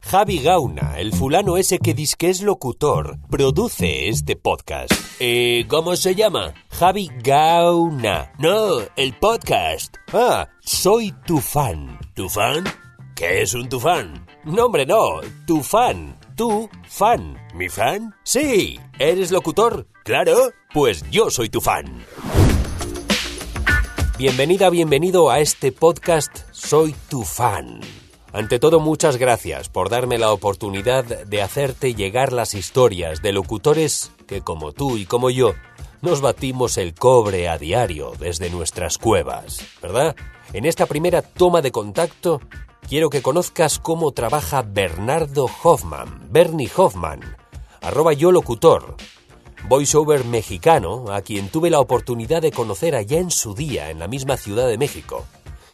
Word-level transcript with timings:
Javi 0.00 0.38
Gauna, 0.38 0.98
el 0.98 1.12
fulano 1.12 1.58
ese 1.58 1.78
que 1.78 1.92
dice 1.92 2.16
que 2.16 2.30
es 2.30 2.40
locutor, 2.40 3.18
produce 3.28 4.08
este 4.08 4.36
podcast. 4.36 4.90
Eh, 5.20 5.66
¿Cómo 5.68 5.96
se 5.96 6.14
llama? 6.14 6.54
Javi 6.70 7.10
Gauna. 7.22 8.32
No, 8.38 8.78
el 8.96 9.12
podcast. 9.20 9.96
Ah, 10.14 10.48
soy 10.60 11.12
tu 11.26 11.38
fan. 11.40 11.98
¿Tu 12.14 12.26
fan? 12.26 12.64
¿Qué 13.14 13.42
es 13.42 13.52
un 13.52 13.68
tu 13.68 13.78
fan? 13.78 14.26
No, 14.44 14.68
no. 14.68 15.20
Tu 15.46 15.62
fan. 15.62 16.18
Tu 16.34 16.70
fan. 16.88 17.36
¿Mi 17.54 17.68
fan? 17.68 18.14
Sí. 18.24 18.80
¿Eres 18.98 19.30
locutor? 19.30 19.86
Claro. 20.04 20.52
Pues 20.72 21.04
yo 21.10 21.28
soy 21.28 21.50
tu 21.50 21.60
fan. 21.60 21.84
Bienvenida, 24.16 24.70
bienvenido 24.70 25.30
a 25.30 25.40
este 25.40 25.70
podcast 25.70 26.47
Soy 26.58 26.94
tu 27.08 27.22
fan. 27.22 27.80
Ante 28.32 28.58
todo, 28.58 28.78
muchas 28.78 29.16
gracias 29.16 29.70
por 29.70 29.88
darme 29.88 30.18
la 30.18 30.32
oportunidad 30.32 31.04
de 31.04 31.40
hacerte 31.40 31.94
llegar 31.94 32.32
las 32.32 32.52
historias 32.52 33.22
de 33.22 33.32
locutores 33.32 34.10
que, 34.26 34.42
como 34.42 34.72
tú 34.72 34.98
y 34.98 35.06
como 35.06 35.30
yo, 35.30 35.54
nos 36.02 36.20
batimos 36.20 36.76
el 36.76 36.94
cobre 36.94 37.48
a 37.48 37.56
diario 37.56 38.12
desde 38.18 38.50
nuestras 38.50 38.98
cuevas, 38.98 39.60
¿verdad? 39.80 40.14
En 40.52 40.66
esta 40.66 40.84
primera 40.84 41.22
toma 41.22 41.62
de 41.62 41.72
contacto, 41.72 42.42
quiero 42.86 43.08
que 43.08 43.22
conozcas 43.22 43.78
cómo 43.78 44.12
trabaja 44.12 44.62
Bernardo 44.62 45.48
Hoffman, 45.62 46.28
Bernie 46.30 46.70
Hoffman, 46.76 47.20
arroba 47.80 48.12
yo 48.12 48.30
locutor, 48.30 48.96
voiceover 49.68 50.24
mexicano, 50.24 51.06
a 51.12 51.22
quien 51.22 51.48
tuve 51.48 51.70
la 51.70 51.80
oportunidad 51.80 52.42
de 52.42 52.52
conocer 52.52 52.94
allá 52.94 53.18
en 53.18 53.30
su 53.30 53.54
día, 53.54 53.90
en 53.90 54.00
la 54.00 54.08
misma 54.08 54.36
Ciudad 54.36 54.68
de 54.68 54.76
México 54.76 55.24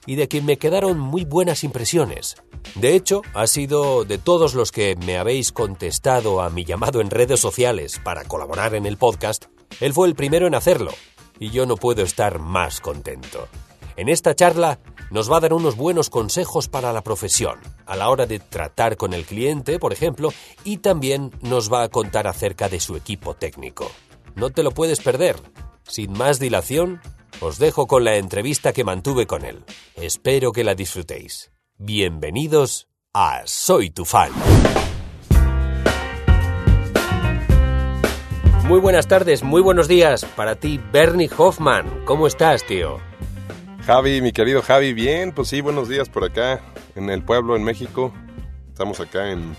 y 0.07 0.17
de 0.17 0.29
quien 0.29 0.45
me 0.45 0.59
quedaron 0.59 0.99
muy 0.99 1.25
buenas 1.25 1.65
impresiones. 1.65 2.37
De 2.75 2.95
hecho, 2.95 3.23
ha 3.35 3.47
sido 3.47 4.05
de 4.05 4.19
todos 4.19 4.55
los 4.55 4.73
que 4.73 4.97
me 4.97 5.19
habéis 5.19 5.53
contestado 5.53 6.43
a 6.43 6.51
mi 6.51 6.65
llamado 6.65 7.01
en 7.01 7.11
redes 7.11 7.41
sociales 7.41 8.01
para 8.03 8.25
colaborar 8.25 8.75
en 8.75 8.87
el 8.87 8.97
podcast, 8.97 9.47
él 9.81 9.93
fue 9.93 10.09
el 10.09 10.15
primero 10.15 10.47
en 10.47 10.55
hacerlo, 10.55 10.93
y 11.39 11.51
yo 11.51 11.67
no 11.67 11.77
puedo 11.77 12.03
estar 12.03 12.39
más 12.39 12.81
contento. 12.81 13.49
En 13.97 14.09
esta 14.09 14.35
charla 14.35 14.81
nos 15.11 15.31
va 15.31 15.37
a 15.37 15.41
dar 15.41 15.53
unos 15.53 15.77
buenos 15.77 16.11
consejos 16.11 16.69
para 16.69 16.93
la 16.93 17.03
profesión, 17.03 17.61
a 17.87 17.95
la 17.95 18.09
hora 18.09 18.27
de 18.27 18.41
tratar 18.41 18.97
con 18.97 19.13
el 19.13 19.25
cliente, 19.25 19.79
por 19.79 19.93
ejemplo, 19.93 20.33
y 20.65 20.79
también 20.79 21.31
nos 21.43 21.73
va 21.73 21.85
a 21.85 21.89
contar 21.89 22.27
acerca 22.27 22.69
de 22.69 22.81
su 22.81 22.97
equipo 22.97 23.35
técnico. 23.35 23.91
No 24.35 24.51
te 24.51 24.65
lo 24.65 24.73
puedes 24.73 25.01
perder. 25.01 25.37
Sin 25.85 26.13
más 26.13 26.41
dilación, 26.41 27.01
os 27.41 27.59
dejo 27.59 27.87
con 27.87 28.05
la 28.05 28.17
entrevista 28.17 28.73
que 28.73 28.85
mantuve 28.85 29.27
con 29.27 29.45
él. 29.45 29.65
Espero 29.97 30.53
que 30.53 30.65
la 30.65 30.75
disfrutéis. 30.75 31.53
Bienvenidos 31.79 32.89
a 33.13 33.43
Soy 33.47 33.91
tu 33.91 34.05
fan. 34.05 34.33
Muy 38.67 38.81
buenas 38.81 39.07
tardes, 39.07 39.43
muy 39.43 39.61
buenos 39.61 39.89
días 39.89 40.25
para 40.25 40.57
ti, 40.57 40.81
Bernie 40.91 41.29
Hoffman. 41.37 42.05
¿Cómo 42.07 42.27
estás, 42.27 42.65
tío? 42.67 42.99
Javi, 43.85 44.23
mi 44.23 44.33
querido 44.33 44.63
Javi, 44.63 44.95
bien, 44.95 45.33
pues 45.33 45.49
sí, 45.49 45.61
buenos 45.61 45.91
días 45.91 46.09
por 46.09 46.25
acá, 46.25 46.63
en 46.95 47.11
el 47.11 47.23
pueblo, 47.23 47.57
en 47.57 47.65
México. 47.65 48.15
Estamos 48.69 49.01
acá 49.01 49.31
en 49.31 49.55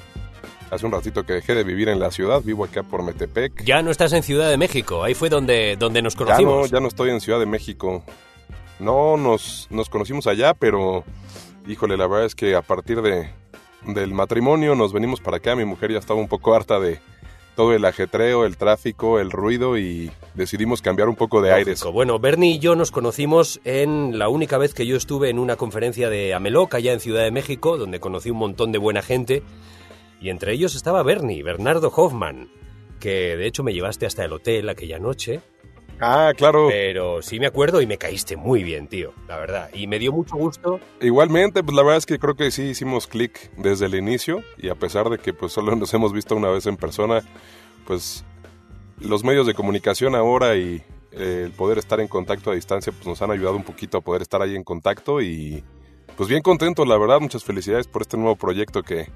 hace 0.71 0.85
un 0.85 0.91
ratito 0.91 1.23
que 1.23 1.33
dejé 1.33 1.55
de 1.55 1.63
vivir 1.63 1.89
en 1.89 1.99
la 1.99 2.11
ciudad, 2.11 2.41
vivo 2.44 2.63
acá 2.63 2.83
por 2.83 3.03
Metepec. 3.03 3.63
Ya 3.63 3.81
no 3.81 3.91
estás 3.91 4.13
en 4.13 4.23
Ciudad 4.23 4.49
de 4.49 4.58
México, 4.58 5.03
ahí 5.03 5.13
fue 5.13 5.30
donde, 5.30 5.75
donde 5.77 6.02
nos 6.02 6.16
conocimos. 6.16 6.53
Ya 6.53 6.61
no, 6.61 6.77
ya 6.77 6.80
no 6.80 6.88
estoy 6.88 7.11
en 7.11 7.21
Ciudad 7.21 7.39
de 7.39 7.45
México. 7.45 8.03
No, 8.80 9.17
nos, 9.17 9.67
nos 9.69 9.89
conocimos 9.89 10.27
allá, 10.27 10.53
pero 10.53 11.03
híjole, 11.67 11.97
la 11.97 12.08
verdad 12.08 12.25
es 12.25 12.36
que 12.36 12.55
a 12.55 12.61
partir 12.61 13.02
de, 13.02 13.30
del 13.88 14.13
matrimonio 14.13 14.75
nos 14.75 14.93
venimos 14.93 15.21
para 15.21 15.38
acá. 15.38 15.55
Mi 15.55 15.66
mujer 15.66 15.91
ya 15.91 15.99
estaba 15.99 16.19
un 16.19 16.27
poco 16.27 16.53
harta 16.55 16.80
de 16.80 16.99
todo 17.55 17.73
el 17.73 17.86
ajetreo, 17.86 18.45
el 18.45 18.58
tráfico, 18.58 19.19
el 19.19 19.31
ruido 19.31 19.77
y 19.77 20.11
decidimos 20.33 20.81
cambiar 20.81 21.08
un 21.08 21.15
poco 21.15 21.42
de 21.42 21.54
aires. 21.54 21.81
Bueno, 21.86 22.20
Bernie 22.20 22.55
y 22.55 22.59
yo 22.59 22.75
nos 22.75 22.92
conocimos 22.92 23.61
en 23.64 24.20
la 24.20 24.27
única 24.27 24.58
vez 24.58 24.73
que 24.73 24.86
yo 24.86 24.98
estuve 24.98 25.30
en 25.30 25.39
una 25.39 25.55
conferencia 25.55 26.09
de 26.09 26.33
Ameloc 26.33 26.75
allá 26.75 26.92
en 26.92 26.99
Ciudad 26.99 27.23
de 27.23 27.31
México, 27.31 27.77
donde 27.77 28.02
conocí 28.02 28.30
un 28.30 28.37
montón 28.37 28.73
de 28.73 28.77
buena 28.77 29.02
gente 29.02 29.42
y 30.25 30.31
entre 30.31 30.53
ellos 30.53 30.73
estaba 30.73 31.03
Bernie, 31.03 31.43
Bernardo 31.43 31.93
Hoffman, 31.95 32.49
que 32.99 33.37
de 33.37 33.45
hecho 33.45 33.61
me 33.61 33.75
llevaste 33.75 34.08
hasta 34.08 34.25
el 34.25 34.33
hotel 34.33 34.67
aquella 34.69 34.97
noche. 34.97 35.41
Ah, 35.99 36.33
claro. 36.36 36.65
Pero 36.67 37.21
sí 37.21 37.39
me 37.39 37.45
acuerdo 37.45 37.80
y 37.80 37.86
me 37.86 37.99
caíste 37.99 38.36
muy 38.36 38.63
bien, 38.63 38.87
tío, 38.87 39.13
la 39.27 39.37
verdad. 39.37 39.69
Y 39.71 39.86
me 39.86 39.99
dio 39.99 40.11
mucho 40.11 40.36
gusto. 40.36 40.80
Igualmente, 40.99 41.63
pues 41.63 41.75
la 41.75 41.83
verdad 41.83 41.97
es 41.99 42.08
que 42.08 42.17
creo 42.17 42.33
que 42.33 42.49
sí 42.49 42.63
hicimos 42.63 43.05
clic 43.05 43.52
desde 43.55 43.86
el 43.86 43.93
inicio 43.93 44.41
y 44.58 44.69
a 44.69 44.73
pesar 44.73 45.11
de 45.11 45.19
que 45.19 45.31
pues 45.31 45.52
solo 45.52 45.75
nos 45.75 45.93
hemos 45.93 46.11
visto 46.11 46.36
una 46.36 46.49
vez 46.49 46.65
en 46.65 46.77
persona, 46.77 47.21
pues 47.86 48.25
los 48.99 49.23
medios 49.23 49.45
de 49.45 49.53
comunicación 49.53 50.15
ahora 50.15 50.55
y 50.55 50.81
eh, 51.11 51.43
el 51.45 51.52
poder 51.52 51.77
estar 51.77 51.99
en 51.99 52.07
contacto 52.07 52.49
a 52.49 52.55
distancia 52.55 52.92
pues 52.92 53.05
nos 53.05 53.21
han 53.21 53.30
ayudado 53.30 53.57
un 53.57 53.63
poquito 53.63 53.99
a 53.99 54.02
poder 54.02 54.23
estar 54.23 54.42
ahí 54.42 54.55
en 54.55 54.63
contacto 54.63 55.21
y 55.21 55.63
pues 56.17 56.27
bien 56.27 56.42
contento, 56.42 56.83
la 56.83 56.97
verdad, 56.97 57.19
muchas 57.19 57.43
felicidades 57.43 57.86
por 57.87 58.02
este 58.02 58.17
nuevo 58.17 58.36
proyecto 58.36 58.81
que, 58.81 59.07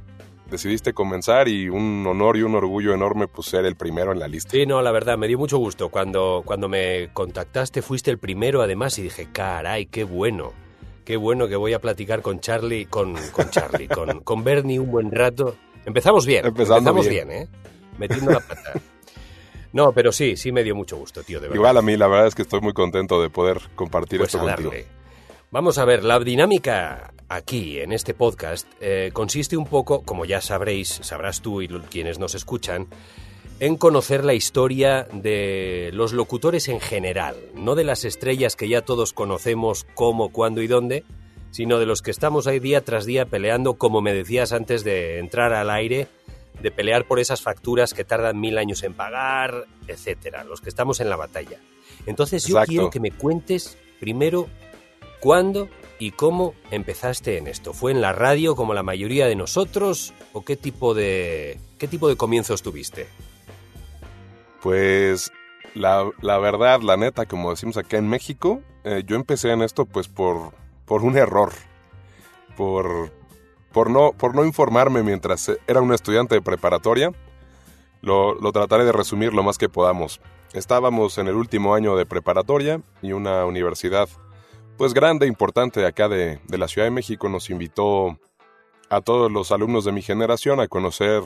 decidiste 0.50 0.94
comenzar 0.94 1.48
y 1.48 1.70
un 1.70 2.06
honor 2.08 2.38
y 2.38 2.44
un 2.44 2.56
orgullo 2.56 2.94
enorme 2.94 3.28
pues 3.28 3.48
ser 3.48 3.66
el 3.66 3.76
primero 3.76 4.12
en 4.12 4.20
la 4.20 4.28
lista. 4.28 4.52
Sí, 4.52 4.66
no, 4.66 4.82
la 4.82 4.92
verdad, 4.92 5.18
me 5.18 5.28
dio 5.28 5.38
mucho 5.38 5.58
gusto. 5.58 5.90
Cuando, 5.90 6.44
cuando 6.46 6.68
me 6.68 7.10
contactaste 7.14 7.82
fuiste 7.82 8.12
el 8.12 8.18
primero 8.18 8.62
además 8.62 8.98
y 9.00 9.04
dije, 9.04 9.28
caray, 9.32 9.86
qué 9.86 10.04
bueno. 10.04 10.54
Qué 11.06 11.18
bueno 11.18 11.48
que 11.48 11.56
voy 11.56 11.74
a 11.74 11.80
platicar 11.80 12.22
con 12.22 12.40
Charlie, 12.40 12.86
con, 12.86 13.16
con 13.32 13.50
Charlie, 13.50 13.88
con, 13.94 14.22
con 14.22 14.44
Bernie 14.44 14.80
un 14.80 14.92
buen 14.92 15.12
rato. 15.12 15.56
Empezamos 15.86 16.26
bien, 16.26 16.46
empezamos 16.46 17.08
bien. 17.08 17.32
¿eh? 17.32 17.48
Metiendo 17.98 18.32
la 18.32 18.40
pata. 18.40 18.74
No, 19.72 19.92
pero 19.92 20.12
sí, 20.12 20.36
sí 20.36 20.52
me 20.52 20.64
dio 20.64 20.76
mucho 20.76 20.98
gusto, 20.98 21.24
tío, 21.24 21.40
de 21.40 21.48
verdad. 21.48 21.56
Igual 21.56 21.78
a 21.78 21.82
mí, 21.82 21.96
la 21.96 22.08
verdad 22.08 22.28
es 22.28 22.36
que 22.36 22.42
estoy 22.42 22.60
muy 22.62 22.74
contento 22.74 23.22
de 23.22 23.30
poder 23.30 23.60
compartir 23.76 24.20
pues 24.20 24.34
esto 24.34 24.46
contigo. 24.46 24.72
Vamos 25.52 25.80
a 25.80 25.86
ver, 25.86 26.04
la 26.04 26.20
dinámica 26.20 27.12
aquí, 27.28 27.80
en 27.80 27.92
este 27.92 28.14
podcast, 28.14 28.68
eh, 28.82 29.10
consiste 29.14 29.58
un 29.58 29.66
poco, 29.66 30.04
como 30.04 30.26
ya 30.26 30.42
sabréis, 30.42 31.00
sabrás 31.02 31.42
tú 31.42 31.64
y 31.64 31.68
quienes 31.68 32.20
nos 32.20 32.36
escuchan, 32.36 32.86
en 33.60 33.76
conocer 33.76 34.24
la 34.24 34.36
historia 34.36 35.08
de 35.12 35.90
los 35.92 36.14
locutores 36.14 36.68
en 36.68 36.80
general, 36.80 37.36
no 37.56 37.74
de 37.74 37.84
las 37.84 38.06
estrellas 38.06 38.56
que 38.56 38.70
ya 38.70 38.84
todos 38.84 39.12
conocemos 39.12 39.88
cómo, 39.96 40.30
cuándo 40.30 40.62
y 40.62 40.68
dónde, 40.68 41.04
sino 41.50 41.80
de 41.80 41.88
los 41.88 42.04
que 42.04 42.12
estamos 42.12 42.46
ahí 42.46 42.60
día 42.60 42.86
tras 42.86 43.08
día 43.08 43.26
peleando, 43.26 43.74
como 43.74 44.02
me 44.02 44.14
decías 44.14 44.54
antes 44.54 44.84
de 44.84 45.18
entrar 45.18 45.54
al 45.54 45.72
aire, 45.72 46.08
de 46.62 46.70
pelear 46.70 47.06
por 47.06 47.20
esas 47.20 47.42
facturas 47.42 47.96
que 47.96 48.04
tardan 48.04 48.40
mil 48.40 48.60
años 48.60 48.84
en 48.84 48.94
pagar, 48.94 49.66
etcétera, 49.88 50.44
los 50.44 50.62
que 50.62 50.70
estamos 50.70 51.00
en 51.00 51.10
la 51.10 51.16
batalla. 51.16 51.58
Entonces 52.06 52.46
yo 52.46 52.62
quiero 52.68 52.92
que 52.92 53.00
me 53.00 53.10
cuentes 53.10 53.80
primero 54.00 54.48
¿Cuándo 55.20 55.68
y 56.00 56.12
cómo 56.12 56.54
empezaste 56.72 57.38
en 57.38 57.48
esto? 57.48 57.74
¿Fue 57.74 57.92
en 57.92 58.00
la 58.00 58.14
radio 58.14 58.56
como 58.56 58.74
la 58.74 58.84
mayoría 58.84 59.28
de 59.28 59.36
nosotros 59.36 60.14
o 60.32 60.46
qué 60.46 60.56
tipo 60.56 60.94
de, 60.94 61.60
qué 61.78 61.88
tipo 61.90 62.08
de 62.08 62.16
comienzos 62.16 62.62
tuviste? 62.62 63.08
Pues 64.62 65.30
la, 65.74 66.10
verdad, 66.22 66.82
la 66.82 66.96
neta, 66.96 67.26
como 67.26 67.50
decimos 67.50 67.76
acá 67.76 67.98
en 67.98 68.08
México, 68.08 68.62
eh, 68.86 69.04
yo 69.06 69.18
empecé 69.18 69.52
en 69.52 69.62
esto 69.62 69.86
pues 69.86 70.08
por, 70.08 70.54
por 70.86 71.04
un 71.04 71.18
error, 71.18 71.52
por, 72.56 73.12
por, 73.74 73.90
no, 73.90 74.14
por 74.14 74.36
no 74.36 74.46
informarme 74.46 75.04
mientras 75.04 75.52
era 75.68 75.82
un 75.82 75.94
estudiante 75.94 76.36
de 76.36 76.42
preparatoria. 76.42 77.12
Lo, 78.02 78.36
lo 78.36 78.54
trataré 78.54 78.86
de 78.86 78.94
resumir 78.94 79.34
lo 79.34 79.44
más 79.44 79.58
que 79.58 79.68
podamos. 79.68 80.22
Estábamos 80.54 81.18
en 81.18 81.28
el 81.28 81.36
último 81.36 81.76
año 81.76 81.98
de 81.98 82.06
preparatoria 82.06 82.82
y 83.02 83.12
una 83.12 83.46
universidad 83.46 84.08
pues 84.80 84.94
grande, 84.94 85.28
importante 85.28 85.86
acá 85.86 86.08
de, 86.08 86.40
de 86.48 86.58
la 86.58 86.70
Ciudad 86.70 86.88
de 86.88 86.92
México, 86.92 87.28
nos 87.28 87.50
invitó 87.50 88.18
a 88.90 89.02
todos 89.02 89.30
los 89.30 89.52
alumnos 89.52 89.84
de 89.84 89.92
mi 89.92 90.02
generación 90.02 90.62
a 90.62 90.70
conocer 90.70 91.22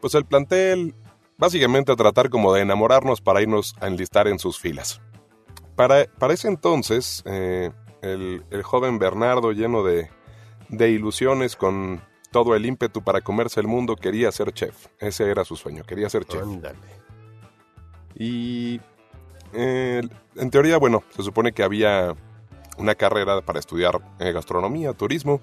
pues 0.00 0.14
el 0.14 0.24
plantel, 0.24 0.94
básicamente 1.36 1.90
a 1.90 1.96
tratar 1.96 2.30
como 2.30 2.54
de 2.54 2.62
enamorarnos 2.62 3.20
para 3.20 3.42
irnos 3.42 3.74
a 3.80 3.88
enlistar 3.88 4.28
en 4.28 4.38
sus 4.38 4.60
filas. 4.60 5.00
Para, 5.74 6.04
para 6.04 6.34
ese 6.34 6.46
entonces, 6.46 7.24
eh, 7.26 7.72
el, 8.02 8.44
el, 8.52 8.62
joven 8.62 9.00
Bernardo, 9.00 9.50
lleno 9.50 9.82
de, 9.82 10.08
de, 10.68 10.90
ilusiones, 10.90 11.56
con 11.56 12.00
todo 12.30 12.54
el 12.54 12.66
ímpetu 12.66 13.02
para 13.02 13.20
comerse 13.20 13.58
el 13.58 13.66
mundo, 13.66 13.96
quería 13.96 14.30
ser 14.30 14.52
chef. 14.52 14.86
Ese 15.00 15.28
era 15.28 15.44
su 15.44 15.56
sueño, 15.56 15.82
quería 15.82 16.08
ser 16.08 16.24
chef. 16.24 16.44
Y 18.14 18.80
eh, 19.54 20.02
en 20.36 20.50
teoría, 20.50 20.78
bueno, 20.78 21.02
se 21.16 21.24
supone 21.24 21.50
que 21.50 21.64
había 21.64 22.14
una 22.78 22.94
carrera 22.94 23.40
para 23.42 23.58
estudiar 23.58 24.00
eh, 24.18 24.32
gastronomía, 24.32 24.92
turismo. 24.92 25.40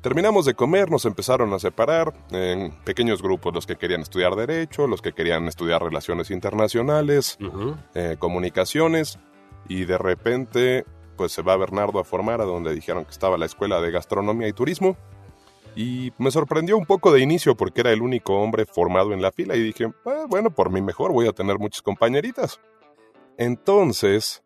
Terminamos 0.00 0.44
de 0.46 0.54
comer, 0.54 0.90
nos 0.90 1.04
empezaron 1.04 1.52
a 1.52 1.58
separar 1.58 2.12
en 2.30 2.70
pequeños 2.84 3.22
grupos, 3.22 3.54
los 3.54 3.66
que 3.66 3.76
querían 3.76 4.02
estudiar 4.02 4.36
derecho, 4.36 4.86
los 4.86 5.02
que 5.02 5.12
querían 5.12 5.48
estudiar 5.48 5.82
relaciones 5.82 6.30
internacionales, 6.30 7.38
eh, 7.94 8.16
comunicaciones, 8.18 9.18
y 9.68 9.84
de 9.84 9.98
repente 9.98 10.84
pues 11.16 11.32
se 11.32 11.42
va 11.42 11.56
Bernardo 11.56 11.98
a 11.98 12.04
formar 12.04 12.40
a 12.40 12.44
donde 12.44 12.74
dijeron 12.74 13.04
que 13.04 13.10
estaba 13.10 13.38
la 13.38 13.46
escuela 13.46 13.80
de 13.80 13.90
gastronomía 13.90 14.48
y 14.48 14.52
turismo. 14.52 14.96
Y 15.74 16.12
me 16.18 16.30
sorprendió 16.30 16.78
un 16.78 16.86
poco 16.86 17.12
de 17.12 17.20
inicio 17.20 17.54
porque 17.56 17.80
era 17.80 17.92
el 17.92 18.00
único 18.00 18.40
hombre 18.40 18.64
formado 18.64 19.12
en 19.12 19.20
la 19.20 19.32
fila 19.32 19.56
y 19.56 19.62
dije, 19.62 19.92
ah, 20.06 20.24
bueno, 20.28 20.50
por 20.50 20.70
mí 20.70 20.80
mejor, 20.80 21.12
voy 21.12 21.26
a 21.26 21.32
tener 21.32 21.58
muchas 21.58 21.82
compañeritas. 21.82 22.60
Entonces, 23.36 24.42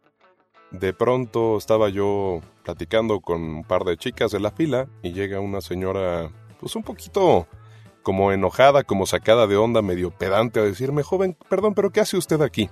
de 0.71 0.93
pronto 0.93 1.57
estaba 1.57 1.89
yo 1.89 2.41
platicando 2.65 3.21
con 3.21 3.43
un 3.43 3.65
par 3.65 3.85
de 3.85 3.97
chicas 3.97 4.31
de 4.31 4.41
la 4.41 4.51
fila 4.51 4.89
y 5.03 5.13
llega 5.13 5.41
una 5.41 5.61
señora, 5.61 6.31
pues 6.61 6.77
un 6.77 6.83
poquito 6.83 7.47
como 8.03 8.33
enojada, 8.33 8.85
como 8.85 9.07
sacada 9.07 9.47
de 9.47 9.57
onda, 9.57 9.83
medio 9.83 10.11
pedante, 10.11 10.61
a 10.61 10.65
decirme, 10.65 11.03
joven, 11.03 11.37
perdón, 11.49 11.75
pero 11.75 11.91
¿qué 11.91 12.01
hace 12.01 12.17
usted 12.17 12.41
aquí? 12.41 12.71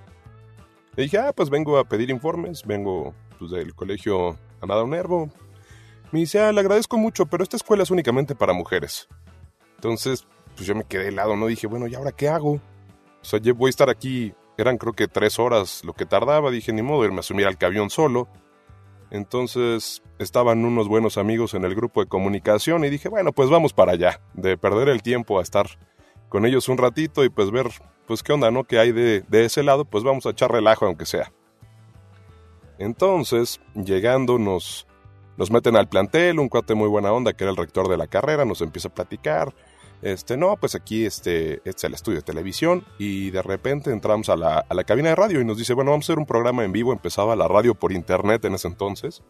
Le 0.96 1.04
dije, 1.04 1.18
ah, 1.18 1.32
pues 1.34 1.50
vengo 1.50 1.78
a 1.78 1.84
pedir 1.84 2.10
informes, 2.10 2.64
vengo 2.64 3.14
pues, 3.38 3.50
del 3.50 3.74
colegio 3.74 4.38
Amada 4.60 4.84
Nervo, 4.86 5.30
me 6.10 6.20
dice, 6.20 6.40
ah, 6.40 6.52
le 6.52 6.60
agradezco 6.60 6.96
mucho, 6.96 7.26
pero 7.26 7.42
esta 7.42 7.56
escuela 7.56 7.82
es 7.82 7.90
únicamente 7.90 8.34
para 8.34 8.52
mujeres. 8.52 9.08
Entonces, 9.76 10.26
pues 10.56 10.66
yo 10.66 10.74
me 10.74 10.84
quedé 10.84 11.08
helado, 11.08 11.36
¿no? 11.36 11.46
Dije, 11.46 11.66
bueno, 11.66 11.86
¿y 11.86 11.94
ahora 11.94 12.12
qué 12.12 12.28
hago? 12.28 12.52
O 12.52 13.24
sea, 13.24 13.38
yo 13.38 13.54
voy 13.54 13.68
a 13.68 13.70
estar 13.70 13.90
aquí, 13.90 14.32
eran 14.58 14.78
creo 14.78 14.92
que 14.92 15.08
tres 15.08 15.38
horas 15.38 15.82
lo 15.84 15.94
que 15.94 16.06
tardaba, 16.06 16.50
dije, 16.50 16.72
ni 16.72 16.82
modo, 16.82 17.04
irme 17.04 17.20
a 17.20 17.22
subir 17.22 17.46
al 17.46 17.56
camión 17.56 17.90
solo. 17.90 18.28
Entonces, 19.10 20.02
estaban 20.18 20.64
unos 20.64 20.88
buenos 20.88 21.16
amigos 21.16 21.54
en 21.54 21.64
el 21.64 21.74
grupo 21.74 22.00
de 22.02 22.08
comunicación 22.08 22.84
y 22.84 22.90
dije, 22.90 23.08
bueno, 23.08 23.32
pues 23.32 23.48
vamos 23.48 23.72
para 23.72 23.92
allá, 23.92 24.20
de 24.34 24.58
perder 24.58 24.88
el 24.88 25.02
tiempo 25.02 25.38
a 25.38 25.42
estar 25.42 25.66
con 26.28 26.44
ellos 26.44 26.68
un 26.68 26.76
ratito 26.76 27.24
y 27.24 27.30
pues 27.30 27.50
ver, 27.50 27.68
pues 28.06 28.22
qué 28.22 28.34
onda, 28.34 28.50
¿no? 28.50 28.64
Que 28.64 28.78
hay 28.78 28.92
de, 28.92 29.22
de 29.22 29.44
ese 29.44 29.62
lado, 29.62 29.86
pues 29.86 30.04
vamos 30.04 30.26
a 30.26 30.30
echar 30.30 30.52
relajo 30.52 30.84
aunque 30.84 31.06
sea. 31.06 31.32
Entonces, 32.78 33.60
llegando 33.74 34.38
nos 34.38 34.86
nos 35.38 35.52
meten 35.52 35.76
al 35.76 35.88
plantel, 35.88 36.40
un 36.40 36.48
cuate 36.48 36.74
muy 36.74 36.88
buena 36.88 37.12
onda 37.12 37.32
que 37.32 37.44
era 37.44 37.52
el 37.52 37.56
rector 37.56 37.88
de 37.88 37.96
la 37.96 38.08
carrera, 38.08 38.44
nos 38.44 38.60
empieza 38.60 38.88
a 38.88 38.94
platicar. 38.94 39.54
Este, 40.00 40.36
no, 40.36 40.56
pues 40.56 40.74
aquí 40.74 41.04
este, 41.04 41.54
este 41.56 41.70
es 41.70 41.84
el 41.84 41.94
estudio 41.94 42.18
de 42.18 42.22
televisión 42.22 42.84
y 42.98 43.30
de 43.30 43.42
repente 43.42 43.90
entramos 43.90 44.28
a 44.28 44.36
la, 44.36 44.58
a 44.68 44.74
la 44.74 44.84
cabina 44.84 45.08
de 45.08 45.16
radio 45.16 45.40
y 45.40 45.44
nos 45.44 45.58
dice, 45.58 45.74
bueno, 45.74 45.90
vamos 45.90 46.04
a 46.04 46.12
hacer 46.12 46.18
un 46.18 46.26
programa 46.26 46.64
en 46.64 46.72
vivo, 46.72 46.92
empezaba 46.92 47.34
la 47.34 47.48
radio 47.48 47.74
por 47.74 47.92
internet 47.92 48.44
en 48.44 48.54
ese 48.54 48.68
entonces. 48.68 49.22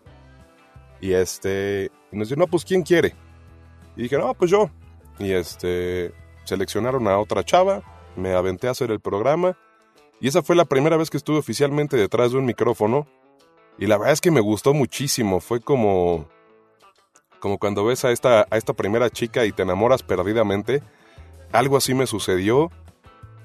Y 1.01 1.13
este, 1.13 1.91
y 2.13 2.17
nos 2.17 2.29
dice, 2.29 2.39
no, 2.39 2.47
pues 2.47 2.65
¿quién 2.65 2.83
quiere? 2.83 3.15
Y 3.97 4.03
dije, 4.03 4.19
no, 4.19 4.35
pues 4.35 4.51
yo. 4.51 4.71
Y 5.19 5.33
este, 5.33 6.13
seleccionaron 6.45 7.09
a 7.09 7.19
otra 7.19 7.45
chava, 7.45 7.83
me 8.17 8.35
aventé 8.35 8.69
a 8.69 8.73
hacer 8.73 8.91
el 8.91 9.01
programa. 9.01 9.57
Y 10.21 10.29
esa 10.29 10.43
fue 10.43 10.57
la 10.57 10.65
primera 10.65 10.97
vez 10.97 11.11
que 11.11 11.17
estuve 11.17 11.39
oficialmente 11.39 11.97
detrás 11.97 12.33
de 12.33 12.39
un 12.39 12.45
micrófono 12.45 13.07
y 13.79 13.87
la 13.87 13.97
verdad 13.97 14.13
es 14.13 14.21
que 14.21 14.31
me 14.31 14.41
gustó 14.41 14.75
muchísimo. 14.75 15.41
Fue 15.41 15.61
como. 15.61 16.29
Como 17.41 17.59
cuando 17.59 17.85
ves 17.85 18.05
a 18.05 18.11
esta, 18.11 18.47
a 18.51 18.57
esta 18.57 18.73
primera 18.73 19.11
chica 19.11 19.45
y 19.45 19.53
te 19.53 19.63
enamoras 19.63 20.03
perdidamente. 20.03 20.83
Algo 21.53 21.77
así 21.77 21.95
me 21.95 22.07
sucedió. 22.07 22.71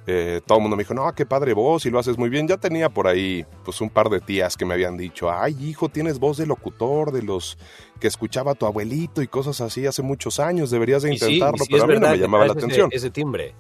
Eh, 0.05 0.41
todo 0.45 0.57
el 0.57 0.63
mundo 0.63 0.75
me 0.75 0.83
dijo, 0.83 0.93
no, 0.93 1.09
qué 1.13 1.25
padre 1.25 1.53
voz 1.53 1.85
y 1.85 1.89
lo 1.89 1.99
haces 1.99 2.17
muy 2.17 2.29
bien. 2.29 2.47
Ya 2.47 2.57
tenía 2.57 2.89
por 2.89 3.07
ahí 3.07 3.45
pues 3.63 3.79
un 3.79 3.89
par 3.89 4.09
de 4.09 4.19
tías 4.19 4.57
que 4.57 4.65
me 4.65 4.73
habían 4.73 4.97
dicho, 4.97 5.31
ay 5.31 5.55
hijo, 5.61 5.87
tienes 5.87 6.19
voz 6.19 6.37
de 6.37 6.45
locutor, 6.45 7.11
de 7.11 7.21
los 7.21 7.57
que 8.01 8.07
escuchaba 8.07 8.53
tu 8.55 8.65
abuelito 8.65 9.21
y 9.21 9.27
cosas 9.27 9.61
así 9.61 9.85
hace 9.85 10.01
muchos 10.01 10.39
años, 10.39 10.71
deberías 10.71 11.03
de 11.03 11.13
intentarlo, 11.13 11.63
pero 11.69 11.83
a 11.83 11.87
mí 11.87 11.99
no 11.99 12.09
me 12.09 12.17
llamaba 12.17 12.47
la 12.47 12.53
atención. 12.53 12.89
Ese 12.91 13.11
timbre. 13.11 13.55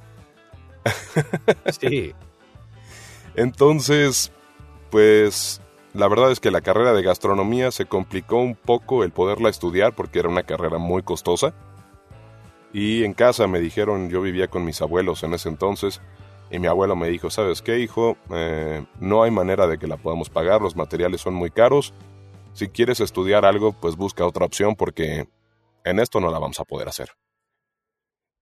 sí. 1.79 2.13
Entonces, 3.35 4.31
pues 4.89 5.61
la 5.93 6.07
verdad 6.07 6.31
es 6.31 6.39
que 6.39 6.51
la 6.51 6.61
carrera 6.61 6.93
de 6.93 7.03
gastronomía 7.03 7.71
se 7.71 7.85
complicó 7.85 8.37
un 8.37 8.55
poco 8.55 9.03
el 9.03 9.11
poderla 9.11 9.49
estudiar 9.49 9.93
porque 9.93 10.19
era 10.19 10.29
una 10.29 10.43
carrera 10.43 10.79
muy 10.79 11.03
costosa. 11.03 11.53
Y 12.73 13.03
en 13.03 13.13
casa 13.13 13.45
me 13.45 13.59
dijeron, 13.59 14.09
yo 14.09 14.21
vivía 14.21 14.47
con 14.47 14.65
mis 14.65 14.81
abuelos 14.81 15.21
en 15.23 15.35
ese 15.35 15.49
entonces, 15.49 16.01
y 16.49 16.57
mi 16.57 16.67
abuelo 16.67 16.95
me 16.95 17.09
dijo, 17.09 17.29
¿sabes 17.29 17.61
qué, 17.61 17.79
hijo? 17.79 18.17
Eh, 18.31 18.83
no 18.99 19.23
hay 19.23 19.31
manera 19.31 19.67
de 19.67 19.77
que 19.77 19.87
la 19.87 19.97
podamos 19.97 20.29
pagar, 20.29 20.61
los 20.61 20.75
materiales 20.75 21.21
son 21.21 21.35
muy 21.35 21.51
caros. 21.51 21.93
Si 22.53 22.69
quieres 22.69 22.99
estudiar 22.99 23.45
algo, 23.45 23.73
pues 23.73 23.95
busca 23.95 24.25
otra 24.25 24.45
opción 24.45 24.75
porque 24.75 25.27
en 25.83 25.99
esto 25.99 26.19
no 26.19 26.31
la 26.31 26.39
vamos 26.39 26.59
a 26.59 26.65
poder 26.65 26.87
hacer. 26.87 27.09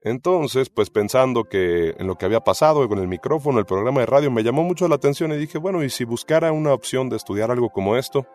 Entonces, 0.03 0.69
pues 0.69 0.89
pensando 0.89 1.43
que 1.43 1.95
en 1.99 2.07
lo 2.07 2.15
que 2.15 2.25
había 2.25 2.39
pasado 2.39 2.87
con 2.89 2.97
el 2.97 3.07
micrófono, 3.07 3.59
el 3.59 3.65
programa 3.65 3.99
de 3.99 4.07
radio 4.07 4.31
me 4.31 4.43
llamó 4.43 4.63
mucho 4.63 4.87
la 4.87 4.95
atención 4.95 5.31
y 5.31 5.37
dije, 5.37 5.59
bueno, 5.59 5.83
¿y 5.83 5.89
si 5.89 6.05
buscara 6.05 6.51
una 6.51 6.73
opción 6.73 7.09
de 7.09 7.17
estudiar 7.17 7.51
algo 7.51 7.69
como 7.69 7.95
esto? 7.95 8.25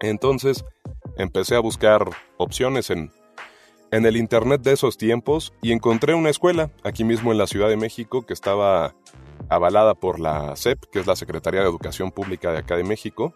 Entonces, 0.00 0.64
empecé 1.18 1.56
a 1.56 1.60
buscar 1.60 2.08
opciones 2.38 2.88
en, 2.88 3.12
en 3.90 4.06
el 4.06 4.16
internet 4.16 4.62
de 4.62 4.72
esos 4.72 4.96
tiempos 4.96 5.52
y 5.60 5.72
encontré 5.72 6.14
una 6.14 6.30
escuela 6.30 6.70
aquí 6.84 7.04
mismo 7.04 7.32
en 7.32 7.38
la 7.38 7.46
Ciudad 7.46 7.68
de 7.68 7.76
México 7.76 8.24
que 8.24 8.32
estaba 8.32 8.94
avalada 9.50 9.94
por 9.94 10.20
la 10.20 10.56
SEP, 10.56 10.84
que 10.90 11.00
es 11.00 11.06
la 11.06 11.16
Secretaría 11.16 11.60
de 11.60 11.68
Educación 11.68 12.12
Pública 12.12 12.50
de 12.50 12.58
acá 12.58 12.76
de 12.76 12.84
México, 12.84 13.34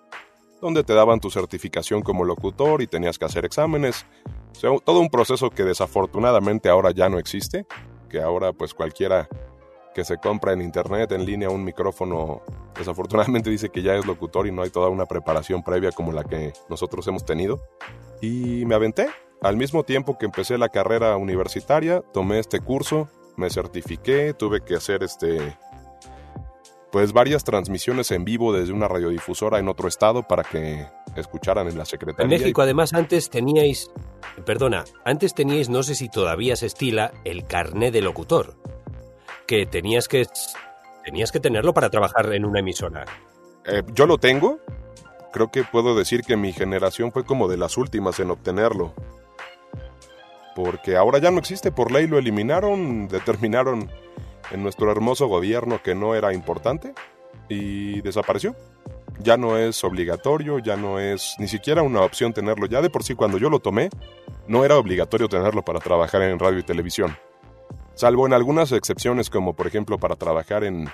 donde 0.62 0.84
te 0.84 0.94
daban 0.94 1.20
tu 1.20 1.30
certificación 1.30 2.00
como 2.00 2.24
locutor 2.24 2.80
y 2.80 2.86
tenías 2.86 3.18
que 3.18 3.26
hacer 3.26 3.44
exámenes 3.44 4.06
todo 4.84 5.00
un 5.00 5.08
proceso 5.08 5.50
que 5.50 5.64
desafortunadamente 5.64 6.68
ahora 6.68 6.92
ya 6.92 7.08
no 7.08 7.18
existe, 7.18 7.66
que 8.08 8.20
ahora 8.20 8.52
pues 8.52 8.74
cualquiera 8.74 9.28
que 9.94 10.04
se 10.04 10.18
compra 10.18 10.52
en 10.52 10.62
internet 10.62 11.12
en 11.12 11.26
línea 11.26 11.50
un 11.50 11.64
micrófono 11.64 12.42
desafortunadamente 12.78 13.50
dice 13.50 13.68
que 13.68 13.82
ya 13.82 13.94
es 13.96 14.06
locutor 14.06 14.46
y 14.46 14.52
no 14.52 14.62
hay 14.62 14.70
toda 14.70 14.88
una 14.88 15.06
preparación 15.06 15.62
previa 15.62 15.90
como 15.92 16.12
la 16.12 16.24
que 16.24 16.52
nosotros 16.70 17.06
hemos 17.08 17.26
tenido. 17.26 17.60
Y 18.20 18.64
me 18.64 18.74
aventé. 18.74 19.08
Al 19.42 19.56
mismo 19.56 19.82
tiempo 19.82 20.16
que 20.16 20.26
empecé 20.26 20.56
la 20.56 20.68
carrera 20.68 21.16
universitaria, 21.16 22.00
tomé 22.12 22.38
este 22.38 22.60
curso, 22.60 23.08
me 23.36 23.50
certifiqué, 23.50 24.34
tuve 24.34 24.60
que 24.60 24.76
hacer 24.76 25.02
este 25.02 25.58
pues 26.92 27.14
varias 27.14 27.42
transmisiones 27.42 28.10
en 28.10 28.22
vivo 28.22 28.52
desde 28.52 28.74
una 28.74 28.86
radiodifusora 28.86 29.58
en 29.58 29.66
otro 29.66 29.88
estado 29.88 30.22
para 30.24 30.44
que 30.44 30.86
escucharan 31.16 31.66
en 31.66 31.78
la 31.78 31.86
Secretaría. 31.86 32.24
En 32.24 32.40
México 32.40 32.60
además 32.60 32.92
antes 32.92 33.30
teníais, 33.30 33.90
perdona, 34.44 34.84
antes 35.02 35.34
teníais, 35.34 35.70
no 35.70 35.82
sé 35.82 35.94
si 35.94 36.10
todavía 36.10 36.54
se 36.54 36.66
estila, 36.66 37.12
el 37.24 37.46
carné 37.46 37.90
de 37.90 38.02
locutor, 38.02 38.56
que 39.46 39.64
tenías 39.64 40.06
que, 40.06 40.26
tenías 41.02 41.32
que 41.32 41.40
tenerlo 41.40 41.72
para 41.72 41.88
trabajar 41.88 42.30
en 42.34 42.44
una 42.44 42.60
emisora. 42.60 43.06
Eh, 43.64 43.82
yo 43.94 44.06
lo 44.06 44.18
tengo, 44.18 44.60
creo 45.32 45.50
que 45.50 45.64
puedo 45.64 45.96
decir 45.96 46.22
que 46.22 46.36
mi 46.36 46.52
generación 46.52 47.10
fue 47.10 47.24
como 47.24 47.48
de 47.48 47.56
las 47.56 47.78
últimas 47.78 48.20
en 48.20 48.30
obtenerlo. 48.30 48.92
Porque 50.54 50.96
ahora 50.96 51.18
ya 51.20 51.30
no 51.30 51.38
existe, 51.38 51.72
por 51.72 51.90
ley 51.90 52.06
lo 52.06 52.18
eliminaron, 52.18 53.08
determinaron 53.08 53.90
en 54.52 54.62
nuestro 54.62 54.90
hermoso 54.90 55.26
gobierno 55.26 55.82
que 55.82 55.94
no 55.94 56.14
era 56.14 56.32
importante 56.32 56.94
y 57.48 58.00
desapareció. 58.02 58.54
Ya 59.18 59.36
no 59.36 59.58
es 59.58 59.82
obligatorio, 59.84 60.58
ya 60.58 60.76
no 60.76 60.98
es 60.98 61.34
ni 61.38 61.48
siquiera 61.48 61.82
una 61.82 62.02
opción 62.02 62.32
tenerlo. 62.32 62.66
Ya 62.66 62.80
de 62.80 62.90
por 62.90 63.04
sí 63.04 63.14
cuando 63.14 63.38
yo 63.38 63.50
lo 63.50 63.60
tomé, 63.60 63.90
no 64.46 64.64
era 64.64 64.78
obligatorio 64.78 65.28
tenerlo 65.28 65.64
para 65.64 65.80
trabajar 65.80 66.22
en 66.22 66.38
radio 66.38 66.58
y 66.58 66.62
televisión. 66.62 67.16
Salvo 67.94 68.26
en 68.26 68.32
algunas 68.32 68.72
excepciones 68.72 69.28
como 69.28 69.54
por 69.54 69.66
ejemplo 69.66 69.98
para 69.98 70.16
trabajar 70.16 70.64
en, 70.64 70.88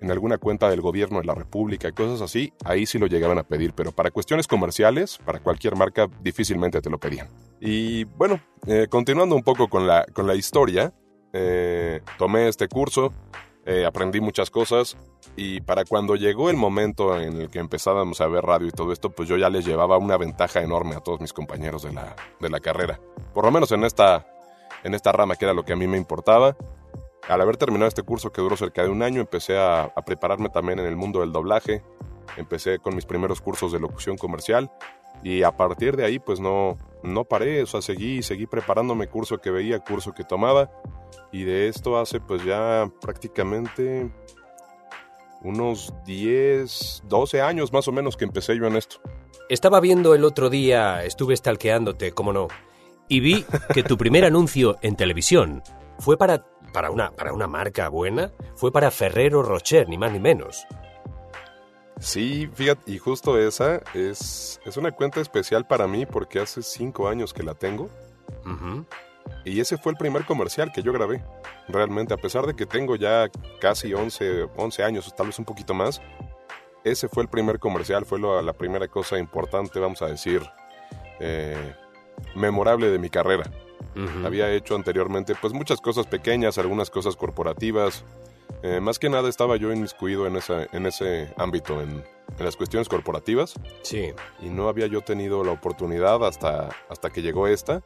en 0.00 0.10
alguna 0.10 0.38
cuenta 0.38 0.68
del 0.68 0.80
gobierno 0.80 1.20
de 1.20 1.26
la 1.26 1.34
República 1.34 1.88
y 1.88 1.92
cosas 1.92 2.20
así, 2.22 2.52
ahí 2.64 2.86
sí 2.86 2.98
lo 2.98 3.06
llegaban 3.06 3.38
a 3.38 3.42
pedir, 3.42 3.72
pero 3.74 3.92
para 3.92 4.10
cuestiones 4.10 4.46
comerciales, 4.46 5.18
para 5.18 5.40
cualquier 5.40 5.76
marca, 5.76 6.08
difícilmente 6.22 6.80
te 6.80 6.90
lo 6.90 6.98
pedían. 6.98 7.28
Y 7.60 8.04
bueno, 8.04 8.40
eh, 8.66 8.86
continuando 8.88 9.36
un 9.36 9.42
poco 9.42 9.68
con 9.68 9.86
la, 9.86 10.04
con 10.12 10.26
la 10.26 10.34
historia, 10.34 10.92
eh, 11.32 12.00
tomé 12.18 12.48
este 12.48 12.68
curso, 12.68 13.12
eh, 13.66 13.84
aprendí 13.84 14.20
muchas 14.20 14.50
cosas 14.50 14.96
y 15.36 15.60
para 15.60 15.84
cuando 15.84 16.16
llegó 16.16 16.50
el 16.50 16.56
momento 16.56 17.20
en 17.20 17.40
el 17.40 17.50
que 17.50 17.58
empezábamos 17.58 18.20
a 18.20 18.26
ver 18.26 18.44
radio 18.44 18.68
y 18.68 18.72
todo 18.72 18.92
esto, 18.92 19.10
pues 19.10 19.28
yo 19.28 19.36
ya 19.36 19.50
les 19.50 19.64
llevaba 19.64 19.98
una 19.98 20.16
ventaja 20.16 20.60
enorme 20.60 20.96
a 20.96 21.00
todos 21.00 21.20
mis 21.20 21.32
compañeros 21.32 21.82
de 21.82 21.92
la, 21.92 22.16
de 22.40 22.48
la 22.48 22.60
carrera. 22.60 22.98
Por 23.34 23.44
lo 23.44 23.50
menos 23.50 23.70
en 23.72 23.84
esta, 23.84 24.26
en 24.82 24.94
esta 24.94 25.12
rama 25.12 25.36
que 25.36 25.44
era 25.44 25.54
lo 25.54 25.64
que 25.64 25.72
a 25.72 25.76
mí 25.76 25.86
me 25.86 25.98
importaba. 25.98 26.56
Al 27.28 27.40
haber 27.40 27.56
terminado 27.58 27.86
este 27.86 28.02
curso 28.02 28.32
que 28.32 28.40
duró 28.40 28.56
cerca 28.56 28.82
de 28.82 28.88
un 28.88 29.02
año, 29.02 29.20
empecé 29.20 29.58
a, 29.58 29.92
prepararme 30.04 30.48
también 30.48 30.78
en 30.78 30.86
el 30.86 30.96
mundo 30.96 31.20
del 31.20 31.32
doblaje. 31.32 31.84
Empecé 32.36 32.78
con 32.78 32.96
mis 32.96 33.04
primeros 33.04 33.40
cursos 33.40 33.72
de 33.72 33.78
locución 33.78 34.16
comercial 34.16 34.70
y 35.22 35.42
a 35.42 35.52
partir 35.52 35.96
de 35.96 36.04
ahí 36.04 36.18
pues 36.18 36.40
no, 36.40 36.78
no 37.02 37.24
paré, 37.24 37.62
o 37.62 37.66
sea, 37.66 37.82
seguí, 37.82 38.22
seguí 38.22 38.46
preparándome 38.46 39.08
curso 39.08 39.38
que 39.38 39.50
veía, 39.50 39.80
curso 39.80 40.12
que 40.12 40.24
tomaba 40.24 40.70
y 41.32 41.44
de 41.44 41.68
esto 41.68 41.98
hace 41.98 42.20
pues 42.20 42.44
ya 42.44 42.90
prácticamente 43.00 44.10
unos 45.42 45.92
10, 46.04 47.02
12 47.06 47.40
años 47.40 47.72
más 47.72 47.88
o 47.88 47.92
menos 47.92 48.16
que 48.16 48.24
empecé 48.24 48.56
yo 48.56 48.66
en 48.66 48.76
esto. 48.76 48.96
Estaba 49.48 49.80
viendo 49.80 50.14
el 50.14 50.24
otro 50.24 50.50
día, 50.50 51.04
estuve 51.04 51.36
stalkeándote, 51.36 52.12
cómo 52.12 52.32
no, 52.32 52.48
y 53.08 53.20
vi 53.20 53.44
que 53.74 53.82
tu 53.82 53.98
primer 53.98 54.24
anuncio 54.24 54.78
en 54.82 54.96
televisión 54.96 55.62
fue 55.98 56.16
para, 56.16 56.46
para, 56.72 56.90
una, 56.90 57.10
para 57.10 57.32
una 57.32 57.48
marca 57.48 57.88
buena, 57.88 58.32
fue 58.54 58.70
para 58.70 58.90
Ferrero 58.90 59.42
Rocher, 59.42 59.88
ni 59.88 59.98
más 59.98 60.12
ni 60.12 60.20
menos. 60.20 60.64
Sí, 61.98 62.48
fíjate, 62.54 62.92
y 62.92 62.98
justo 62.98 63.38
esa 63.38 63.82
es, 63.94 64.60
es 64.64 64.76
una 64.76 64.92
cuenta 64.92 65.20
especial 65.20 65.66
para 65.66 65.86
mí 65.86 66.06
porque 66.06 66.38
hace 66.38 66.62
cinco 66.62 67.08
años 67.08 67.34
que 67.34 67.42
la 67.42 67.54
tengo. 67.54 67.90
Y 69.44 69.60
ese 69.60 69.78
fue 69.78 69.92
el 69.92 69.98
primer 69.98 70.24
comercial 70.24 70.70
que 70.72 70.82
yo 70.82 70.92
grabé. 70.92 71.24
Realmente, 71.68 72.14
a 72.14 72.16
pesar 72.16 72.46
de 72.46 72.54
que 72.54 72.66
tengo 72.66 72.96
ya 72.96 73.30
casi 73.60 73.94
11, 73.94 74.48
11 74.56 74.82
años, 74.82 75.14
tal 75.16 75.26
vez 75.26 75.38
un 75.38 75.44
poquito 75.44 75.72
más, 75.74 76.00
ese 76.84 77.08
fue 77.08 77.22
el 77.22 77.28
primer 77.28 77.58
comercial, 77.58 78.04
fue 78.04 78.18
la 78.18 78.52
primera 78.52 78.88
cosa 78.88 79.18
importante, 79.18 79.78
vamos 79.80 80.02
a 80.02 80.06
decir, 80.06 80.42
eh, 81.20 81.74
memorable 82.34 82.90
de 82.90 82.98
mi 82.98 83.10
carrera. 83.10 83.50
Había 84.24 84.50
hecho 84.52 84.76
anteriormente 84.76 85.34
pues 85.40 85.52
muchas 85.52 85.80
cosas 85.80 86.06
pequeñas, 86.06 86.58
algunas 86.58 86.90
cosas 86.90 87.16
corporativas. 87.16 88.04
Eh, 88.62 88.80
más 88.80 88.98
que 88.98 89.08
nada 89.08 89.28
estaba 89.28 89.56
yo 89.56 89.72
inmiscuido 89.72 90.26
en, 90.26 90.36
esa, 90.36 90.66
en 90.72 90.86
ese 90.86 91.32
ámbito, 91.36 91.80
en, 91.80 92.02
las 92.38 92.56
cuestiones 92.56 92.88
corporativas. 92.88 93.54
Sí. 93.82 94.12
Y 94.40 94.48
no 94.48 94.68
había 94.68 94.86
yo 94.86 95.02
tenido 95.02 95.44
la 95.44 95.52
oportunidad 95.52 96.24
hasta, 96.24 96.70
hasta 96.88 97.10
que 97.10 97.20
llegó 97.20 97.46
esta. 97.46 97.82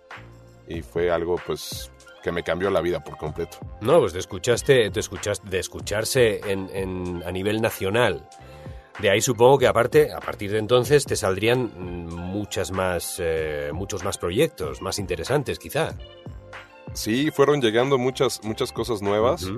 Y 0.68 0.82
fue 0.82 1.10
algo 1.10 1.36
pues 1.46 1.90
que 2.22 2.32
me 2.32 2.42
cambió 2.42 2.70
la 2.70 2.80
vida 2.80 3.02
por 3.02 3.16
completo. 3.16 3.58
No, 3.80 4.00
pues 4.00 4.12
te 4.14 4.18
escuchaste, 4.18 4.90
te 4.90 5.00
escuchaste 5.00 5.48
de 5.48 5.58
escucharse 5.58 6.40
en, 6.50 6.70
en, 6.72 7.22
a 7.26 7.30
nivel 7.30 7.60
nacional 7.60 8.26
de 9.00 9.10
ahí 9.10 9.20
supongo 9.20 9.58
que 9.58 9.66
aparte, 9.66 10.12
a 10.12 10.20
partir 10.20 10.52
de 10.52 10.58
entonces, 10.58 11.04
te 11.04 11.16
saldrían 11.16 11.72
muchas 12.08 12.70
más, 12.70 13.16
eh, 13.18 13.70
muchos 13.72 14.04
más 14.04 14.18
proyectos, 14.18 14.80
más 14.82 14.98
interesantes 14.98 15.58
quizá. 15.58 15.96
Sí, 16.92 17.30
fueron 17.32 17.60
llegando 17.60 17.98
muchas, 17.98 18.44
muchas 18.44 18.72
cosas 18.72 19.02
nuevas. 19.02 19.50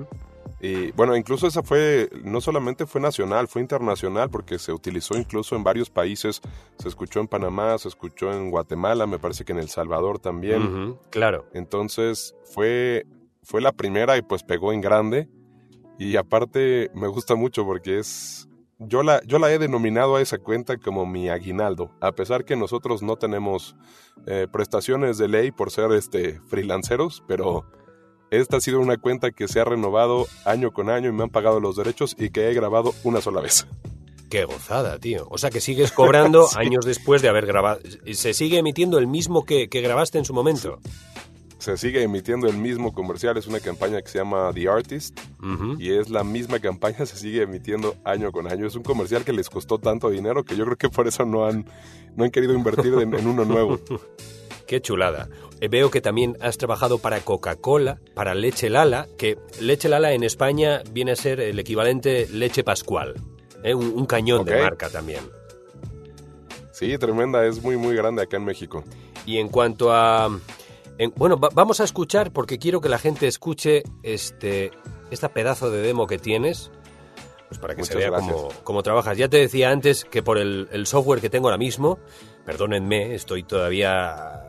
Y 0.59 0.91
bueno, 0.93 1.15
incluso 1.15 1.45
esa 1.47 1.61
fue, 1.61 2.09
no 2.23 2.41
solamente 2.41 2.85
fue 2.85 2.99
nacional, 2.99 3.47
fue 3.47 3.61
internacional 3.61 4.29
porque 4.29 4.57
se 4.57 4.73
utilizó 4.73 5.15
incluso 5.15 5.55
en 5.55 5.63
varios 5.63 5.89
países. 5.89 6.41
Se 6.79 6.87
escuchó 6.87 7.19
en 7.19 7.27
Panamá, 7.27 7.77
se 7.77 7.87
escuchó 7.87 8.31
en 8.33 8.49
Guatemala, 8.49 9.05
me 9.05 9.19
parece 9.19 9.45
que 9.45 9.51
en 9.51 9.59
El 9.59 9.69
Salvador 9.69 10.19
también. 10.19 10.97
claro. 11.09 11.45
Entonces 11.53 12.35
fue, 12.45 13.05
fue 13.43 13.61
la 13.61 13.71
primera 13.71 14.17
y 14.17 14.21
pues 14.23 14.43
pegó 14.43 14.73
en 14.73 14.81
grande. 14.81 15.29
Y 15.99 16.15
aparte 16.15 16.91
me 16.93 17.07
gusta 17.07 17.35
mucho 17.35 17.65
porque 17.65 17.99
es, 17.99 18.47
yo 18.79 19.03
la, 19.03 19.21
yo 19.23 19.39
la 19.39 19.51
he 19.51 19.59
denominado 19.59 20.15
a 20.15 20.21
esa 20.21 20.37
cuenta 20.37 20.77
como 20.77 21.05
mi 21.05 21.29
aguinaldo, 21.29 21.91
a 21.99 22.11
pesar 22.11 22.45
que 22.45 22.55
nosotros 22.55 23.01
no 23.01 23.15
tenemos 23.15 23.75
eh, 24.27 24.47
prestaciones 24.51 25.17
de 25.17 25.27
ley 25.27 25.51
por 25.51 25.71
ser 25.71 25.91
este, 25.93 26.39
freelanceros, 26.41 27.23
pero 27.27 27.65
esta 28.31 28.57
ha 28.57 28.61
sido 28.61 28.79
una 28.79 28.97
cuenta 28.97 29.31
que 29.31 29.47
se 29.47 29.59
ha 29.59 29.65
renovado 29.65 30.27
año 30.45 30.71
con 30.71 30.89
año 30.89 31.09
y 31.09 31.13
me 31.13 31.23
han 31.23 31.29
pagado 31.29 31.59
los 31.59 31.75
derechos 31.75 32.15
y 32.17 32.29
que 32.29 32.49
he 32.49 32.53
grabado 32.53 32.93
una 33.03 33.21
sola 33.21 33.41
vez. 33.41 33.67
Qué 34.29 34.43
gozada, 34.43 34.99
tío. 34.99 35.27
O 35.29 35.37
sea 35.37 35.49
que 35.49 35.61
sigues 35.61 35.91
cobrando 35.91 36.47
años 36.55 36.85
después 36.85 37.21
de 37.21 37.29
haber 37.29 37.45
grabado. 37.45 37.79
¿Se 38.11 38.33
sigue 38.33 38.57
emitiendo 38.57 38.97
el 38.97 39.07
mismo 39.07 39.45
que, 39.45 39.69
que 39.69 39.81
grabaste 39.81 40.17
en 40.17 40.25
su 40.25 40.33
momento? 40.33 40.79
se 41.59 41.75
sigue 41.75 42.03
emitiendo 42.03 42.47
el 42.47 42.57
mismo 42.57 42.93
comercial, 42.93 43.35
es 43.35 43.47
una 43.47 43.59
campaña 43.59 44.01
que 44.01 44.07
se 44.07 44.19
llama 44.19 44.51
The 44.53 44.69
Artist 44.69 45.19
y 45.79 45.91
es 45.91 46.09
la 46.09 46.23
misma 46.23 46.59
campaña, 46.59 47.05
se 47.05 47.17
sigue 47.17 47.41
emitiendo 47.41 47.95
año 48.05 48.31
con 48.31 48.49
año. 48.49 48.67
Es 48.67 48.75
un 48.75 48.83
comercial 48.83 49.25
que 49.25 49.33
les 49.33 49.49
costó 49.49 49.77
tanto 49.77 50.09
dinero 50.09 50.43
que 50.43 50.55
yo 50.55 50.63
creo 50.65 50.77
que 50.77 50.89
por 50.89 51.07
eso 51.07 51.25
no 51.25 51.45
han, 51.45 51.65
no 52.15 52.23
han 52.23 52.31
querido 52.31 52.53
invertir 52.53 52.93
en, 52.93 53.27
uno 53.27 53.43
nuevo. 53.43 53.79
Qué 54.67 54.81
chulada. 54.81 55.27
Eh, 55.59 55.67
veo 55.69 55.89
que 55.89 56.01
también 56.01 56.37
has 56.41 56.57
trabajado 56.57 56.99
para 56.99 57.19
Coca-Cola, 57.21 57.99
para 58.13 58.35
Leche 58.35 58.69
Lala, 58.69 59.07
que 59.17 59.37
Leche 59.59 59.89
Lala 59.89 60.13
en 60.13 60.23
España 60.23 60.83
viene 60.91 61.13
a 61.13 61.15
ser 61.15 61.39
el 61.39 61.57
equivalente 61.59 62.27
Leche 62.31 62.63
Pascual, 62.63 63.15
¿eh? 63.63 63.73
un, 63.73 64.05
cañón 64.05 64.45
de 64.45 64.61
marca 64.61 64.89
también. 64.89 65.21
Sí, 66.71 66.97
tremenda, 66.97 67.45
es 67.45 67.63
muy 67.63 67.75
muy 67.75 67.95
grande 67.95 68.21
acá 68.21 68.37
en 68.37 68.45
México. 68.45 68.83
Y 69.25 69.37
en 69.37 69.49
cuanto 69.49 69.91
a 69.91 70.29
bueno, 71.15 71.37
vamos 71.37 71.79
a 71.79 71.83
escuchar 71.83 72.31
porque 72.31 72.57
quiero 72.57 72.81
que 72.81 72.89
la 72.89 72.97
gente 72.97 73.27
escuche 73.27 73.83
este, 74.01 74.71
esta 75.11 75.29
pedazo 75.29 75.69
de 75.69 75.81
demo 75.81 76.07
que 76.07 76.17
tienes. 76.17 76.71
Pues 77.49 77.59
para 77.59 77.75
que 77.75 77.85
se 77.85 77.95
vea 77.95 78.11
cómo, 78.63 78.83
trabajas. 78.83 79.17
Ya 79.17 79.29
te 79.29 79.37
decía 79.37 79.69
antes 79.69 80.03
que 80.03 80.21
por 80.21 80.37
el, 80.37 80.85
software 80.85 81.21
que 81.21 81.29
tengo 81.29 81.47
ahora 81.47 81.57
mismo, 81.57 81.99
perdónenme, 82.45 83.13
estoy 83.13 83.43
todavía 83.43 84.43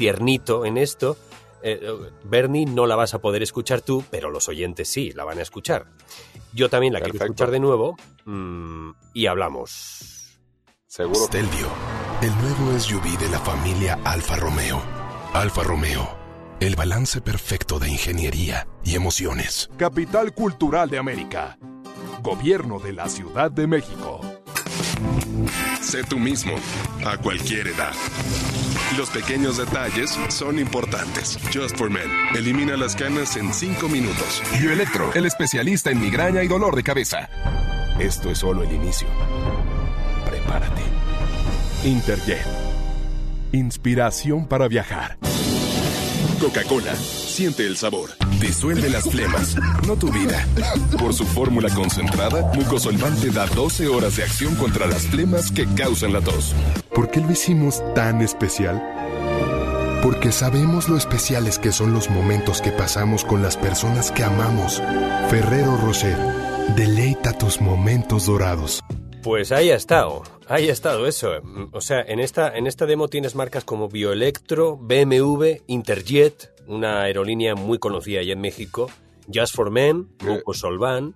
tiernito 0.00 0.64
en 0.64 0.78
esto. 0.78 1.16
Eh, 1.62 1.78
Bernie 2.24 2.64
no 2.64 2.86
la 2.86 2.96
vas 2.96 3.12
a 3.12 3.20
poder 3.20 3.42
escuchar 3.42 3.82
tú, 3.82 4.02
pero 4.10 4.30
los 4.30 4.48
oyentes 4.48 4.88
sí, 4.88 5.12
la 5.12 5.24
van 5.24 5.38
a 5.38 5.42
escuchar. 5.42 5.86
Yo 6.54 6.70
también 6.70 6.94
la 6.94 7.00
quiero 7.00 7.22
escuchar 7.22 7.50
de 7.50 7.60
nuevo 7.60 7.96
mm, 8.24 8.92
y 9.12 9.26
hablamos. 9.26 10.38
Seguro. 10.86 11.20
Stelvio, 11.26 11.68
el 12.22 12.34
nuevo 12.38 12.80
SUV 12.80 13.18
de 13.18 13.28
la 13.28 13.38
familia 13.40 14.00
Alfa 14.04 14.36
Romeo 14.36 14.82
Alfa 15.32 15.62
Romeo, 15.62 16.08
el 16.58 16.74
balance 16.74 17.20
perfecto 17.20 17.78
de 17.78 17.88
ingeniería 17.88 18.66
y 18.82 18.96
emociones. 18.96 19.70
Capital 19.76 20.34
Cultural 20.34 20.90
de 20.90 20.98
América. 20.98 21.56
Gobierno 22.20 22.80
de 22.80 22.92
la 22.92 23.08
Ciudad 23.08 23.48
de 23.48 23.68
México. 23.68 24.20
Sé 25.80 26.04
tú 26.04 26.18
mismo, 26.18 26.54
a 27.06 27.16
cualquier 27.16 27.68
edad. 27.68 27.92
Los 28.96 29.10
pequeños 29.10 29.56
detalles 29.56 30.18
son 30.28 30.58
importantes. 30.58 31.38
Just 31.52 31.76
for 31.76 31.90
Men. 31.90 32.10
Elimina 32.34 32.76
las 32.76 32.96
canas 32.96 33.36
en 33.36 33.52
5 33.52 33.88
minutos. 33.88 34.42
Bioelectro, 34.60 35.12
el 35.14 35.26
especialista 35.26 35.90
en 35.90 36.00
migraña 36.00 36.42
y 36.42 36.48
dolor 36.48 36.76
de 36.76 36.82
cabeza. 36.82 37.28
Esto 37.98 38.30
es 38.30 38.38
solo 38.38 38.62
el 38.62 38.72
inicio. 38.72 39.08
Prepárate. 40.26 40.82
Interjet 41.84 42.70
Inspiración 43.52 44.46
para 44.46 44.68
viajar. 44.68 45.18
Coca-Cola. 46.40 46.94
Siente 46.94 47.66
el 47.66 47.76
sabor. 47.76 48.10
Disuelve 48.40 48.88
las 48.88 49.04
flemas, 49.04 49.54
no 49.86 49.96
tu 49.96 50.10
vida. 50.10 50.46
Por 50.98 51.12
su 51.12 51.24
fórmula 51.24 51.68
concentrada, 51.74 52.50
Mucosolvante 52.54 53.30
da 53.30 53.46
12 53.46 53.86
horas 53.88 54.16
de 54.16 54.22
acción 54.22 54.54
contra 54.56 54.86
las 54.86 55.06
flemas 55.06 55.52
que 55.52 55.66
causan 55.74 56.14
la 56.14 56.22
tos. 56.22 56.54
¿Por 56.94 57.10
qué 57.10 57.20
lo 57.20 57.30
hicimos 57.30 57.82
tan 57.94 58.22
especial? 58.22 58.82
Porque 60.02 60.32
sabemos 60.32 60.88
lo 60.88 60.96
especiales 60.96 61.58
que 61.58 61.70
son 61.70 61.92
los 61.92 62.08
momentos 62.08 62.62
que 62.62 62.72
pasamos 62.72 63.24
con 63.24 63.42
las 63.42 63.58
personas 63.58 64.10
que 64.10 64.24
amamos. 64.24 64.82
Ferrero 65.28 65.76
Rocher, 65.76 66.16
deleita 66.76 67.36
tus 67.36 67.60
momentos 67.60 68.24
dorados. 68.24 68.80
Pues 69.22 69.52
ahí 69.52 69.70
ha 69.70 69.76
estado, 69.76 70.22
ahí 70.48 70.70
ha 70.70 70.72
estado 70.72 71.06
eso. 71.06 71.42
O 71.72 71.82
sea, 71.82 72.00
en 72.00 72.20
esta, 72.20 72.56
en 72.56 72.66
esta 72.66 72.86
demo 72.86 73.08
tienes 73.08 73.34
marcas 73.34 73.64
como 73.64 73.88
Bioelectro, 73.90 74.78
BMW, 74.78 75.56
Interjet, 75.66 76.50
una 76.70 77.02
aerolínea 77.02 77.54
muy 77.54 77.78
conocida 77.78 78.20
allá 78.20 78.32
en 78.32 78.40
México, 78.40 78.88
Just 79.32 79.54
for 79.54 79.70
Men, 79.70 80.08
Grupo 80.18 80.54
Solvan. 80.54 81.14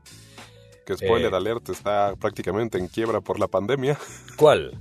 Que 0.84 0.96
spoiler 0.96 1.32
eh, 1.32 1.36
alert, 1.36 1.68
está 1.70 2.14
prácticamente 2.16 2.78
en 2.78 2.88
quiebra 2.88 3.20
por 3.20 3.38
la 3.38 3.48
pandemia. 3.48 3.98
¿Cuál? 4.36 4.78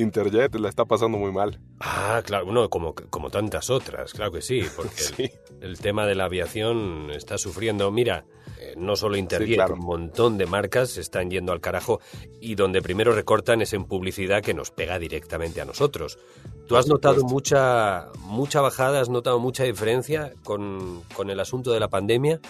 Interjet 0.00 0.54
la 0.56 0.68
está 0.68 0.84
pasando 0.84 1.18
muy 1.18 1.32
mal. 1.32 1.60
Ah, 1.80 2.22
claro, 2.24 2.46
bueno, 2.46 2.68
como, 2.68 2.94
como 2.94 3.30
tantas 3.30 3.70
otras, 3.70 4.12
claro 4.12 4.32
que 4.32 4.42
sí, 4.42 4.62
porque 4.76 5.32
El, 5.60 5.78
tema 5.78 6.06
de 6.06 6.14
la 6.14 6.24
aviación 6.24 7.10
está 7.10 7.38
sufriendo. 7.38 7.90
Mira, 7.90 8.24
eh, 8.58 8.74
no 8.76 8.96
solo 8.96 9.16
Interjet, 9.16 9.68
un 9.70 9.80
montón 9.80 10.38
de 10.38 10.46
marcas 10.46 10.96
están 10.96 11.30
yendo 11.30 11.52
al 11.52 11.60
carajo 11.60 12.00
y 12.40 12.54
donde 12.54 12.82
primero 12.82 13.12
recortan 13.12 13.62
es 13.62 13.72
en 13.72 13.84
publicidad 13.84 14.42
que 14.42 14.54
nos 14.54 14.70
pega 14.70 14.98
directamente 14.98 15.60
a 15.60 15.64
nosotros. 15.64 16.18
¿Tú 16.66 16.76
has 16.76 16.86
notado 16.86 17.24
mucha, 17.24 18.08
mucha 18.20 18.60
bajada, 18.60 19.00
has 19.00 19.08
notado 19.08 19.38
mucha 19.38 19.64
diferencia 19.64 20.32
con, 20.44 21.02
con 21.14 21.30
el 21.30 21.40
asunto 21.40 21.72
de 21.72 21.80
la 21.80 21.88
pandemia? 21.88 22.40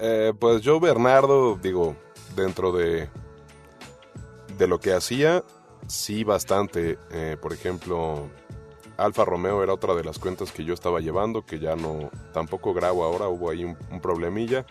Eh, 0.00 0.32
pues 0.38 0.62
yo, 0.62 0.80
Bernardo, 0.80 1.56
digo, 1.62 1.96
dentro 2.34 2.72
de, 2.72 3.08
de 4.58 4.66
lo 4.66 4.80
que 4.80 4.92
hacía, 4.92 5.44
Sí, 5.86 6.24
bastante. 6.24 6.98
Eh, 7.10 7.36
por 7.40 7.52
ejemplo, 7.52 8.28
Alfa 8.96 9.24
Romeo 9.24 9.62
era 9.62 9.72
otra 9.72 9.94
de 9.94 10.04
las 10.04 10.18
cuentas 10.18 10.52
que 10.52 10.64
yo 10.64 10.74
estaba 10.74 11.00
llevando, 11.00 11.44
que 11.44 11.58
ya 11.58 11.76
no, 11.76 12.10
tampoco 12.32 12.72
grabo 12.74 13.04
ahora, 13.04 13.28
hubo 13.28 13.50
ahí 13.50 13.64
un, 13.64 13.76
problemilla. 14.00 14.66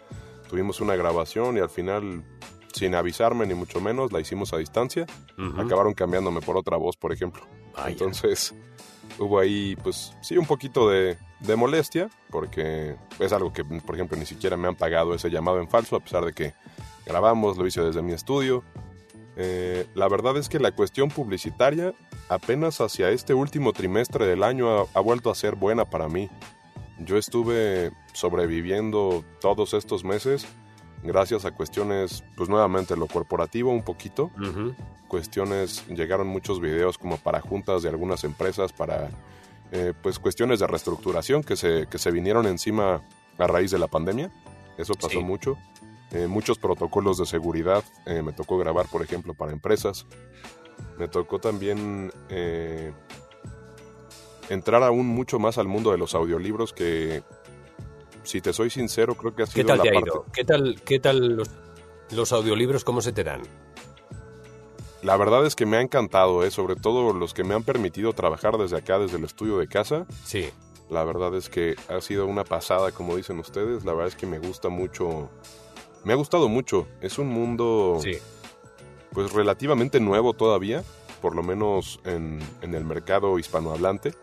Tuvimos 0.50 0.82
una 0.82 0.96
grabación 0.96 1.58
y 1.58 1.60
al 1.60 1.70
final, 1.70 2.24
sin 2.74 2.96
avisarme 2.96 3.46
ni 3.46 3.54
mucho 3.54 3.80
menos, 3.80 4.12
la 4.12 4.20
hicimos 4.20 4.54
a 4.54 4.58
distancia. 4.58 5.06
Acabaron 5.58 5.94
cambiándome 5.94 6.42
por 6.42 6.58
otra 6.58 6.78
voz, 6.78 6.98
por 6.98 7.14
ejemplo. 7.14 7.44
Entonces, 7.88 8.54
hubo 9.18 9.40
ahí, 9.40 9.78
pues 9.82 10.14
sí, 10.22 10.38
un 10.38 10.46
poquito 10.46 10.90
de, 10.90 11.18
de 11.40 11.56
molestia, 11.56 12.10
porque 12.30 12.96
es 13.20 13.34
algo 13.34 13.54
que, 13.54 13.64
por 13.64 13.96
ejemplo, 13.96 14.18
ni 14.18 14.26
siquiera 14.26 14.58
me 14.58 14.68
han 14.68 14.76
pagado 14.76 15.14
ese 15.14 15.30
llamado 15.30 15.60
en 15.60 15.70
falso, 15.70 15.96
a 15.96 16.00
pesar 16.02 16.26
de 16.26 16.34
que 16.34 16.54
grabamos, 17.06 17.58
lo 17.58 17.66
hice 17.66 17.82
desde 17.82 18.02
mi 18.02 18.14
estudio. 18.14 18.64
Eh, 19.36 19.88
la 19.94 20.08
verdad 20.08 20.38
es 20.38 20.50
que 20.50 20.60
la 20.60 20.72
cuestión 20.72 21.10
publicitaria 21.10 21.94
apenas 22.30 22.82
hacia 22.82 23.10
este 23.10 23.34
último 23.34 23.74
trimestre 23.74 24.26
del 24.26 24.44
año 24.44 24.88
ha, 24.94 25.00
vuelto 25.00 25.32
a 25.32 25.36
ser 25.36 25.56
buena 25.56 25.86
para 25.86 26.08
mí. 26.08 26.30
Yo 27.00 27.18
estuve 27.18 27.92
sobreviviendo 28.14 29.24
todos 29.40 29.74
estos 29.74 30.04
meses 30.04 30.46
gracias 31.04 31.46
a 31.46 31.52
cuestiones, 31.52 32.24
pues 32.36 32.50
nuevamente 32.50 32.96
lo 32.96 33.08
corporativo 33.08 33.72
un 33.72 33.84
poquito, 33.84 34.32
cuestiones, 35.08 35.86
llegaron 35.88 36.28
muchos 36.28 36.62
videos 36.62 36.98
como 36.98 37.18
para 37.18 37.42
juntas 37.42 37.82
de 37.84 37.90
algunas 37.90 38.24
empresas, 38.24 38.72
para 38.72 39.10
eh, 39.72 39.94
pues 40.02 40.20
cuestiones 40.20 40.60
de 40.60 40.68
reestructuración 40.68 41.44
que 41.44 41.56
se, 41.56 41.88
que 41.88 41.98
se 41.98 42.12
vinieron 42.12 42.46
encima 42.46 43.02
a 43.38 43.48
raíz 43.48 43.72
de 43.72 43.80
la 43.80 43.88
pandemia, 43.88 44.32
eso 44.78 44.94
pasó 44.94 45.22
mucho. 45.22 45.58
Eh, 46.12 46.28
muchos 46.28 46.58
protocolos 46.58 47.18
de 47.18 47.26
seguridad, 47.26 47.84
eh, 48.06 48.22
me 48.22 48.34
tocó 48.34 48.58
grabar 48.58 48.88
por 48.88 49.02
ejemplo 49.02 49.34
para 49.34 49.52
empresas, 49.52 50.06
me 50.98 51.08
tocó 51.08 51.40
también 51.40 52.12
entrar 54.50 54.84
aún 54.84 55.08
mucho 55.08 55.40
más 55.40 55.58
al 55.58 55.68
mundo 55.68 55.92
de 55.92 55.98
los 55.98 56.14
audiolibros 56.16 56.74
que 56.74 57.24
si 58.24 58.42
te 58.42 58.54
soy 58.54 58.70
sincero, 58.70 59.16
creo 59.16 59.36
que 59.36 59.44
ha 59.44 59.46
sido 59.46 59.56
¿Qué 59.56 59.64
tal 59.64 59.78
la 59.78 59.84
te 59.84 59.90
ha 59.90 59.94
parte... 59.94 60.10
ido? 60.10 60.26
¿Qué 60.34 60.44
tal, 60.44 60.82
qué 60.84 61.00
tal 61.00 61.36
los, 61.36 61.50
los 62.12 62.32
audiolibros, 62.32 62.84
cómo 62.84 63.02
se 63.02 63.14
te 63.14 63.24
dan? 63.24 63.42
La 65.02 65.18
verdad 65.18 65.46
es 65.46 65.56
que 65.56 65.66
me 65.66 65.78
ha 65.78 65.82
encantado, 65.82 66.44
¿eh? 66.44 66.52
sobre 66.52 66.76
todo 66.76 67.14
los 67.14 67.34
que 67.34 67.44
me 67.44 67.56
han 67.56 67.64
permitido 67.64 68.14
trabajar 68.14 68.58
desde 68.58 68.78
acá, 68.78 69.00
desde 69.00 69.18
el 69.18 69.24
estudio 69.24 69.58
de 69.58 69.68
casa. 69.68 70.06
Sí. 70.24 70.50
La 70.92 71.04
verdad 71.04 71.34
es 71.36 71.50
que 71.50 71.76
ha 71.90 72.02
sido 72.02 72.28
una 72.28 72.44
pasada, 72.44 72.92
como 72.92 73.16
dicen 73.16 73.40
ustedes. 73.40 73.84
La 73.84 73.94
verdad 73.94 74.10
es 74.10 74.16
que 74.16 74.28
me 74.28 74.38
gusta 74.38 74.70
mucho. 74.70 75.30
Me 76.04 76.14
ha 76.14 76.16
gustado 76.16 76.50
mucho. 76.50 76.88
Es 77.02 77.18
un 77.20 77.28
mundo, 77.30 78.00
Sí. 78.02 78.18
pues 79.14 79.32
relativamente 79.34 80.00
nuevo 80.00 80.34
todavía, 80.34 80.84
por 81.22 81.36
lo 81.36 81.44
menos 81.44 82.00
en, 82.06 82.40
en 82.62 82.74
el 82.76 82.86
mercado 82.86 83.38
hispanohablante. 83.40 84.14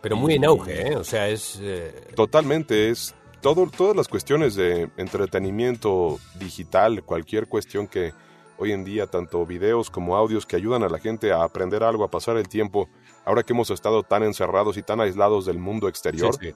Pero 0.00 0.16
muy 0.16 0.34
en 0.34 0.44
auge, 0.44 0.88
¿eh? 0.92 0.96
O 0.96 1.04
sea, 1.04 1.28
es... 1.28 1.58
eh, 1.62 1.92
Totalmente, 2.14 2.90
es 2.90 3.14
todo, 3.40 3.66
todas 3.68 3.96
las 3.96 4.08
cuestiones 4.08 4.54
de 4.54 4.88
entretenimiento 4.96 6.18
digital, 6.38 7.02
cualquier 7.04 7.46
cuestión 7.48 7.86
que 7.88 8.12
hoy 8.58 8.72
en 8.72 8.84
día, 8.84 9.06
tanto 9.06 9.44
videos 9.44 9.90
como 9.90 10.16
audios 10.16 10.46
que 10.46 10.56
ayudan 10.56 10.82
a 10.82 10.88
la 10.88 10.98
gente 10.98 11.32
a 11.32 11.42
aprender 11.44 11.82
algo, 11.82 12.04
a 12.04 12.10
pasar 12.10 12.36
el 12.36 12.48
tiempo, 12.48 12.88
ahora 13.24 13.42
que 13.42 13.52
hemos 13.52 13.70
estado 13.70 14.02
tan 14.02 14.22
encerrados 14.22 14.76
y 14.78 14.82
tan 14.82 15.00
aislados 15.00 15.44
del 15.44 15.58
mundo 15.58 15.88
exterior, 15.88 16.34
sí, 16.40 16.48
sí. 16.50 16.54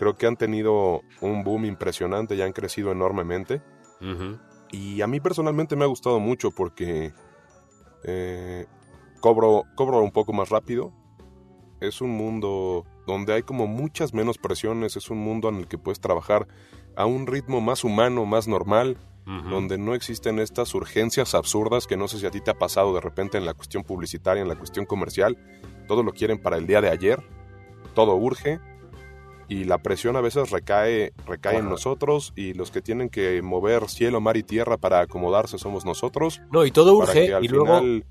Creo 0.00 0.16
que 0.16 0.26
han 0.26 0.38
tenido 0.38 1.02
un 1.20 1.44
boom 1.44 1.66
impresionante 1.66 2.34
y 2.34 2.40
han 2.40 2.54
crecido 2.54 2.90
enormemente. 2.90 3.60
Y 4.72 5.02
a 5.02 5.06
mí 5.06 5.20
personalmente 5.20 5.76
me 5.76 5.84
ha 5.84 5.88
gustado 5.88 6.18
mucho 6.18 6.52
porque 6.52 7.12
eh, 8.04 8.64
cobro, 9.20 9.64
cobro 9.74 10.00
un 10.00 10.10
poco 10.10 10.32
más 10.32 10.48
rápido. 10.48 10.90
Es 11.82 12.00
un 12.00 12.12
mundo 12.12 12.86
donde 13.06 13.34
hay 13.34 13.42
como 13.42 13.66
muchas 13.66 14.14
menos 14.14 14.38
presiones, 14.38 14.96
es 14.96 15.10
un 15.10 15.18
mundo 15.18 15.50
en 15.50 15.56
el 15.56 15.68
que 15.68 15.76
puedes 15.76 16.00
trabajar 16.00 16.48
a 16.96 17.04
un 17.04 17.26
ritmo 17.26 17.60
más 17.60 17.84
humano, 17.84 18.24
más 18.24 18.48
normal, 18.48 18.96
donde 19.50 19.76
no 19.76 19.94
existen 19.94 20.38
estas 20.38 20.74
urgencias 20.74 21.34
absurdas 21.34 21.86
que 21.86 21.98
no 21.98 22.08
sé 22.08 22.18
si 22.18 22.26
a 22.26 22.30
ti 22.30 22.40
te 22.40 22.50
ha 22.50 22.58
pasado 22.58 22.94
de 22.94 23.02
repente 23.02 23.36
en 23.36 23.44
la 23.44 23.52
cuestión 23.52 23.84
publicitaria, 23.84 24.40
en 24.40 24.48
la 24.48 24.56
cuestión 24.56 24.86
comercial. 24.86 25.36
Todo 25.86 26.02
lo 26.02 26.12
quieren 26.12 26.40
para 26.40 26.56
el 26.56 26.66
día 26.66 26.80
de 26.80 26.88
ayer, 26.88 27.22
todo 27.94 28.16
urge 28.16 28.60
y 29.50 29.64
la 29.64 29.76
presión 29.78 30.16
a 30.16 30.22
veces 30.22 30.50
recae, 30.50 31.12
recae 31.26 31.58
en 31.58 31.68
nosotros 31.68 32.32
y 32.36 32.54
los 32.54 32.70
que 32.70 32.80
tienen 32.80 33.10
que 33.10 33.42
mover 33.42 33.88
cielo, 33.90 34.20
mar 34.22 34.36
y 34.38 34.42
tierra 34.44 34.78
para 34.78 35.00
acomodarse 35.00 35.58
somos 35.58 35.84
nosotros. 35.84 36.40
No, 36.50 36.64
y 36.64 36.70
todo 36.70 36.94
urge 36.94 37.26
y 37.42 37.48
luego... 37.48 37.66
final- 37.80 38.04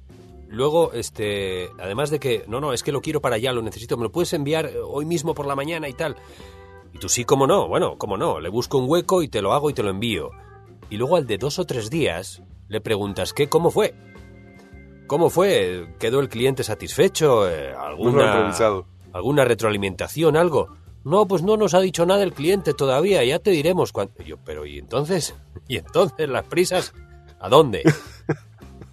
Luego, 0.52 0.94
este, 0.94 1.70
además 1.80 2.10
de 2.10 2.20
que, 2.20 2.44
no, 2.48 2.60
no, 2.60 2.74
es 2.74 2.82
que 2.82 2.92
lo 2.92 3.02
quiero 3.02 3.22
para 3.22 3.36
allá, 3.36 3.54
lo 3.54 3.62
necesito, 3.62 3.98
me 3.98 4.04
lo 4.06 4.12
puedes 4.12 4.34
enviar 4.34 4.66
eh, 4.66 4.80
hoy 4.84 5.06
mismo 5.06 5.36
por 5.36 5.46
la 5.46 5.56
mañana 5.56 5.88
y 5.88 5.94
tal. 5.94 6.16
Y 6.92 6.98
tú 6.98 7.08
sí, 7.08 7.24
cómo 7.24 7.46
no, 7.46 7.68
bueno, 7.68 8.00
cómo 8.00 8.18
no, 8.18 8.40
le 8.40 8.50
busco 8.50 8.80
un 8.80 8.90
hueco 8.90 9.22
y 9.22 9.28
te 9.28 9.44
lo 9.44 9.54
hago 9.54 9.70
y 9.70 9.76
te 9.76 9.84
lo 9.84 9.92
envío. 9.92 10.32
Y 10.90 10.98
luego 10.98 11.18
al 11.18 11.28
de 11.28 11.38
dos 11.38 11.60
o 11.60 11.66
tres 11.66 11.92
días 11.92 12.42
le 12.68 12.82
preguntas, 12.82 13.32
¿qué? 13.32 13.48
¿Cómo 13.48 13.70
fue? 13.70 13.94
¿Cómo 15.06 15.30
fue? 15.30 15.88
¿Quedó 16.00 16.20
el 16.20 16.30
cliente 16.30 16.64
satisfecho? 16.64 17.48
Eh, 17.48 17.72
¿Alguna. 17.76 18.52
¿Alguna 19.14 19.46
retroalimentación, 19.46 20.36
algo? 20.36 20.70
No, 21.04 21.26
pues 21.28 21.42
no 21.44 21.58
nos 21.58 21.74
ha 21.74 21.80
dicho 21.80 22.06
nada 22.06 22.24
el 22.24 22.34
cliente 22.34 22.74
todavía, 22.74 23.24
ya 23.24 23.40
te 23.40 23.52
diremos 23.52 23.92
cuándo. 23.92 24.14
Yo, 24.24 24.38
pero 24.46 24.66
¿y 24.66 24.78
entonces? 24.78 25.34
¿Y 25.68 25.78
entonces 25.78 26.28
las 26.30 26.46
prisas? 26.46 26.94
¿A 27.40 27.50
dónde? 27.50 27.84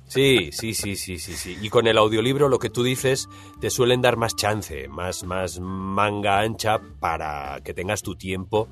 Sí, 0.08 0.50
sí, 0.52 0.72
sí, 0.72 0.94
sí, 0.94 1.18
sí, 1.18 1.32
sí. 1.34 1.58
Y 1.60 1.68
con 1.68 1.88
el 1.88 1.98
audiolibro 1.98 2.48
lo 2.48 2.60
que 2.60 2.70
tú 2.70 2.84
dices 2.84 3.28
te 3.60 3.70
suelen 3.70 4.00
dar 4.02 4.16
más 4.16 4.36
chance, 4.36 4.86
más, 4.86 5.24
más 5.24 5.58
manga 5.58 6.38
ancha 6.38 6.78
para 7.00 7.60
que 7.64 7.74
tengas 7.74 8.02
tu 8.02 8.14
tiempo 8.14 8.68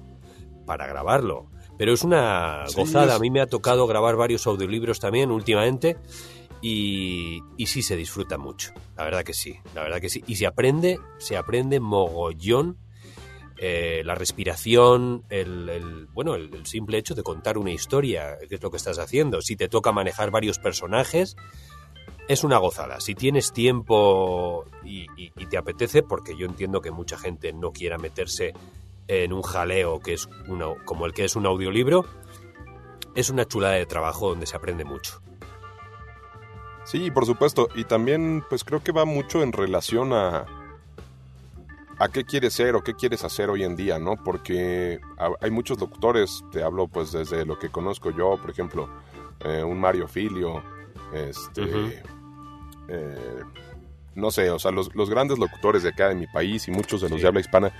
para 0.64 0.86
grabarlo. 0.86 1.50
Pero 1.76 1.92
es 1.92 2.04
una 2.04 2.62
Sí, 2.68 2.76
gozada. 2.76 3.06
es- 3.06 3.12
A 3.14 3.18
mí 3.18 3.30
me 3.32 3.40
ha 3.40 3.48
tocado 3.48 3.88
grabar 3.88 4.14
varios 4.14 4.46
audiolibros 4.46 5.00
también 5.00 5.32
últimamente 5.32 5.96
y, 6.62 7.40
y 7.56 7.66
sí 7.66 7.82
se 7.82 7.96
disfruta 7.96 8.38
mucho. 8.38 8.72
La 8.96 9.02
verdad 9.02 9.24
que 9.24 9.34
sí, 9.34 9.56
la 9.74 9.82
verdad 9.82 10.00
que 10.00 10.10
sí. 10.10 10.22
Y 10.28 10.36
se 10.36 10.46
aprende, 10.46 11.00
se 11.18 11.36
aprende 11.36 11.80
mogollón 11.80 12.78
eh, 13.58 14.02
la 14.04 14.14
respiración, 14.14 15.24
el, 15.30 16.08
bueno, 16.12 16.34
el, 16.34 16.66
simple 16.66 16.98
hecho 16.98 17.14
de 17.14 17.22
contar 17.22 17.58
una 17.58 17.70
historia, 17.70 18.38
que 18.48 18.56
es 18.56 18.62
lo 18.62 18.70
que 18.70 18.76
estás 18.76 18.98
haciendo. 18.98 19.42
Si 19.42 19.56
te 19.56 19.68
toca 19.68 19.92
manejar 19.92 20.30
varios 20.30 20.58
personajes, 20.58 21.36
es 22.28 22.44
una 22.44 22.58
gozada. 22.58 23.00
Si 23.00 23.14
tienes 23.14 23.52
tiempo 23.52 24.64
y 24.84 25.30
te 25.46 25.56
apetece, 25.56 26.02
porque 26.02 26.36
yo 26.36 26.46
entiendo 26.46 26.80
que 26.80 26.90
mucha 26.90 27.16
gente 27.16 27.52
no 27.52 27.72
quiera 27.72 27.98
meterse 27.98 28.54
en 29.08 29.32
un 29.32 29.42
jaleo 29.42 30.00
que 30.00 30.14
es 30.14 30.28
uno, 30.48 30.76
como 30.84 31.06
el 31.06 31.12
que 31.12 31.24
es 31.24 31.36
un 31.36 31.46
audiolibro, 31.46 32.06
es 33.14 33.30
una 33.30 33.44
chulada 33.44 33.74
de 33.74 33.86
trabajo 33.86 34.28
donde 34.28 34.46
se 34.46 34.56
aprende 34.56 34.84
mucho. 34.84 35.20
Sí, 36.84 37.10
por 37.10 37.26
supuesto. 37.26 37.68
Y 37.74 37.84
también, 37.84 38.44
pues 38.48 38.64
creo 38.64 38.82
que 38.82 38.92
va 38.92 39.04
mucho 39.04 39.42
en 39.42 39.52
relación 39.52 40.12
a 40.12 40.46
a 41.98 42.08
qué 42.08 42.24
quieres 42.24 42.52
ser 42.54 42.74
o 42.74 42.82
qué 42.82 42.94
quieres 42.94 43.24
hacer 43.24 43.50
hoy 43.50 43.62
en 43.64 43.76
día, 43.76 43.98
¿no? 43.98 44.16
Porque 44.22 45.00
ha- 45.18 45.30
hay 45.40 45.50
muchos 45.50 45.78
locutores, 45.80 46.44
te 46.52 46.62
hablo 46.62 46.88
pues 46.88 47.12
desde 47.12 47.44
lo 47.46 47.58
que 47.58 47.68
conozco 47.70 48.10
yo, 48.10 48.36
por 48.40 48.50
ejemplo, 48.50 48.88
eh, 49.44 49.62
un 49.62 49.78
Mario 49.78 50.08
Filio, 50.08 50.62
este, 51.12 52.02
eh, 52.88 53.40
no 54.14 54.30
sé, 54.30 54.50
o 54.50 54.58
sea, 54.58 54.70
los, 54.70 54.94
los 54.94 55.10
grandes 55.10 55.38
locutores 55.38 55.82
de 55.82 55.90
acá 55.90 56.08
de 56.08 56.14
mi 56.14 56.26
país 56.26 56.68
y 56.68 56.70
muchos 56.70 57.00
de 57.00 57.08
los 57.08 57.18
Sí. 57.18 57.22
de 57.22 57.28
habla 57.28 57.40
hispana 57.40 57.72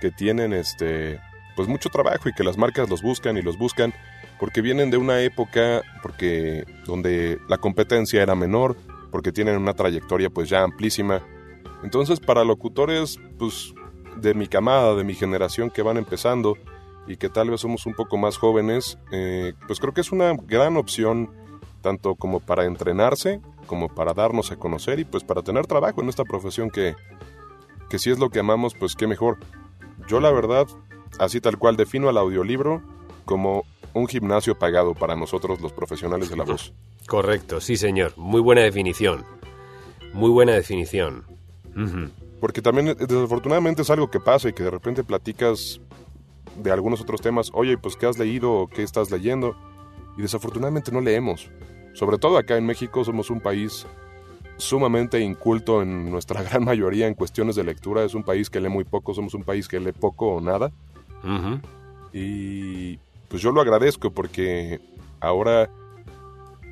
que 0.00 0.10
tienen, 0.10 0.52
este, 0.52 1.20
pues 1.56 1.68
mucho 1.68 1.88
trabajo 1.90 2.28
y 2.28 2.32
que 2.32 2.44
las 2.44 2.56
marcas 2.56 2.88
los 2.88 3.02
buscan 3.02 3.36
y 3.36 3.42
los 3.42 3.58
buscan 3.58 3.92
porque 4.40 4.60
vienen 4.60 4.90
de 4.90 4.96
una 4.96 5.20
época 5.20 5.82
porque 6.02 6.64
donde 6.86 7.38
la 7.48 7.58
competencia 7.58 8.22
era 8.22 8.34
menor, 8.34 8.76
porque 9.10 9.30
tienen 9.32 9.56
una 9.56 9.74
trayectoria 9.74 10.30
pues 10.30 10.48
ya 10.48 10.62
amplísima. 10.62 11.22
Entonces, 11.82 12.20
para 12.20 12.44
locutores 12.44 13.18
pues 13.38 13.74
de 14.16 14.34
mi 14.34 14.46
camada, 14.46 14.94
de 14.94 15.04
mi 15.04 15.14
generación 15.14 15.70
que 15.70 15.82
van 15.82 15.96
empezando 15.96 16.56
y 17.06 17.16
que 17.16 17.28
tal 17.28 17.50
vez 17.50 17.60
somos 17.60 17.86
un 17.86 17.94
poco 17.94 18.16
más 18.16 18.36
jóvenes, 18.36 18.98
eh, 19.10 19.54
pues 19.66 19.80
creo 19.80 19.92
que 19.92 20.00
es 20.00 20.12
una 20.12 20.34
gran 20.34 20.76
opción 20.76 21.30
tanto 21.80 22.14
como 22.14 22.40
para 22.40 22.64
entrenarse, 22.64 23.40
como 23.66 23.88
para 23.88 24.14
darnos 24.14 24.52
a 24.52 24.56
conocer 24.56 25.00
y 25.00 25.04
pues 25.04 25.24
para 25.24 25.42
tener 25.42 25.66
trabajo 25.66 26.00
en 26.00 26.08
esta 26.08 26.24
profesión 26.24 26.70
que, 26.70 26.94
que 27.90 27.98
si 27.98 28.10
es 28.10 28.18
lo 28.18 28.30
que 28.30 28.38
amamos, 28.38 28.74
pues 28.74 28.94
qué 28.94 29.06
mejor. 29.06 29.38
Yo 30.06 30.20
la 30.20 30.30
verdad, 30.30 30.66
así 31.18 31.40
tal 31.40 31.58
cual 31.58 31.76
defino 31.76 32.08
al 32.08 32.18
audiolibro 32.18 32.82
como 33.24 33.64
un 33.94 34.06
gimnasio 34.06 34.58
pagado 34.58 34.94
para 34.94 35.16
nosotros 35.16 35.60
los 35.60 35.72
profesionales 35.72 36.30
de 36.30 36.36
la 36.36 36.44
voz. 36.44 36.72
Correcto, 37.06 37.60
sí 37.60 37.76
señor. 37.76 38.14
Muy 38.16 38.40
buena 38.40 38.62
definición. 38.62 39.24
Muy 40.12 40.30
buena 40.30 40.52
definición. 40.52 41.24
Porque 42.40 42.60
también 42.60 42.88
eh, 42.88 42.94
desafortunadamente 42.94 43.82
es 43.82 43.90
algo 43.90 44.10
que 44.10 44.20
pasa 44.20 44.48
y 44.48 44.52
que 44.52 44.62
de 44.62 44.70
repente 44.70 45.04
platicas 45.04 45.80
de 46.56 46.70
algunos 46.70 47.00
otros 47.00 47.20
temas, 47.20 47.50
oye, 47.54 47.78
pues 47.78 47.96
qué 47.96 48.06
has 48.06 48.18
leído 48.18 48.52
o 48.52 48.66
qué 48.66 48.82
estás 48.82 49.10
leyendo, 49.10 49.56
y 50.16 50.22
desafortunadamente 50.22 50.92
no 50.92 51.00
leemos. 51.00 51.50
Sobre 51.94 52.18
todo 52.18 52.38
acá 52.38 52.56
en 52.56 52.66
México 52.66 53.04
somos 53.04 53.30
un 53.30 53.40
país 53.40 53.86
sumamente 54.56 55.20
inculto 55.20 55.82
en 55.82 56.10
nuestra 56.10 56.42
gran 56.48 56.64
mayoría 56.64 57.06
en 57.06 57.14
cuestiones 57.14 57.56
de 57.56 57.64
lectura, 57.64 58.04
es 58.04 58.14
un 58.14 58.22
país 58.22 58.50
que 58.50 58.60
lee 58.60 58.68
muy 58.68 58.84
poco, 58.84 59.14
somos 59.14 59.34
un 59.34 59.44
país 59.44 59.68
que 59.68 59.80
lee 59.80 59.92
poco 59.92 60.28
o 60.28 60.40
nada, 60.40 60.70
y 62.12 62.98
pues 63.28 63.40
yo 63.40 63.52
lo 63.52 63.60
agradezco 63.60 64.10
porque 64.10 64.80
ahora 65.20 65.70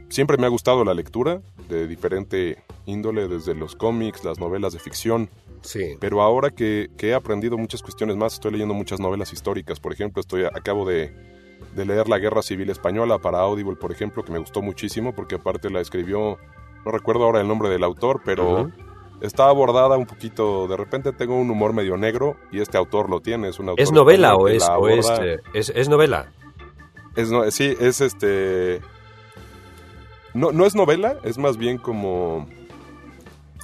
siempre 0.08 0.36
me 0.36 0.46
ha 0.46 0.50
gustado 0.50 0.84
la 0.84 0.92
lectura 0.92 1.40
de 1.70 1.86
diferente 1.86 2.62
índole, 2.86 3.28
desde 3.28 3.54
los 3.54 3.76
cómics, 3.76 4.24
las 4.24 4.38
novelas 4.38 4.72
de 4.72 4.78
ficción, 4.78 5.30
Sí. 5.62 5.96
pero 6.00 6.22
ahora 6.22 6.50
que, 6.50 6.88
que 6.96 7.08
he 7.10 7.14
aprendido 7.14 7.56
muchas 7.58 7.82
cuestiones 7.82 8.16
más, 8.16 8.34
estoy 8.34 8.52
leyendo 8.52 8.74
muchas 8.74 8.98
novelas 9.00 9.32
históricas. 9.32 9.78
Por 9.78 9.92
ejemplo, 9.92 10.20
estoy 10.20 10.44
acabo 10.44 10.88
de, 10.88 11.12
de 11.76 11.84
leer 11.84 12.08
La 12.08 12.18
Guerra 12.18 12.42
Civil 12.42 12.70
Española 12.70 13.18
para 13.18 13.40
Audible, 13.40 13.76
por 13.76 13.92
ejemplo, 13.92 14.22
que 14.24 14.32
me 14.32 14.38
gustó 14.38 14.62
muchísimo 14.62 15.14
porque 15.14 15.36
aparte 15.36 15.70
la 15.70 15.80
escribió, 15.80 16.38
no 16.84 16.90
recuerdo 16.90 17.24
ahora 17.24 17.40
el 17.40 17.48
nombre 17.48 17.68
del 17.68 17.84
autor, 17.84 18.22
pero 18.24 18.70
está 19.20 19.48
abordada 19.48 19.98
un 19.98 20.06
poquito, 20.06 20.66
de 20.66 20.76
repente 20.78 21.12
tengo 21.12 21.36
un 21.36 21.50
humor 21.50 21.74
medio 21.74 21.96
negro 21.96 22.36
y 22.50 22.60
este 22.60 22.78
autor 22.78 23.10
lo 23.10 23.20
tiene, 23.20 23.48
es 23.48 23.58
un 23.58 23.68
autor 23.68 23.82
¿Es 23.82 23.92
novela 23.92 24.34
o 24.34 24.48
es, 24.48 24.66
o 24.66 24.88
es, 24.88 25.10
eh, 25.20 25.36
es, 25.52 25.70
es 25.74 25.88
novela? 25.90 26.32
Es, 27.16 27.30
no, 27.30 27.50
sí, 27.50 27.76
es 27.78 28.00
este... 28.00 28.80
No, 30.34 30.52
no 30.52 30.66
es 30.66 30.74
novela, 30.74 31.16
es 31.24 31.38
más 31.38 31.56
bien 31.56 31.78
como... 31.78 32.46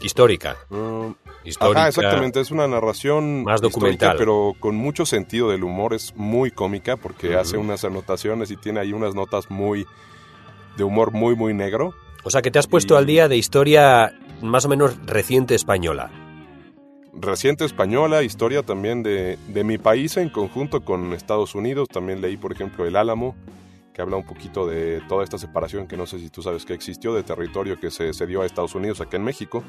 Histórica. 0.03 0.57
mm, 0.69 1.11
Histórica. 1.45 1.79
Ajá, 1.81 1.89
exactamente, 1.89 2.41
es 2.41 2.51
una 2.51 2.67
narración 2.69 3.45
Más 3.45 3.61
documental. 3.61 4.17
pero 4.19 4.53
con 4.61 4.77
mucho 4.77 5.07
sentido 5.07 5.51
del 5.51 5.65
humor, 5.65 5.95
es 5.95 6.15
muy 6.17 6.51
cómica 6.51 6.97
porque 6.97 7.35
hace 7.37 7.57
unas 7.57 7.85
anotaciones 7.85 8.51
y 8.51 8.57
tiene 8.57 8.81
ahí 8.81 8.93
unas 8.93 9.15
notas 9.15 9.51
muy 9.51 9.87
de 10.77 10.85
humor 10.85 11.13
muy 11.13 11.35
muy 11.35 11.55
negro. 11.55 11.95
O 12.25 12.31
sea 12.31 12.43
que 12.43 12.51
te 12.51 12.59
has 12.59 12.67
puesto 12.67 12.95
Y- 12.95 12.97
al 12.99 13.07
día 13.07 13.29
de 13.29 13.37
historia 13.39 14.13
más 14.43 14.65
o 14.67 14.69
menos 14.69 14.99
reciente 15.07 15.55
española. 15.55 16.11
Reciente 17.15 17.65
española, 17.65 18.23
historia 18.23 18.63
también 18.63 19.03
de, 19.03 19.39
de 19.49 19.65
mi 19.65 19.79
país 19.79 20.19
en 20.19 20.29
conjunto 20.29 20.85
con 20.85 21.15
Estados 21.15 21.55
Unidos. 21.55 21.89
También 21.89 22.21
leí, 22.21 22.37
por 22.37 22.53
ejemplo, 22.53 22.85
El 22.85 22.97
Álamo, 22.97 23.35
que 23.97 24.03
habla 24.03 24.19
un 24.19 24.27
poquito 24.27 24.67
de 24.67 25.01
toda 25.09 25.25
esta 25.25 25.39
separación 25.39 25.87
que 25.87 25.97
no 25.97 26.05
sé 26.05 26.19
si 26.19 26.29
tú 26.29 26.43
sabes 26.43 26.67
que 26.67 26.75
existió 26.75 27.15
de 27.15 27.23
territorio 27.23 27.81
que 27.81 27.91
se, 27.91 28.13
se 28.13 28.27
dio 28.27 28.43
a 28.43 28.47
Estados 28.47 28.75
Unidos 28.75 29.01
acá 29.01 29.17
en 29.17 29.25
México. 29.25 29.65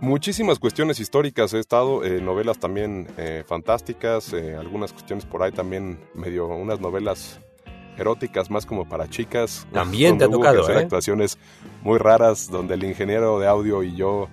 Muchísimas 0.00 0.58
cuestiones 0.58 0.98
históricas 0.98 1.54
he 1.54 1.60
estado, 1.60 2.02
eh, 2.04 2.20
novelas 2.20 2.58
también 2.58 3.06
eh, 3.16 3.44
fantásticas, 3.46 4.32
eh, 4.32 4.56
algunas 4.56 4.92
cuestiones 4.92 5.26
por 5.26 5.44
ahí 5.44 5.52
también 5.52 6.00
medio, 6.12 6.48
unas 6.48 6.80
novelas 6.80 7.38
eróticas 7.96 8.50
más 8.50 8.66
como 8.66 8.88
para 8.88 9.08
chicas. 9.08 9.64
También 9.72 10.18
te 10.18 10.24
ha 10.24 10.28
tocado, 10.28 10.62
hacer 10.62 10.78
¿eh? 10.78 10.80
actuaciones 10.80 11.38
muy 11.82 11.98
raras, 11.98 12.50
donde 12.50 12.74
el 12.74 12.82
ingeniero 12.82 13.38
de 13.38 13.46
audio 13.46 13.84
y 13.84 13.94
yo, 13.94 14.28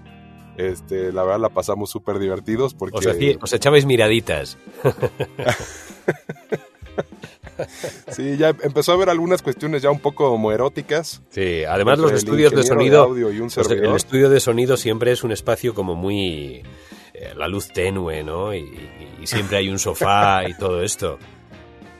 este, 0.57 1.13
la 1.13 1.23
verdad 1.23 1.39
la 1.41 1.49
pasamos 1.49 1.91
súper 1.91 2.17
divertidos 2.17 2.73
porque... 2.73 2.97
Os, 2.97 3.05
hacía- 3.05 3.37
os 3.39 3.53
echabais 3.53 3.85
miraditas. 3.85 4.57
Sí, 8.09 8.35
ya 8.37 8.49
empezó 8.49 8.91
a 8.91 8.95
haber 8.95 9.09
algunas 9.09 9.41
cuestiones 9.41 9.81
ya 9.81 9.89
un 9.89 9.99
poco 9.99 10.29
homoeróticas. 10.31 11.21
Sí, 11.29 11.63
además 11.63 11.99
los 11.99 12.11
estudios 12.11 12.51
de 12.53 12.63
sonido... 12.63 13.03
audio 13.03 13.31
y 13.31 13.39
un 13.39 13.47
de- 13.47 13.75
el 13.87 13.95
estudio 13.95 14.29
de 14.29 14.39
sonido 14.39 14.75
siempre 14.77 15.11
es 15.11 15.23
un 15.23 15.31
espacio 15.31 15.73
como 15.73 15.95
muy... 15.95 16.63
eh, 17.13 17.33
la 17.35 17.47
luz 17.47 17.69
tenue, 17.69 18.23
¿no? 18.23 18.53
Y, 18.53 18.59
y- 18.59 19.17
y 19.23 19.27
siempre 19.27 19.57
hay 19.57 19.69
un 19.69 19.79
sofá 19.79 20.47
y 20.49 20.53
todo 20.55 20.83
esto. 20.83 21.17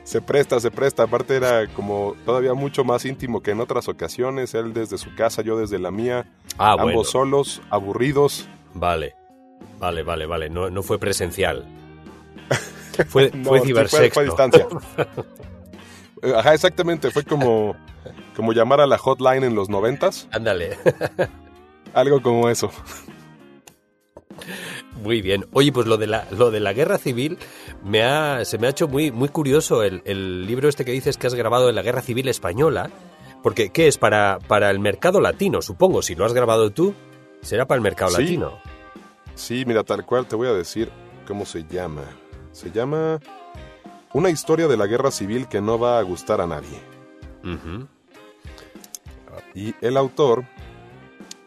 Se 0.03 0.21
presta, 0.21 0.60
se 0.60 0.71
presta. 0.71 1.03
Aparte 1.03 1.36
era 1.38 1.67
como 1.67 2.15
todavía 2.25 2.53
mucho 2.53 2.84
más 2.84 3.05
íntimo 3.05 3.41
que 3.41 3.51
en 3.51 3.62
otras 3.62 3.88
ocasiones. 3.88 4.53
Él 4.55 4.73
desde 4.73 4.97
su 4.97 5.15
casa, 5.15 5.41
yo 5.41 5.58
desde 5.58 5.79
la 5.79 5.89
mía. 5.89 6.29
Ah, 6.58 6.73
ambos 6.73 6.86
bueno. 6.86 7.03
solos, 7.05 7.62
aburridos. 7.69 8.47
Vale, 8.73 9.15
vale, 9.79 10.03
vale, 10.03 10.25
vale. 10.25 10.49
No, 10.49 10.69
no 10.69 10.84
fue 10.84 10.99
presencial. 10.99 11.65
Fue, 13.10 13.31
No, 13.34 13.49
fue 13.49 13.60
sí, 13.62 13.67
cibersexto. 13.67 14.13
fue 14.13 14.23
a 14.23 14.25
distancia. 14.25 14.67
Ajá, 16.38 16.53
exactamente. 16.53 17.12
Fue 17.12 17.23
como, 17.23 17.75
como 18.36 18.53
llamar 18.53 18.81
a 18.81 18.88
la 18.88 18.97
hotline 18.97 19.43
en 19.43 19.55
los 19.55 19.69
noventas. 19.69 20.27
Ándale. 20.31 20.77
Algo 21.93 22.21
como 22.21 22.49
eso. 22.49 22.71
Muy 25.01 25.21
bien. 25.21 25.45
Oye, 25.53 25.71
pues 25.71 25.88
lo 25.88 25.97
de 25.97 26.08
la, 26.08 26.25
lo 26.31 26.51
de 26.51 26.60
la 26.60 26.73
guerra 26.73 26.97
civil 26.97 27.38
me 27.84 28.03
ha, 28.03 28.43
se 28.45 28.58
me 28.58 28.67
ha 28.67 28.71
hecho 28.71 28.88
muy, 28.88 29.12
muy 29.12 29.29
curioso 29.29 29.84
el, 29.84 30.01
el 30.05 30.45
libro 30.45 30.67
este 30.67 30.84
que 30.84 30.91
dices 30.91 31.17
que 31.17 31.27
has 31.27 31.36
grabado 31.36 31.67
de 31.67 31.73
la 31.73 31.81
guerra 31.84 32.01
civil 32.01 32.27
española. 32.27 32.89
Porque, 33.43 33.69
¿qué 33.69 33.88
es? 33.88 33.97
Para, 33.99 34.39
para 34.47 34.71
el 34.71 34.79
mercado 34.79 35.21
latino, 35.21 35.62
supongo. 35.62 36.01
Si 36.01 36.15
lo 36.15 36.25
has 36.25 36.34
grabado 36.34 36.71
tú, 36.71 36.95
será 37.41 37.65
para 37.67 37.77
el 37.77 37.84
mercado 37.84 38.12
Sí. 38.12 38.21
latino. 38.23 38.58
Sí, 39.36 39.63
mira, 39.67 39.84
tal 39.84 40.05
cual 40.05 40.25
te 40.25 40.36
voy 40.36 40.47
a 40.47 40.53
decir 40.53 40.89
cómo 41.27 41.45
se 41.45 41.63
llama. 41.65 42.01
Se 42.55 42.71
llama 42.71 43.19
Una 44.13 44.29
historia 44.29 44.69
de 44.69 44.77
la 44.77 44.87
guerra 44.87 45.11
civil 45.11 45.49
que 45.49 45.59
no 45.59 45.77
va 45.77 45.99
a 45.99 46.01
gustar 46.03 46.39
a 46.39 46.47
nadie. 46.47 46.79
Y 49.53 49.75
el 49.81 49.97
autor 49.97 50.45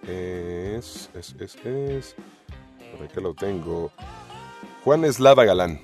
es. 0.07 1.09
es, 1.15 1.35
es, 1.41 1.57
es. 1.65 2.15
Por 2.93 3.07
aquí 3.07 3.21
lo 3.23 3.33
tengo. 3.33 3.91
Juan 4.85 5.07
Eslava 5.07 5.47
Galán. 5.47 5.81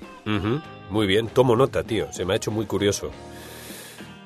Muy 0.91 1.07
bien, 1.07 1.27
tomo 1.27 1.55
nota, 1.55 1.83
tío. 1.83 2.13
Se 2.13 2.23
me 2.23 2.33
ha 2.33 2.35
hecho 2.35 2.51
muy 2.51 2.67
curioso 2.67 3.09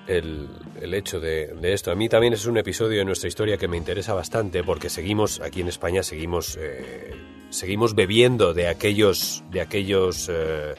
el, 0.05 0.49
el 0.81 0.93
hecho 0.93 1.21
de, 1.21 1.47
de 1.47 1.71
esto. 1.71 1.91
A 1.91 1.95
mí 1.95 2.09
también 2.09 2.33
es 2.33 2.45
un 2.45 2.57
episodio 2.57 2.99
de 2.99 3.05
nuestra 3.05 3.29
historia 3.29 3.57
que 3.57 3.69
me 3.69 3.77
interesa 3.77 4.13
bastante 4.13 4.65
porque 4.65 4.89
seguimos, 4.89 5.39
aquí 5.39 5.61
en 5.61 5.69
España, 5.69 6.03
seguimos, 6.03 6.57
eh, 6.59 7.15
seguimos 7.51 7.95
bebiendo 7.95 8.53
de 8.53 8.67
aquellos, 8.67 9.45
de 9.49 9.61
aquellos, 9.61 10.27
eh, 10.29 10.75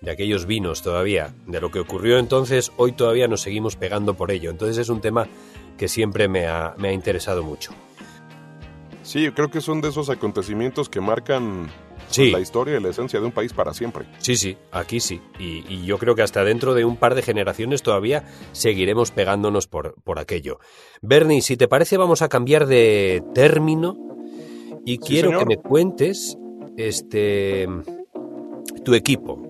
de 0.00 0.10
aquellos 0.10 0.46
vinos 0.46 0.82
todavía. 0.82 1.34
De 1.46 1.60
lo 1.60 1.70
que 1.70 1.80
ocurrió 1.80 2.18
entonces, 2.18 2.72
hoy 2.76 2.92
todavía 2.92 3.28
nos 3.28 3.40
seguimos 3.42 3.76
pegando 3.76 4.14
por 4.14 4.30
ello. 4.30 4.50
Entonces 4.50 4.78
es 4.78 4.88
un 4.88 5.00
tema 5.00 5.26
que 5.76 5.88
siempre 5.88 6.28
me 6.28 6.46
ha, 6.46 6.74
me 6.78 6.88
ha 6.88 6.92
interesado 6.92 7.42
mucho. 7.42 7.72
Sí, 9.02 9.22
yo 9.22 9.34
creo 9.34 9.50
que 9.50 9.60
son 9.60 9.80
de 9.80 9.88
esos 9.90 10.10
acontecimientos 10.10 10.88
que 10.88 11.00
marcan 11.00 11.68
Sí. 12.08 12.30
la 12.30 12.40
historia 12.40 12.76
y 12.78 12.80
la 12.82 12.90
esencia 12.90 13.18
de 13.20 13.26
un 13.26 13.32
país 13.32 13.52
para 13.52 13.72
siempre. 13.74 14.04
Sí, 14.18 14.36
sí, 14.36 14.56
aquí 14.70 15.00
sí. 15.00 15.20
Y, 15.40 15.64
y 15.68 15.84
yo 15.86 15.98
creo 15.98 16.14
que 16.14 16.22
hasta 16.22 16.44
dentro 16.44 16.74
de 16.74 16.84
un 16.84 16.96
par 16.96 17.14
de 17.14 17.22
generaciones 17.22 17.82
todavía 17.82 18.24
seguiremos 18.52 19.10
pegándonos 19.10 19.66
por, 19.66 19.94
por 20.02 20.18
aquello. 20.20 20.58
Bernie, 21.02 21.40
si 21.42 21.56
te 21.56 21.66
parece, 21.68 21.96
vamos 21.96 22.22
a 22.22 22.28
cambiar 22.28 22.66
de 22.66 23.22
término 23.34 23.96
y 24.84 24.98
quiero 24.98 25.28
señor. 25.30 25.40
que 25.48 25.56
me 25.56 25.62
cuentes 25.62 26.36
este 26.76 27.66
tu 28.84 28.94
equipo. 28.94 29.42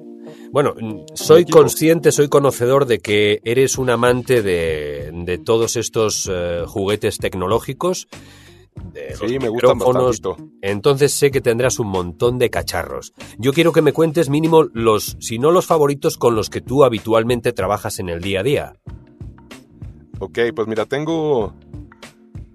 Bueno, 0.52 0.74
mm, 0.80 1.04
soy 1.14 1.42
equipo. 1.42 1.58
consciente, 1.58 2.12
soy 2.12 2.28
conocedor 2.28 2.86
de 2.86 2.98
que 2.98 3.40
eres 3.44 3.78
un 3.78 3.90
amante 3.90 4.42
de, 4.42 5.10
de 5.12 5.38
todos 5.38 5.76
estos 5.76 6.28
eh, 6.32 6.62
juguetes 6.66 7.18
tecnológicos. 7.18 8.08
De 8.92 9.10
los 9.18 9.30
Sí, 9.30 9.38
me 9.38 9.48
gustan 9.48 9.78
micrófonos, 9.78 10.20
bastantito. 10.20 10.50
entonces 10.60 11.12
sé 11.12 11.30
que 11.30 11.40
tendrás 11.40 11.78
un 11.78 11.88
montón 11.88 12.38
de 12.38 12.50
cacharros. 12.50 13.14
Yo 13.38 13.52
quiero 13.54 13.72
que 13.72 13.80
me 13.80 13.94
cuentes 13.94 14.28
mínimo 14.28 14.64
los, 14.74 15.16
si 15.18 15.38
no 15.38 15.50
los 15.50 15.64
favoritos, 15.66 16.18
con 16.18 16.34
los 16.36 16.50
que 16.50 16.60
tú 16.60 16.84
habitualmente 16.84 17.52
trabajas 17.54 17.98
en 18.00 18.10
el 18.10 18.20
día 18.20 18.40
a 18.40 18.42
día. 18.42 18.76
Ok, 20.18 20.38
pues 20.54 20.68
mira, 20.68 20.84
tengo. 20.86 21.54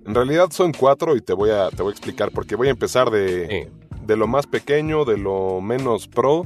En 0.06 0.14
realidad 0.16 0.48
son 0.52 0.72
cuatro 0.74 1.16
y 1.16 1.22
te 1.22 1.34
voy 1.34 1.50
a, 1.52 1.70
te 1.70 1.82
voy 1.84 1.90
a 1.90 1.94
explicar 1.94 2.32
porque 2.32 2.56
voy 2.56 2.68
a 2.68 2.72
empezar 2.72 3.10
de, 3.12 3.48
Sí. 3.70 3.98
de 4.06 4.16
lo 4.18 4.28
más 4.28 4.46
pequeño, 4.48 5.06
de 5.06 5.18
lo 5.18 5.60
menos 5.62 6.08
pro, 6.08 6.44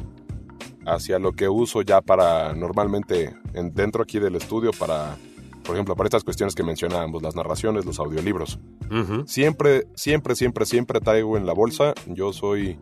hacia 0.86 1.20
lo 1.20 1.34
que 1.34 1.50
uso 1.50 1.82
ya 1.82 2.02
para 2.02 2.54
normalmente 2.54 3.36
en, 3.54 3.74
dentro 3.74 4.04
aquí 4.04 4.20
del 4.20 4.36
estudio 4.36 4.72
para, 4.72 5.18
por 5.64 5.76
ejemplo, 5.76 5.96
para 5.96 6.08
estas 6.08 6.24
cuestiones 6.24 6.56
que 6.56 6.64
mencionábamos, 6.64 7.22
las 7.22 7.36
narraciones, 7.36 7.86
los 7.86 8.00
audiolibros. 8.00 8.60
Siempre, 9.26 9.88
siempre, 9.96 10.36
siempre, 10.36 10.66
siempre 10.66 11.00
traigo 11.00 11.38
en 11.38 11.46
la 11.46 11.54
bolsa. 11.54 11.94
Yo 12.06 12.34
soy 12.34 12.78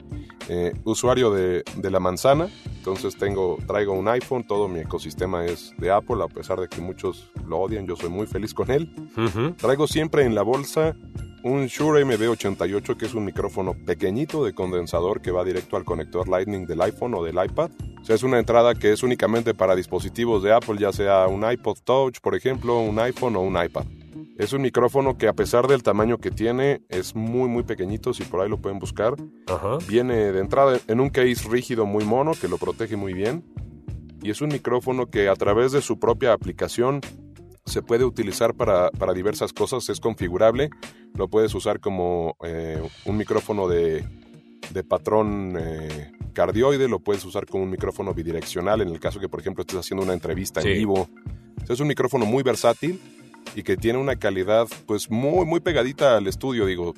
eh, 0.50 0.74
usuario 0.84 1.32
de, 1.32 1.64
de 1.78 1.92
la 1.92 2.00
manzana, 2.00 2.50
entonces 2.78 3.16
tengo, 3.16 3.58
traigo 3.66 3.94
un 3.94 4.08
iPhone, 4.10 4.44
todo 4.46 4.68
mi 4.68 4.82
ecosistema 4.82 5.46
es 5.46 5.74
de 5.78 5.92
Apple, 5.92 6.22
a 6.22 6.28
pesar 6.28 6.60
de 6.60 6.68
que 6.68 6.82
muchos 6.82 7.32
lo 7.48 7.60
odian, 7.60 7.88
yo 7.88 7.96
soy 7.96 8.10
muy 8.10 8.28
feliz 8.28 8.54
con 8.54 8.70
él. 8.70 8.94
Traigo 9.58 9.88
siempre 9.88 10.26
en 10.26 10.36
la 10.36 10.42
bolsa 10.42 10.96
un 11.44 11.68
Shure 11.68 12.06
MD88, 12.06 12.96
que 12.96 13.06
es 13.06 13.14
un 13.14 13.26
micrófono 13.26 13.74
pequeñito 13.74 14.46
de 14.46 14.54
condensador 14.54 15.22
que 15.22 15.32
va 15.32 15.44
directo 15.44 15.76
al 15.76 15.84
conector 15.84 16.28
Lightning 16.28 16.66
del 16.66 16.82
iPhone 16.82 17.14
o 17.16 17.24
del 17.24 17.36
iPad. 17.44 17.70
O 18.02 18.06
sea, 18.06 18.16
es 18.16 18.24
una 18.24 18.40
entrada 18.40 18.74
que 18.76 18.94
es 18.94 19.04
únicamente 19.04 19.54
para 19.54 19.76
dispositivos 19.76 20.42
de 20.42 20.54
Apple, 20.54 20.78
ya 20.80 20.94
sea 20.94 21.28
un 21.28 21.50
iPod 21.50 21.80
Touch, 21.84 22.20
por 22.22 22.36
ejemplo, 22.36 22.80
un 22.80 22.98
iPhone 23.00 23.36
o 23.36 23.42
un 23.42 23.62
iPad. 23.62 23.86
Es 24.38 24.54
un 24.54 24.62
micrófono 24.62 25.18
que 25.18 25.28
a 25.28 25.34
pesar 25.34 25.68
del 25.68 25.84
tamaño 25.84 26.18
que 26.18 26.32
tiene, 26.32 26.82
es 26.90 27.16
muy 27.16 27.50
muy 27.50 27.64
pequeñito, 27.64 28.14
si 28.14 28.24
por 28.24 28.42
ahí 28.42 28.50
lo 28.50 28.62
pueden 28.62 28.80
buscar. 28.80 29.16
Ajá. 29.48 29.78
Viene 29.88 30.32
de 30.32 30.40
entrada 30.40 30.80
en 30.88 31.00
un 31.00 31.10
case 31.10 31.48
rígido 31.50 31.86
muy 31.86 32.06
mono 32.06 32.32
que 32.40 32.48
lo 32.48 32.58
protege 32.58 32.96
muy 32.96 33.14
bien. 33.14 33.44
Y 34.22 34.32
es 34.32 34.42
un 34.42 34.50
micrófono 34.50 35.08
que 35.08 35.28
a 35.28 35.36
través 35.36 35.74
de 35.74 35.82
su 35.82 36.00
propia 36.00 36.32
aplicación 36.32 37.02
se 37.66 37.82
puede 37.82 38.04
utilizar 38.06 38.54
para, 38.56 38.90
para 38.92 39.14
diversas 39.14 39.54
cosas, 39.54 39.88
es 39.90 40.00
configurable. 40.00 40.70
Lo 41.16 41.28
puedes 41.28 41.54
usar 41.56 41.80
como 41.80 42.36
eh, 42.44 42.82
un 43.06 43.18
micrófono 43.18 43.68
de, 43.68 44.04
de 44.72 44.84
patrón 44.84 45.56
eh, 45.60 46.12
cardioide, 46.34 46.88
lo 46.88 47.00
puedes 47.00 47.24
usar 47.26 47.46
como 47.46 47.64
un 47.64 47.70
micrófono 47.70 48.14
bidireccional 48.14 48.82
en 48.82 48.90
el 48.90 49.00
caso 49.00 49.20
que, 49.20 49.30
por 49.30 49.40
ejemplo, 49.40 49.62
estés 49.62 49.80
haciendo 49.80 50.04
una 50.04 50.14
entrevista 50.14 50.62
Sí. 50.62 50.70
en 50.70 50.78
vivo. 50.78 51.10
Es 51.70 51.80
un 51.80 51.88
micrófono 51.88 52.26
muy 52.26 52.44
versátil 52.44 53.00
y 53.56 53.64
que 53.64 53.78
tiene 53.78 54.00
una 54.00 54.16
calidad 54.18 54.68
pues 54.86 55.10
muy, 55.10 55.46
muy 55.46 55.60
pegadita 55.60 56.18
al 56.18 56.28
estudio, 56.28 56.66
digo. 56.66 56.94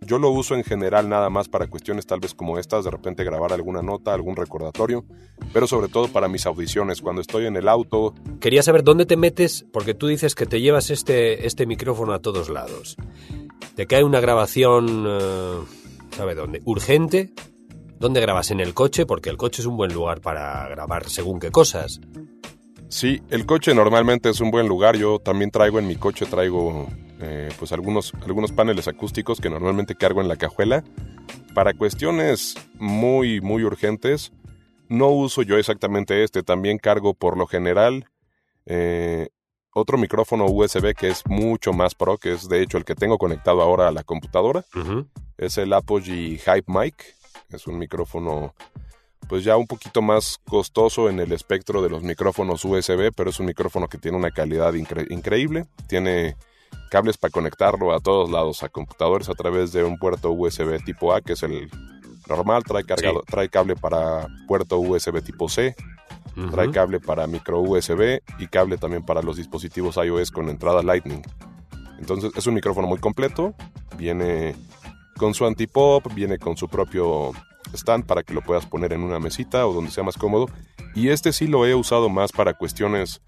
Yo 0.00 0.18
lo 0.18 0.30
uso 0.30 0.54
en 0.54 0.64
general 0.64 1.08
nada 1.08 1.28
más 1.28 1.48
para 1.48 1.66
cuestiones 1.66 2.06
tal 2.06 2.20
vez 2.20 2.34
como 2.34 2.58
estas, 2.58 2.84
de 2.84 2.90
repente 2.90 3.24
grabar 3.24 3.52
alguna 3.52 3.82
nota, 3.82 4.14
algún 4.14 4.36
recordatorio, 4.36 5.04
pero 5.52 5.66
sobre 5.66 5.88
todo 5.88 6.08
para 6.08 6.28
mis 6.28 6.46
audiciones, 6.46 7.02
cuando 7.02 7.20
estoy 7.20 7.46
en 7.46 7.56
el 7.56 7.68
auto, 7.68 8.14
Quería 8.40 8.62
saber 8.62 8.84
dónde 8.84 9.04
te 9.04 9.16
metes, 9.16 9.66
porque 9.72 9.94
tú 9.94 10.06
dices 10.06 10.34
que 10.34 10.46
te 10.46 10.60
llevas 10.60 10.90
este, 10.90 11.46
este 11.46 11.66
micrófono 11.66 12.12
a 12.12 12.20
todos 12.20 12.48
lados. 12.48 12.96
Te 13.74 13.86
cae 13.86 14.04
una 14.04 14.20
grabación, 14.20 15.04
eh, 15.08 15.58
¿sabe 16.16 16.34
dónde? 16.34 16.62
Urgente. 16.64 17.32
¿Dónde 17.98 18.20
grabas? 18.20 18.52
En 18.52 18.60
el 18.60 18.74
coche, 18.74 19.06
porque 19.06 19.28
el 19.28 19.36
coche 19.36 19.60
es 19.60 19.66
un 19.66 19.76
buen 19.76 19.92
lugar 19.92 20.20
para 20.20 20.68
grabar 20.68 21.08
según 21.08 21.40
qué 21.40 21.50
cosas. 21.50 22.00
Sí, 22.88 23.22
el 23.30 23.44
coche 23.44 23.74
normalmente 23.74 24.30
es 24.30 24.40
un 24.40 24.50
buen 24.50 24.66
lugar. 24.66 24.96
Yo 24.96 25.18
también 25.18 25.50
traigo 25.50 25.78
en 25.78 25.86
mi 25.86 25.96
coche, 25.96 26.26
traigo 26.26 26.88
eh, 27.20 27.50
pues 27.58 27.72
algunos, 27.72 28.14
algunos 28.22 28.52
paneles 28.52 28.88
acústicos 28.88 29.40
que 29.40 29.50
normalmente 29.50 29.94
cargo 29.94 30.20
en 30.20 30.28
la 30.28 30.36
cajuela. 30.36 30.82
Para 31.54 31.74
cuestiones 31.74 32.54
muy, 32.74 33.40
muy 33.40 33.64
urgentes, 33.64 34.32
no 34.88 35.08
uso 35.08 35.42
yo 35.42 35.58
exactamente 35.58 36.24
este. 36.24 36.42
También 36.42 36.78
cargo 36.78 37.14
por 37.14 37.36
lo 37.36 37.46
general 37.46 38.06
eh, 38.64 39.28
otro 39.74 39.98
micrófono 39.98 40.46
USB 40.46 40.94
que 40.94 41.08
es 41.08 41.26
mucho 41.26 41.72
más 41.72 41.94
pro, 41.94 42.18
que 42.18 42.32
es 42.32 42.48
de 42.48 42.62
hecho 42.62 42.78
el 42.78 42.84
que 42.84 42.94
tengo 42.94 43.18
conectado 43.18 43.62
ahora 43.62 43.88
a 43.88 43.92
la 43.92 44.02
computadora. 44.02 44.64
Es 45.36 45.58
el 45.58 45.72
Apogee 45.72 46.38
Hype 46.38 46.64
Mic. 46.66 47.14
Es 47.50 47.66
un 47.66 47.78
micrófono 47.78 48.54
pues 49.28 49.44
ya 49.44 49.56
un 49.56 49.66
poquito 49.66 50.00
más 50.00 50.40
costoso 50.48 51.08
en 51.08 51.20
el 51.20 51.32
espectro 51.32 51.82
de 51.82 51.90
los 51.90 52.02
micrófonos 52.02 52.64
USB, 52.64 53.12
pero 53.14 53.30
es 53.30 53.38
un 53.38 53.46
micrófono 53.46 53.86
que 53.86 53.98
tiene 53.98 54.16
una 54.16 54.30
calidad 54.30 54.72
increíble. 54.74 55.66
Tiene 55.86 56.36
cables 56.90 57.18
para 57.18 57.30
conectarlo 57.30 57.94
a 57.94 58.00
todos 58.00 58.30
lados, 58.30 58.62
a 58.62 58.68
computadores 58.68 59.28
a 59.28 59.34
través 59.34 59.72
de 59.72 59.84
un 59.84 59.98
puerto 59.98 60.30
USB 60.30 60.82
tipo 60.82 61.12
A, 61.12 61.20
que 61.20 61.34
es 61.34 61.42
el 61.42 61.70
normal, 62.26 62.64
trae, 62.64 62.84
cargado, 62.84 63.22
trae 63.26 63.48
cable 63.48 63.76
para 63.76 64.26
puerto 64.46 64.78
USB 64.78 65.22
tipo 65.22 65.48
C, 65.48 65.76
trae 66.50 66.70
cable 66.70 66.98
para 66.98 67.26
micro 67.26 67.60
USB 67.60 68.20
y 68.38 68.46
cable 68.46 68.78
también 68.78 69.04
para 69.04 69.22
los 69.22 69.36
dispositivos 69.36 69.96
iOS 69.96 70.30
con 70.30 70.48
entrada 70.48 70.82
Lightning. 70.82 71.22
Entonces 71.98 72.32
es 72.34 72.46
un 72.46 72.54
micrófono 72.54 72.86
muy 72.86 72.98
completo, 72.98 73.54
viene 73.96 74.54
con 75.18 75.34
su 75.34 75.44
antipop, 75.44 76.14
viene 76.14 76.38
con 76.38 76.56
su 76.56 76.68
propio 76.68 77.32
stand 77.74 78.06
para 78.06 78.22
que 78.22 78.34
lo 78.34 78.42
puedas 78.42 78.66
poner 78.66 78.92
en 78.92 79.02
una 79.02 79.18
mesita 79.18 79.66
o 79.66 79.72
donde 79.72 79.90
sea 79.90 80.04
más 80.04 80.16
cómodo. 80.16 80.46
Y 80.94 81.08
este 81.08 81.32
sí 81.32 81.46
lo 81.46 81.66
he 81.66 81.74
usado 81.74 82.08
más 82.08 82.32
para 82.32 82.54
cuestiones, 82.54 83.20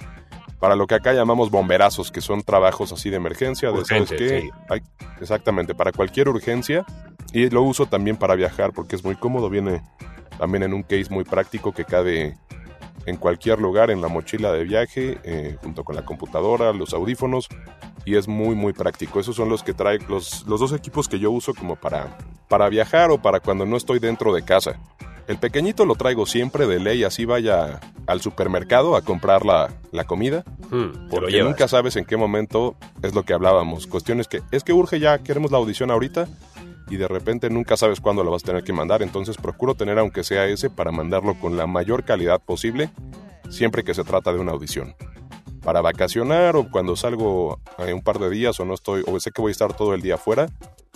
para 0.59 0.77
lo 0.77 0.87
que 0.87 0.95
acá 0.95 1.13
llamamos 1.13 1.51
bomberazos, 1.51 2.11
que 2.11 2.21
son 2.21 2.43
trabajos 2.43 2.93
así 2.93 3.11
de 3.11 3.17
emergencia, 3.17 3.71
de 3.71 3.85
sabes 3.85 4.11
qué, 4.11 4.51
exactamente, 5.21 5.75
para 5.75 5.93
cualquier 5.93 6.29
urgencia. 6.29 6.85
Y 7.33 7.49
lo 7.51 7.63
uso 7.63 7.87
también 7.87 8.17
para 8.17 8.35
viajar 8.35 8.73
porque 8.73 8.97
es 8.97 9.05
muy 9.05 9.15
cómodo, 9.15 9.49
viene 9.51 9.83
también 10.39 10.63
en 10.65 10.75
un 10.75 10.83
case 10.83 11.07
muy 11.11 11.25
práctico 11.25 11.73
que 11.73 11.85
cabe 11.85 12.37
en 13.07 13.17
cualquier 13.17 13.61
lugar, 13.61 13.91
en 13.91 14.01
la 14.01 14.09
mochila 14.09 14.53
de 14.53 14.65
viaje, 14.65 15.19
eh, 15.25 15.57
junto 15.63 15.85
con 15.85 15.97
la 15.97 16.05
computadora, 16.05 16.73
los 16.73 16.93
audífonos, 16.93 17.49
y 18.05 18.17
es 18.17 18.29
muy, 18.29 18.55
muy 18.55 18.73
práctico. 18.73 19.21
Esos 19.21 19.37
son 19.37 19.49
los 19.49 19.63
que 19.63 19.75
trae, 19.75 19.99
los, 20.09 20.47
los 20.47 20.61
dos 20.61 20.73
equipos 20.73 21.09
que 21.09 21.19
yo 21.19 21.31
uso 21.31 21.55
como 21.55 21.77
para, 21.77 22.17
para 22.49 22.69
viajar 22.69 23.11
o 23.11 23.21
para 23.21 23.41
cuando 23.41 23.67
no 23.67 23.77
estoy 23.77 23.99
dentro 23.99 24.33
de 24.35 24.43
casa. 24.43 24.79
El 25.29 25.39
pequeñito 25.39 25.85
lo 25.85 25.95
traigo 25.95 26.27
siempre 26.27 26.67
de 26.67 26.81
ley, 26.81 27.05
así 27.05 27.25
vaya 27.25 27.79
al 28.07 28.21
supermercado 28.21 28.97
a 28.97 29.03
comprar 29.03 29.47
la, 29.47 29.71
la 29.93 30.05
comida. 30.05 30.45
Hmm, 30.71 31.09
porque 31.09 31.43
nunca 31.43 31.69
sabes 31.69 31.95
en 31.97 32.05
qué 32.05 32.17
momento 32.17 32.75
es 33.03 33.15
lo 33.15 33.23
que 33.23 33.33
hablábamos. 33.33 33.87
Cuestiones 33.87 34.27
que 34.27 34.43
es 34.51 34.65
que 34.65 34.73
urge 34.73 34.99
ya, 34.99 35.19
queremos 35.19 35.53
la 35.53 35.59
audición 35.59 35.91
ahorita 35.91 36.27
y 36.91 36.97
de 36.97 37.09
repente 37.09 37.49
nunca 37.49 37.77
sabes 37.77 38.01
cuándo 38.01 38.25
lo 38.25 38.33
vas 38.33 38.43
a 38.43 38.47
tener 38.47 38.65
que 38.65 38.73
mandar. 38.73 39.03
Entonces 39.03 39.37
procuro 39.37 39.75
tener 39.75 39.99
aunque 39.99 40.25
sea 40.25 40.47
ese 40.47 40.69
para 40.69 40.91
mandarlo 40.91 41.35
con 41.39 41.57
la 41.57 41.67
mayor 41.67 42.05
calidad 42.05 42.41
posible 42.41 42.91
siempre 43.49 43.85
que 43.85 43.95
se 43.95 44.05
trata 44.05 44.33
de 44.33 44.41
una 44.41 44.53
audición. 44.53 44.95
Para 45.63 45.81
vacacionar 45.81 46.57
o 46.57 46.71
cuando 46.71 46.97
salgo 46.97 47.61
en 47.79 47.95
un 47.95 48.03
par 48.03 48.19
de 48.19 48.31
días 48.31 48.59
o 48.61 48.65
no 48.65 48.75
estoy 48.75 49.03
o 49.07 49.19
sé 49.21 49.31
que 49.31 49.41
voy 49.41 49.51
a 49.51 49.53
estar 49.53 49.75
todo 49.75 49.95
el 49.95 50.03
día 50.03 50.15
afuera, 50.15 50.49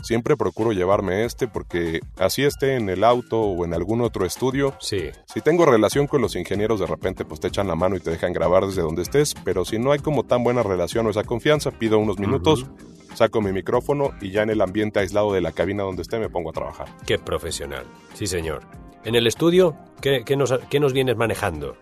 siempre 0.02 0.36
procuro 0.36 0.72
llevarme 0.72 1.24
este 1.24 1.48
porque 1.48 2.00
así 2.18 2.42
esté 2.42 2.76
en 2.76 2.88
el 2.88 3.04
auto 3.04 3.40
o 3.40 3.64
en 3.64 3.74
algún 3.74 4.00
otro 4.00 4.26
estudio. 4.26 4.74
Sí. 4.80 5.10
Si 5.26 5.40
tengo 5.40 5.64
relación 5.66 6.06
con 6.06 6.20
los 6.20 6.36
ingenieros, 6.36 6.80
de 6.80 6.86
repente 6.86 7.24
pues 7.24 7.40
te 7.40 7.48
echan 7.48 7.68
la 7.68 7.74
mano 7.74 7.96
y 7.96 8.00
te 8.00 8.10
dejan 8.10 8.32
grabar 8.32 8.66
desde 8.66 8.82
donde 8.82 9.02
estés, 9.02 9.34
pero 9.44 9.64
si 9.64 9.78
no 9.78 9.92
hay 9.92 9.98
como 9.98 10.24
tan 10.24 10.44
buena 10.44 10.62
relación 10.62 11.06
o 11.06 11.10
esa 11.10 11.24
confianza, 11.24 11.70
pido 11.70 11.98
unos 11.98 12.18
minutos, 12.18 12.66
saco 13.14 13.40
mi 13.40 13.52
micrófono 13.52 14.10
y 14.20 14.30
ya 14.30 14.42
en 14.42 14.50
el 14.50 14.60
ambiente 14.60 15.00
aislado 15.00 15.32
de 15.32 15.40
la 15.40 15.52
cabina 15.52 15.82
donde 15.82 16.02
esté 16.02 16.18
me 16.18 16.28
pongo 16.28 16.50
a 16.50 16.52
trabajar. 16.52 16.88
Qué 17.06 17.18
profesional. 17.18 17.84
Sí, 18.14 18.26
señor. 18.26 18.62
En 19.04 19.14
el 19.14 19.26
estudio, 19.26 19.76
¿qué, 20.00 20.24
nos, 20.36 20.54
qué 20.70 20.80
nos 20.80 20.92
vienes 20.92 21.16
manejando? 21.16 21.76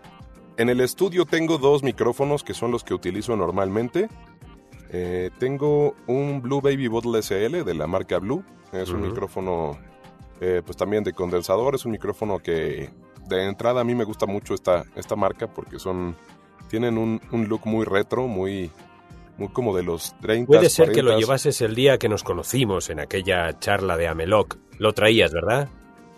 En 0.57 0.69
el 0.69 0.81
estudio 0.81 1.25
tengo 1.25 1.57
dos 1.59 1.83
micrófonos 1.83 2.43
que 2.45 2.53
son 2.53 2.71
los 2.71 2.85
que 2.85 2.95
utilizo 2.95 3.37
normalmente. 3.37 4.09
Eh, 4.93 5.31
tengo 5.39 5.97
un 6.07 6.43
Blue 6.43 6.61
Baby 6.61 6.87
Bottle 6.87 7.23
SL 7.23 7.65
de 7.65 7.75
la 7.75 7.87
marca 7.87 8.19
Blue. 8.19 8.45
Es 8.73 8.91
un 8.91 9.03
micrófono, 9.03 9.79
eh, 10.41 10.63
pues 10.65 10.77
también 10.77 11.03
de 11.03 11.15
condensador. 11.15 11.75
Es 11.75 11.87
un 11.87 11.93
micrófono 11.93 12.39
que 12.39 12.91
de 13.27 13.45
entrada 13.45 13.81
a 13.81 13.85
mí 13.85 13.95
me 13.95 14.05
gusta 14.05 14.27
mucho 14.27 14.55
esta, 14.55 14.85
esta 14.95 15.17
marca 15.17 15.47
porque 15.47 15.79
son 15.79 16.17
tienen 16.69 16.97
un, 16.97 17.21
look 17.49 17.67
muy 17.67 17.85
retro, 17.85 18.27
muy, 18.27 18.71
muy 19.37 19.49
como 19.49 19.77
de 19.77 19.83
los 19.83 20.15
30. 20.21 20.47
Puede 20.47 20.71
ser 20.71 20.93
que 20.93 21.03
lo 21.03 21.19
llevases 21.19 21.61
el 21.61 21.75
día 21.75 21.99
que 21.99 22.09
nos 22.09 22.25
conocimos 22.25 22.89
en 22.89 23.01
aquella 23.01 23.59
charla 23.59 23.97
de 23.97 24.09
Ameloc. 24.09 24.57
Lo 24.79 24.95
traías, 24.95 25.33
¿verdad? 25.33 25.69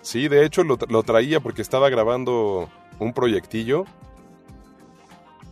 Sí, 0.03 0.29
de 0.29 0.45
hecho 0.45 0.63
lo, 0.63 0.79
lo 0.89 1.03
traía 1.03 1.41
porque 1.41 1.63
estaba 1.63 1.91
grabando 1.91 2.69
un 3.01 3.13
proyectillo. 3.13 3.85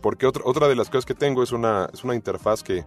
Porque 0.01 0.25
otra, 0.25 0.43
otra 0.45 0.67
de 0.67 0.75
las 0.75 0.89
cosas 0.89 1.05
que 1.05 1.15
tengo 1.15 1.43
es 1.43 1.51
una, 1.51 1.89
es 1.93 2.03
una 2.03 2.15
interfaz 2.15 2.63
que 2.63 2.85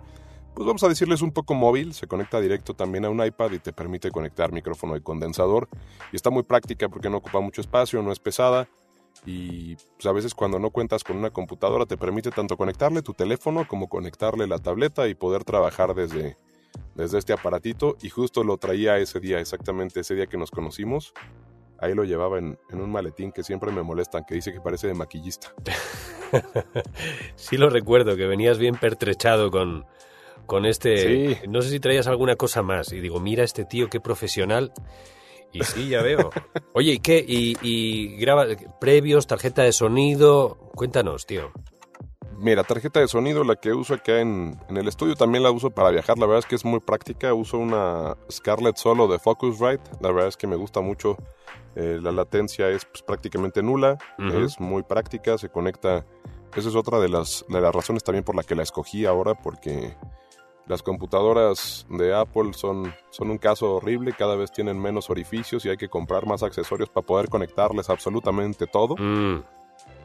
pues 0.56 0.66
vamos 0.66 0.82
a 0.84 0.88
decirles 0.88 1.20
un 1.20 1.32
poco 1.32 1.52
móvil, 1.52 1.92
se 1.92 2.06
conecta 2.06 2.40
directo 2.40 2.72
también 2.72 3.04
a 3.04 3.10
un 3.10 3.22
iPad 3.22 3.52
y 3.52 3.58
te 3.58 3.74
permite 3.74 4.10
conectar 4.10 4.52
micrófono 4.52 4.94
de 4.94 5.02
condensador 5.02 5.68
y 6.10 6.16
está 6.16 6.30
muy 6.30 6.44
práctica 6.44 6.88
porque 6.88 7.10
no 7.10 7.18
ocupa 7.18 7.40
mucho 7.40 7.60
espacio, 7.60 8.00
no 8.00 8.10
es 8.10 8.20
pesada 8.20 8.66
y 9.26 9.76
pues, 9.76 10.06
a 10.06 10.12
veces 10.12 10.34
cuando 10.34 10.58
no 10.58 10.70
cuentas 10.70 11.04
con 11.04 11.18
una 11.18 11.28
computadora 11.28 11.84
te 11.84 11.98
permite 11.98 12.30
tanto 12.30 12.56
conectarle 12.56 13.02
tu 13.02 13.12
teléfono 13.12 13.68
como 13.68 13.90
conectarle 13.90 14.46
la 14.46 14.58
tableta 14.58 15.06
y 15.08 15.14
poder 15.14 15.44
trabajar 15.44 15.94
desde, 15.94 16.38
desde 16.94 17.18
este 17.18 17.34
aparatito 17.34 17.98
y 18.00 18.08
justo 18.08 18.42
lo 18.42 18.56
traía 18.56 18.96
ese 18.96 19.20
día, 19.20 19.40
exactamente 19.40 20.00
ese 20.00 20.14
día 20.14 20.26
que 20.26 20.38
nos 20.38 20.50
conocimos. 20.50 21.12
Ahí 21.78 21.94
lo 21.94 22.04
llevaba 22.04 22.38
en, 22.38 22.58
en 22.70 22.80
un 22.80 22.90
maletín 22.90 23.30
que 23.30 23.42
siempre 23.42 23.70
me 23.70 23.82
molestan, 23.82 24.24
que 24.24 24.34
dice 24.34 24.54
que 24.54 24.62
parece 24.62 24.86
de 24.86 24.94
maquillista. 24.94 25.52
sí 27.36 27.58
lo 27.58 27.68
recuerdo, 27.68 28.16
que 28.16 28.26
venías 28.26 28.56
bien 28.56 28.76
pertrechado 28.76 29.50
con, 29.50 29.84
con 30.46 30.64
este... 30.64 31.42
No 31.48 31.60
sé 31.60 31.70
si 31.70 31.80
traías 31.80 32.06
alguna 32.06 32.36
cosa 32.36 32.62
más. 32.62 32.92
Y 32.92 33.00
digo, 33.00 33.20
mira 33.20 33.44
este 33.44 33.64
tío, 33.64 33.88
qué 33.90 34.00
profesional. 34.00 34.72
Y 35.52 35.64
sí, 35.64 35.88
ya 35.88 36.02
veo. 36.02 36.30
Oye, 36.74 36.92
¿y 36.92 36.98
qué? 36.98 37.24
¿Y, 37.26 38.16
graba 38.16 38.46
previos, 38.80 39.26
tarjeta 39.26 39.62
de 39.62 39.72
sonido? 39.72 40.56
Cuéntanos, 40.74 41.26
tío. 41.26 41.50
Mira, 42.38 42.64
tarjeta 42.64 43.00
de 43.00 43.08
sonido, 43.08 43.44
la 43.44 43.56
que 43.56 43.72
uso 43.72 43.94
acá 43.94 44.20
en, 44.20 44.58
el 44.68 44.88
estudio, 44.88 45.14
también 45.14 45.42
la 45.42 45.50
uso 45.50 45.70
para 45.70 45.90
viajar. 45.90 46.18
La 46.18 46.26
verdad 46.26 46.40
es 46.40 46.46
que 46.46 46.54
es 46.54 46.64
muy 46.64 46.80
práctica. 46.80 47.32
Uso 47.32 47.58
una 47.58 48.16
Scarlett 48.30 48.76
Solo 48.76 49.08
de 49.08 49.18
Focusrite. 49.18 49.90
La 50.00 50.10
verdad 50.12 50.28
es 50.28 50.36
que 50.36 50.46
me 50.46 50.56
gusta 50.56 50.80
mucho. 50.80 51.16
Eh, 51.74 51.98
la 52.02 52.12
latencia 52.12 52.68
es 52.68 52.84
pues, 52.84 53.02
prácticamente 53.02 53.62
nula. 53.62 53.96
Es 54.18 54.60
muy 54.60 54.82
práctica. 54.82 55.38
Se 55.38 55.48
conecta. 55.48 56.04
Esa 56.54 56.68
es 56.68 56.74
otra 56.74 56.98
de 57.00 57.08
las, 57.08 57.44
de 57.48 57.60
las 57.60 57.74
razones 57.74 58.04
también 58.04 58.24
por 58.24 58.34
la 58.34 58.42
que 58.42 58.54
la 58.54 58.62
escogí 58.62 59.04
ahora, 59.04 59.34
porque 59.34 59.94
las 60.66 60.82
computadoras 60.82 61.86
de 61.88 62.14
Apple 62.14 62.52
son, 62.52 62.94
son 63.10 63.30
un 63.30 63.38
caso 63.38 63.76
horrible, 63.76 64.12
cada 64.12 64.36
vez 64.36 64.50
tienen 64.50 64.80
menos 64.80 65.10
orificios 65.10 65.64
y 65.64 65.68
hay 65.68 65.76
que 65.76 65.88
comprar 65.88 66.26
más 66.26 66.42
accesorios 66.42 66.88
para 66.88 67.06
poder 67.06 67.28
conectarles 67.28 67.88
absolutamente 67.88 68.66
todo. 68.66 68.96
Mm. 68.96 69.42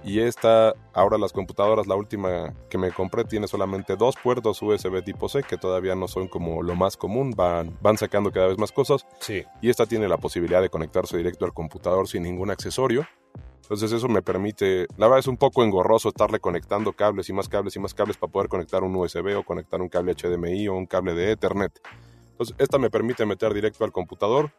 Y 0.04 0.20
esta, 0.20 0.74
ahora 0.94 1.18
las 1.18 1.32
computadoras, 1.32 1.86
la 1.86 1.96
última 1.96 2.54
que 2.70 2.78
me 2.78 2.92
compré, 2.92 3.24
tiene 3.24 3.48
solamente 3.48 3.96
dos 3.96 4.16
puertos 4.22 4.62
USB 4.62 5.04
tipo 5.04 5.30
C, 5.30 5.44
que 5.44 5.58
todavía 5.58 5.96
no 5.96 6.08
son 6.08 6.28
como 6.28 6.64
lo 6.64 6.76
más 6.76 6.98
común, 6.98 7.34
van, 7.36 7.78
van 7.82 7.98
sacando 7.98 8.32
cada 8.32 8.48
vez 8.48 8.58
más 8.58 8.72
cosas. 8.72 9.06
Sí. 9.20 9.46
Y 9.62 9.70
esta 9.70 9.86
tiene 9.86 10.08
la 10.08 10.18
posibilidad 10.18 10.62
de 10.62 10.70
conectarse 10.70 11.18
directo 11.18 11.46
al 11.46 11.54
computador 11.54 12.08
sin 12.08 12.24
ningún 12.24 12.50
accesorio. 12.50 13.06
Entonces 13.72 13.94
eso 13.94 14.10
me 14.10 14.22
permite, 14.22 14.86
la 14.98 15.08
verdad 15.08 15.20
es 15.20 15.28
un 15.28 15.38
poco 15.38 15.64
engorroso 15.64 16.10
estarle 16.10 16.42
conectando 16.42 16.92
cables 16.92 17.30
y 17.30 17.34
más 17.34 17.48
cables 17.48 17.74
y 17.78 17.80
más 17.80 17.94
cables 17.94 18.18
para 18.18 18.30
poder 18.30 18.50
conectar 18.50 18.84
un 18.84 18.94
USB 18.94 19.38
o 19.38 19.44
conectar 19.44 19.80
un 19.80 19.88
cable 19.88 20.14
HDMI 20.14 20.68
o 20.68 20.74
un 20.74 20.86
cable 20.86 21.14
de 21.14 21.32
Ethernet. 21.32 21.72
Entonces 22.32 22.54
esta 22.60 22.78
me 22.78 22.90
permite 22.90 23.26
meter 23.26 23.54
directo 23.54 23.86
al 23.86 23.94
computador 23.94 24.52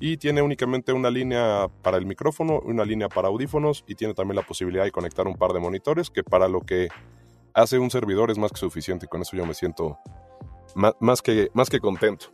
y 0.00 0.16
tiene 0.16 0.42
únicamente 0.42 0.92
una 0.92 1.10
línea 1.10 1.68
para 1.80 1.96
el 1.96 2.06
micrófono, 2.06 2.58
una 2.58 2.84
línea 2.84 3.08
para 3.08 3.28
audífonos 3.28 3.84
y 3.86 3.94
tiene 3.94 4.14
también 4.14 4.34
la 4.34 4.42
posibilidad 4.44 4.82
de 4.82 4.90
conectar 4.90 5.28
un 5.28 5.36
par 5.36 5.52
de 5.52 5.60
monitores 5.60 6.10
que 6.10 6.24
para 6.24 6.48
lo 6.48 6.62
que 6.62 6.88
hace 7.54 7.78
un 7.78 7.92
servidor 7.92 8.32
es 8.32 8.38
más 8.38 8.50
que 8.50 8.58
suficiente 8.58 9.06
y 9.06 9.08
con 9.08 9.22
eso 9.22 9.36
yo 9.36 9.46
me 9.46 9.54
siento 9.54 10.00
más, 10.74 11.22
que, 11.22 11.50
más 11.54 11.70
que 11.70 11.78
contento. 11.78 12.32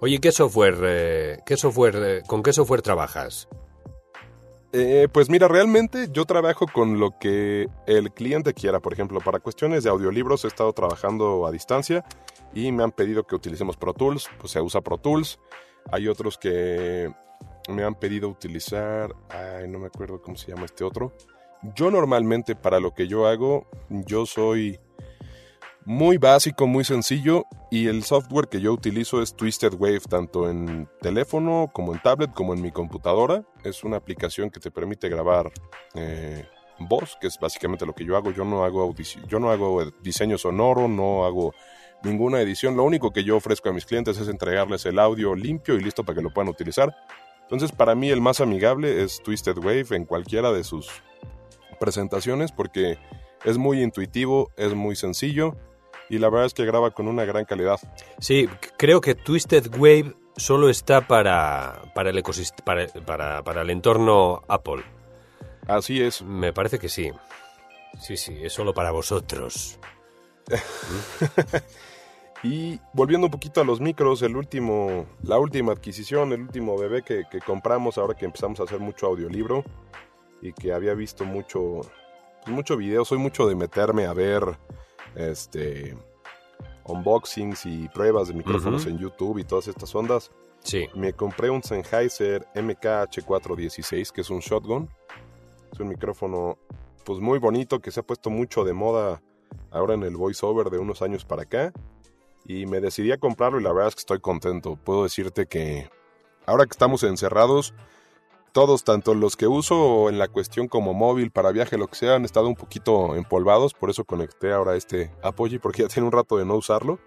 Oye, 0.00 0.18
¿qué 0.18 0.30
software, 0.30 0.78
eh, 0.82 1.38
qué 1.46 1.56
software, 1.56 1.96
eh, 1.96 2.22
con 2.26 2.42
qué 2.42 2.52
software 2.52 2.82
trabajas? 2.82 3.48
Eh, 4.72 5.08
pues 5.12 5.28
mira, 5.28 5.48
realmente 5.48 6.08
yo 6.12 6.24
trabajo 6.26 6.66
con 6.72 7.00
lo 7.00 7.18
que 7.18 7.68
el 7.86 8.12
cliente 8.12 8.54
quiera. 8.54 8.80
Por 8.80 8.92
ejemplo, 8.92 9.20
para 9.20 9.40
cuestiones 9.40 9.82
de 9.82 9.90
audiolibros 9.90 10.44
he 10.44 10.48
estado 10.48 10.72
trabajando 10.72 11.46
a 11.46 11.50
distancia 11.50 12.04
y 12.54 12.70
me 12.70 12.84
han 12.84 12.92
pedido 12.92 13.24
que 13.24 13.34
utilicemos 13.34 13.76
Pro 13.76 13.94
Tools, 13.94 14.28
pues 14.38 14.52
se 14.52 14.60
usa 14.60 14.80
Pro 14.80 14.98
Tools. 14.98 15.40
Hay 15.90 16.06
otros 16.06 16.38
que 16.38 17.12
me 17.68 17.82
han 17.82 17.94
pedido 17.94 18.28
utilizar, 18.28 19.14
ay, 19.28 19.68
no 19.68 19.78
me 19.78 19.86
acuerdo 19.86 20.20
cómo 20.22 20.36
se 20.36 20.52
llama 20.52 20.66
este 20.66 20.84
otro, 20.84 21.12
yo 21.74 21.90
normalmente 21.90 22.54
para 22.54 22.80
lo 22.80 22.94
que 22.94 23.06
yo 23.06 23.26
hago, 23.26 23.66
yo 23.88 24.24
soy 24.26 24.78
muy 25.84 26.18
básico, 26.18 26.66
muy 26.66 26.84
sencillo 26.84 27.46
y 27.70 27.88
el 27.88 28.04
software 28.04 28.48
que 28.48 28.60
yo 28.60 28.72
utilizo 28.72 29.22
es 29.22 29.34
Twisted 29.34 29.74
Wave 29.74 30.00
tanto 30.08 30.50
en 30.50 30.88
teléfono 31.00 31.70
como 31.72 31.94
en 31.94 32.02
tablet 32.02 32.32
como 32.32 32.54
en 32.54 32.62
mi 32.62 32.70
computadora. 32.70 33.44
Es 33.64 33.84
una 33.84 33.96
aplicación 33.96 34.50
que 34.50 34.60
te 34.60 34.70
permite 34.70 35.08
grabar 35.08 35.50
eh, 35.94 36.46
voz, 36.78 37.16
que 37.20 37.28
es 37.28 37.38
básicamente 37.40 37.86
lo 37.86 37.94
que 37.94 38.04
yo 38.04 38.16
hago. 38.16 38.30
Yo 38.30 38.44
no 38.44 38.64
hago 38.64 38.94
yo 39.26 39.40
no 39.40 39.50
hago 39.50 39.84
diseño 40.02 40.36
sonoro, 40.38 40.86
no 40.88 41.24
hago 41.24 41.54
ninguna 42.02 42.40
edición. 42.40 42.76
Lo 42.76 42.84
único 42.84 43.12
que 43.12 43.24
yo 43.24 43.36
ofrezco 43.36 43.70
a 43.70 43.72
mis 43.72 43.86
clientes 43.86 44.18
es 44.18 44.28
entregarles 44.28 44.84
el 44.86 44.98
audio 44.98 45.34
limpio 45.34 45.76
y 45.76 45.80
listo 45.80 46.04
para 46.04 46.16
que 46.16 46.22
lo 46.22 46.32
puedan 46.32 46.48
utilizar. 46.48 46.94
Entonces, 47.42 47.72
para 47.72 47.94
mí 47.94 48.10
el 48.10 48.20
más 48.20 48.40
amigable 48.40 49.02
es 49.02 49.22
Twisted 49.22 49.58
Wave 49.58 49.86
en 49.96 50.04
cualquiera 50.04 50.52
de 50.52 50.62
sus 50.62 50.88
presentaciones 51.80 52.52
porque 52.52 52.98
es 53.44 53.58
muy 53.58 53.82
intuitivo, 53.82 54.50
es 54.56 54.74
muy 54.74 54.94
sencillo 54.94 55.56
y 56.10 56.18
la 56.18 56.28
verdad 56.28 56.46
es 56.46 56.54
que 56.54 56.66
graba 56.66 56.90
con 56.90 57.06
una 57.06 57.24
gran 57.24 57.44
calidad. 57.44 57.78
Sí, 58.18 58.48
creo 58.76 59.00
que 59.00 59.14
Twisted 59.14 59.72
Wave 59.78 60.16
solo 60.36 60.68
está 60.68 61.06
para, 61.06 61.82
para 61.94 62.10
el 62.10 62.18
ecosistema, 62.18 62.84
para, 63.06 63.44
para, 63.44 63.62
el 63.62 63.70
entorno 63.70 64.42
Apple. 64.48 64.82
Así 65.68 66.02
es. 66.02 66.20
Me 66.22 66.52
parece 66.52 66.80
que 66.80 66.88
sí. 66.88 67.12
Sí, 68.00 68.16
sí, 68.16 68.36
es 68.42 68.52
solo 68.52 68.74
para 68.74 68.90
vosotros. 68.90 69.78
y 72.42 72.80
volviendo 72.92 73.28
un 73.28 73.30
poquito 73.30 73.60
a 73.60 73.64
los 73.64 73.80
micros, 73.80 74.22
el 74.22 74.34
último, 74.34 75.06
la 75.22 75.38
última 75.38 75.72
adquisición, 75.72 76.32
el 76.32 76.40
último 76.40 76.76
bebé 76.76 77.02
que, 77.02 77.22
que 77.30 77.38
compramos 77.38 77.98
ahora 77.98 78.14
que 78.14 78.24
empezamos 78.24 78.58
a 78.58 78.64
hacer 78.64 78.80
mucho 78.80 79.06
audiolibro 79.06 79.62
y 80.42 80.52
que 80.54 80.72
había 80.72 80.94
visto 80.94 81.24
mucho, 81.24 81.82
mucho 82.46 82.76
video, 82.76 83.04
soy 83.04 83.18
mucho 83.18 83.46
de 83.46 83.54
meterme 83.54 84.06
a 84.06 84.12
ver 84.12 84.58
este 85.14 85.96
unboxings 86.84 87.66
y 87.66 87.88
pruebas 87.88 88.28
de 88.28 88.34
micrófonos 88.34 88.86
en 88.86 88.98
YouTube 88.98 89.38
y 89.38 89.44
todas 89.44 89.68
estas 89.68 89.94
ondas. 89.94 90.30
Sí. 90.62 90.88
Me 90.94 91.12
compré 91.12 91.50
un 91.50 91.62
Sennheiser 91.62 92.46
MKH416, 92.54 94.10
que 94.10 94.20
es 94.20 94.30
un 94.30 94.40
shotgun. 94.40 94.88
Es 95.72 95.80
un 95.80 95.88
micrófono 95.88 96.58
pues 97.04 97.18
muy 97.18 97.38
bonito 97.38 97.80
que 97.80 97.90
se 97.90 98.00
ha 98.00 98.02
puesto 98.02 98.30
mucho 98.30 98.64
de 98.64 98.72
moda 98.72 99.22
ahora 99.70 99.94
en 99.94 100.02
el 100.02 100.16
voiceover 100.16 100.70
de 100.70 100.78
unos 100.78 101.02
años 101.02 101.24
para 101.24 101.42
acá. 101.42 101.72
Y 102.44 102.66
me 102.66 102.80
decidí 102.80 103.12
a 103.12 103.18
comprarlo 103.18 103.60
y 103.60 103.62
la 103.62 103.72
verdad 103.72 103.88
es 103.88 103.94
que 103.94 104.00
estoy 104.00 104.20
contento. 104.20 104.76
Puedo 104.76 105.04
decirte 105.04 105.46
que 105.46 105.88
ahora 106.46 106.64
que 106.64 106.72
estamos 106.72 107.02
encerrados, 107.04 107.74
todos, 108.52 108.84
tanto 108.84 109.14
los 109.14 109.36
que 109.36 109.46
uso 109.46 110.08
en 110.08 110.18
la 110.18 110.28
cuestión 110.28 110.68
como 110.68 110.94
móvil, 110.94 111.30
para 111.30 111.52
viaje, 111.52 111.78
lo 111.78 111.86
que 111.86 111.96
sea, 111.96 112.14
han 112.14 112.24
estado 112.24 112.48
un 112.48 112.56
poquito 112.56 113.14
empolvados. 113.14 113.74
Por 113.74 113.90
eso 113.90 114.04
conecté 114.04 114.52
ahora 114.52 114.76
este 114.76 115.10
Apogee, 115.22 115.58
porque 115.58 115.82
ya 115.82 115.88
tiene 115.88 116.06
un 116.06 116.12
rato 116.12 116.36
de 116.36 116.44
no 116.44 116.56
usarlo. 116.56 116.98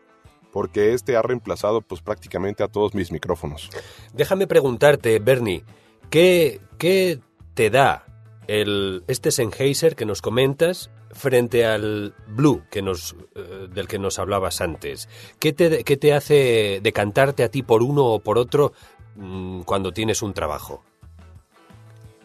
Porque 0.52 0.94
este 0.94 1.16
ha 1.16 1.24
reemplazado 1.24 1.82
pues 1.82 2.02
prácticamente 2.02 2.64
a 2.64 2.68
todos 2.68 2.94
mis 2.94 3.12
micrófonos. 3.12 3.72
Déjame 4.14 4.46
preguntarte, 4.46 5.18
Bernie, 5.18 5.64
¿qué, 6.12 6.62
qué 6.78 7.20
te 7.56 7.72
da 7.72 8.06
el, 8.46 9.04
este 9.08 9.32
Sennheiser 9.32 9.96
que 9.96 10.06
nos 10.06 10.22
comentas 10.22 10.92
frente 11.12 11.66
al 11.66 12.14
Blue 12.28 12.64
que 12.70 12.84
nos, 12.84 13.16
eh, 13.36 13.68
del 13.74 13.88
que 13.88 13.98
nos 13.98 14.20
hablabas 14.20 14.62
antes? 14.62 15.10
¿Qué 15.40 15.54
te, 15.54 15.84
¿Qué 15.84 15.98
te 15.98 16.14
hace 16.14 16.80
decantarte 16.84 17.44
a 17.44 17.50
ti 17.50 17.64
por 17.64 17.82
uno 17.82 18.06
o 18.06 18.20
por 18.20 18.38
otro 18.38 18.74
mm, 19.16 19.62
cuando 19.62 19.92
tienes 19.92 20.22
un 20.22 20.36
trabajo? 20.36 20.84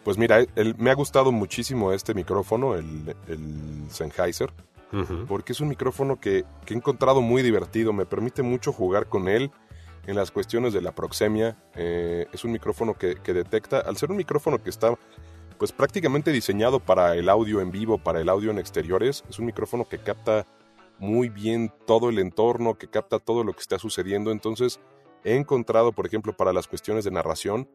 Pues 0.03 0.17
mira, 0.17 0.45
me 0.77 0.91
ha 0.91 0.95
gustado 0.95 1.31
muchísimo 1.31 1.91
este 1.91 2.13
micrófono, 2.13 2.75
el, 2.75 3.15
Sennheiser, 3.89 4.51
porque 5.27 5.51
es 5.51 5.59
un 5.59 5.67
micrófono 5.67 6.19
que, 6.19 6.45
he 6.67 6.73
encontrado 6.73 7.21
muy 7.21 7.41
divertido, 7.41 7.93
me 7.93 8.05
permite 8.05 8.41
mucho 8.41 8.71
jugar 8.71 9.07
con 9.07 9.27
él 9.27 9.51
en 10.07 10.15
las 10.15 10.31
cuestiones 10.31 10.73
de 10.73 10.81
la 10.81 10.93
proxemia. 10.93 11.57
Eh, 11.75 12.27
es 12.31 12.43
un 12.43 12.51
micrófono 12.51 12.95
que, 12.95 13.15
detecta, 13.33 13.79
al 13.79 13.97
ser 13.97 14.11
un 14.11 14.17
micrófono 14.17 14.57
que 14.57 14.69
está 14.69 14.97
pues 15.57 15.73
prácticamente 15.73 16.31
diseñado 16.31 16.79
para 16.79 17.15
el 17.15 17.27
audio 17.27 17.59
en 17.59 17.69
vivo, 17.69 17.97
para 17.97 18.21
el 18.21 18.29
audio 18.29 18.49
en 18.49 18.59
exteriores, 18.59 19.25
es 19.29 19.39
un 19.39 19.45
micrófono 19.45 19.89
que 19.89 19.97
capta 19.97 20.47
muy 20.99 21.27
bien 21.27 21.71
todo 21.85 22.09
el 22.09 22.19
entorno, 22.19 22.77
que 22.77 22.87
capta 22.87 23.19
todo 23.19 23.43
lo 23.43 23.51
que 23.53 23.59
está 23.59 23.77
sucediendo. 23.77 24.31
Entonces, 24.31 24.79
he 25.23 25.35
encontrado, 25.35 25.91
por 25.91 26.05
ejemplo, 26.05 26.35
para 26.35 26.53
las 26.53 26.67
cuestiones 26.67 27.03
de 27.03 27.11
narración, 27.11 27.67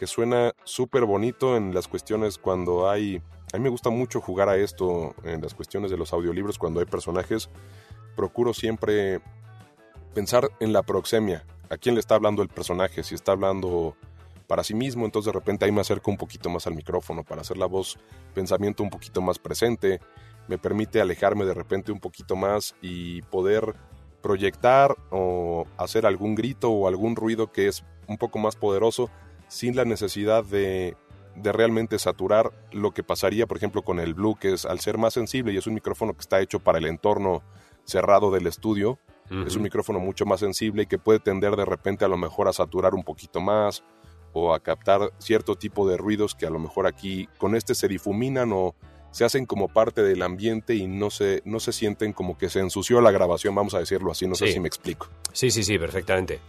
que 0.00 0.06
suena 0.06 0.54
súper 0.64 1.04
bonito 1.04 1.58
en 1.58 1.74
las 1.74 1.86
cuestiones 1.86 2.38
cuando 2.38 2.88
hay... 2.88 3.20
A 3.52 3.58
mí 3.58 3.62
me 3.62 3.68
gusta 3.68 3.90
mucho 3.90 4.22
jugar 4.22 4.48
a 4.48 4.56
esto 4.56 5.14
en 5.24 5.42
las 5.42 5.52
cuestiones 5.52 5.90
de 5.90 5.98
los 5.98 6.14
audiolibros 6.14 6.56
cuando 6.56 6.80
hay 6.80 6.86
personajes. 6.86 7.50
Procuro 8.16 8.54
siempre 8.54 9.20
pensar 10.14 10.48
en 10.58 10.72
la 10.72 10.82
proxemia. 10.82 11.44
¿A 11.68 11.76
quién 11.76 11.96
le 11.96 12.00
está 12.00 12.14
hablando 12.14 12.40
el 12.40 12.48
personaje? 12.48 13.02
Si 13.02 13.14
está 13.14 13.32
hablando 13.32 13.94
para 14.46 14.64
sí 14.64 14.72
mismo, 14.72 15.04
entonces 15.04 15.34
de 15.34 15.38
repente 15.38 15.66
ahí 15.66 15.70
me 15.70 15.82
acerco 15.82 16.10
un 16.10 16.16
poquito 16.16 16.48
más 16.48 16.66
al 16.66 16.76
micrófono 16.76 17.22
para 17.22 17.42
hacer 17.42 17.58
la 17.58 17.66
voz, 17.66 17.98
pensamiento 18.32 18.82
un 18.82 18.88
poquito 18.88 19.20
más 19.20 19.38
presente. 19.38 20.00
Me 20.48 20.56
permite 20.56 21.02
alejarme 21.02 21.44
de 21.44 21.52
repente 21.52 21.92
un 21.92 22.00
poquito 22.00 22.36
más 22.36 22.74
y 22.80 23.20
poder 23.20 23.74
proyectar 24.22 24.96
o 25.10 25.66
hacer 25.76 26.06
algún 26.06 26.36
grito 26.36 26.70
o 26.70 26.88
algún 26.88 27.16
ruido 27.16 27.52
que 27.52 27.68
es 27.68 27.84
un 28.06 28.16
poco 28.16 28.38
más 28.38 28.56
poderoso 28.56 29.10
sin 29.50 29.74
la 29.74 29.84
necesidad 29.84 30.44
de, 30.44 30.96
realmente 31.34 31.98
saturar 31.98 32.52
lo 32.72 32.92
que 32.92 33.02
pasaría, 33.02 33.46
por 33.46 33.56
ejemplo, 33.56 33.82
con 33.82 33.98
el 33.98 34.14
Blue, 34.14 34.36
que 34.36 34.52
es 34.52 34.64
al 34.64 34.80
ser 34.80 34.96
más 34.96 35.14
sensible 35.14 35.52
y 35.52 35.56
es 35.56 35.66
un 35.66 35.74
micrófono 35.74 36.14
que 36.14 36.20
está 36.20 36.40
hecho 36.40 36.60
para 36.60 36.78
el 36.78 36.86
entorno 36.86 37.42
cerrado 37.84 38.30
del 38.30 38.46
estudio, 38.46 38.98
es 39.46 39.54
un 39.54 39.62
micrófono 39.62 40.00
mucho 40.00 40.26
más 40.26 40.40
sensible 40.40 40.82
y 40.82 40.86
que 40.86 40.98
puede 40.98 41.20
tender 41.20 41.54
de 41.54 41.64
repente 41.64 42.04
a 42.04 42.08
lo 42.08 42.16
mejor 42.16 42.48
a 42.48 42.52
saturar 42.52 42.94
un 42.94 43.04
poquito 43.04 43.40
más 43.40 43.84
o 44.32 44.52
a 44.52 44.58
captar 44.58 45.12
cierto 45.18 45.54
tipo 45.54 45.88
de 45.88 45.96
ruidos 45.96 46.34
que 46.34 46.46
a 46.46 46.50
lo 46.50 46.58
mejor 46.58 46.88
aquí 46.88 47.28
con 47.38 47.54
este 47.54 47.76
se 47.76 47.86
difuminan 47.86 48.50
o 48.52 48.74
se 49.12 49.24
hacen 49.24 49.46
como 49.46 49.68
parte 49.68 50.02
del 50.02 50.22
ambiente 50.22 50.74
y 50.74 50.88
no 50.88 51.10
se, 51.10 51.42
no 51.44 51.60
se 51.60 51.72
sienten 51.72 52.12
como 52.12 52.36
que 52.36 52.48
se 52.48 52.58
ensució 52.58 53.00
la 53.00 53.12
grabación, 53.12 53.54
vamos 53.54 53.74
a 53.74 53.78
decirlo 53.78 54.10
así, 54.10 54.26
no 54.26 54.34
sé 54.34 54.52
si 54.52 54.58
me 54.58 54.68
explico. 54.68 55.08
Sí, 55.32 55.52
sí, 55.52 55.62
sí, 55.62 55.78
perfectamente. 55.78 56.40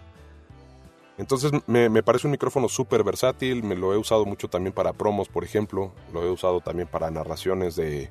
Entonces 1.22 1.52
me, 1.68 2.02
parece 2.02 2.26
un 2.26 2.32
micrófono 2.32 2.68
súper 2.68 3.04
versátil, 3.04 3.62
me 3.62 3.76
lo 3.76 3.94
he 3.94 3.98
usado 3.98 4.26
mucho 4.26 4.48
también 4.48 4.74
para 4.74 4.92
promos, 4.92 5.30
por 5.30 5.44
ejemplo, 5.44 5.94
lo 6.12 6.24
he 6.24 6.32
usado 6.32 6.62
también 6.62 6.88
para 6.88 7.12
narraciones 7.12 7.76
de 7.76 8.10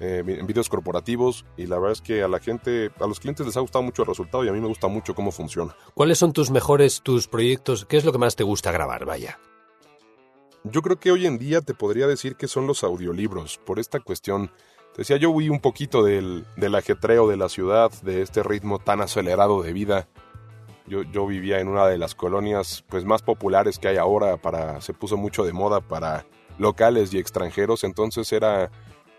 eh, 0.00 0.24
videos 0.24 0.68
corporativos 0.68 1.44
y 1.56 1.66
la 1.66 1.76
verdad 1.76 1.92
es 1.92 2.00
que 2.00 2.24
a 2.24 2.26
la 2.26 2.40
gente, 2.40 2.90
a 2.98 3.06
los 3.06 3.20
clientes 3.20 3.46
les 3.46 3.56
ha 3.56 3.60
gustado 3.60 3.84
mucho 3.84 4.02
el 4.02 4.08
resultado 4.08 4.44
y 4.44 4.48
a 4.48 4.52
mí 4.52 4.60
me 4.60 4.66
gusta 4.66 4.88
mucho 4.88 5.14
cómo 5.14 5.30
funciona. 5.30 5.76
¿Cuáles 5.94 6.18
son 6.18 6.32
tus 6.32 6.50
mejores, 6.50 7.02
tus 7.02 7.28
proyectos? 7.28 7.84
¿Qué 7.84 7.96
es 7.96 8.04
lo 8.04 8.10
que 8.10 8.18
más 8.18 8.34
te 8.34 8.42
gusta 8.42 8.72
grabar, 8.72 9.04
vaya? 9.04 9.38
Yo 10.64 10.82
creo 10.82 10.98
que 10.98 11.12
hoy 11.12 11.26
en 11.26 11.38
día 11.38 11.60
te 11.60 11.74
podría 11.74 12.08
decir 12.08 12.34
que 12.34 12.48
son 12.48 12.66
los 12.66 12.82
audiolibros, 12.82 13.58
por 13.58 13.78
esta 13.78 14.00
cuestión. 14.00 14.50
Decía, 14.96 15.16
yo 15.16 15.30
huí 15.30 15.48
un 15.48 15.60
poquito 15.60 16.02
del, 16.02 16.44
del 16.56 16.74
ajetreo 16.74 17.28
de 17.28 17.36
la 17.36 17.48
ciudad, 17.48 17.92
de 18.02 18.20
este 18.20 18.42
ritmo 18.42 18.80
tan 18.80 19.00
acelerado 19.00 19.62
de 19.62 19.72
vida 19.72 20.08
yo, 20.86 21.26
vivía 21.26 21.60
en 21.60 21.68
una 21.68 21.86
de 21.86 21.98
las 21.98 22.14
colonias 22.14 22.84
pues 22.88 23.04
más 23.04 23.22
populares 23.22 23.78
que 23.78 23.88
hay 23.88 23.96
ahora 23.96 24.36
para 24.36 24.80
se 24.80 24.92
puso 24.92 25.16
mucho 25.16 25.44
de 25.44 25.52
moda 25.52 25.80
para 25.80 26.26
locales 26.58 27.14
y 27.14 27.18
extranjeros. 27.18 27.84
Entonces 27.84 28.32
era 28.32 28.70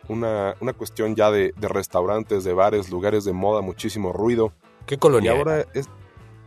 una, 0.08 0.56
cuestión 0.78 1.16
ya 1.16 1.32
de, 1.32 1.54
restaurantes 1.58 2.44
de 2.44 2.54
bares 2.54 2.90
lugares 2.90 3.24
de 3.24 3.34
moda 3.34 3.62
muchísimo 3.62 4.12
ruido. 4.12 4.54
Qué 4.86 4.98
colonia 4.98 5.34
y 5.34 5.38
ahora 5.38 5.66
es 5.74 5.88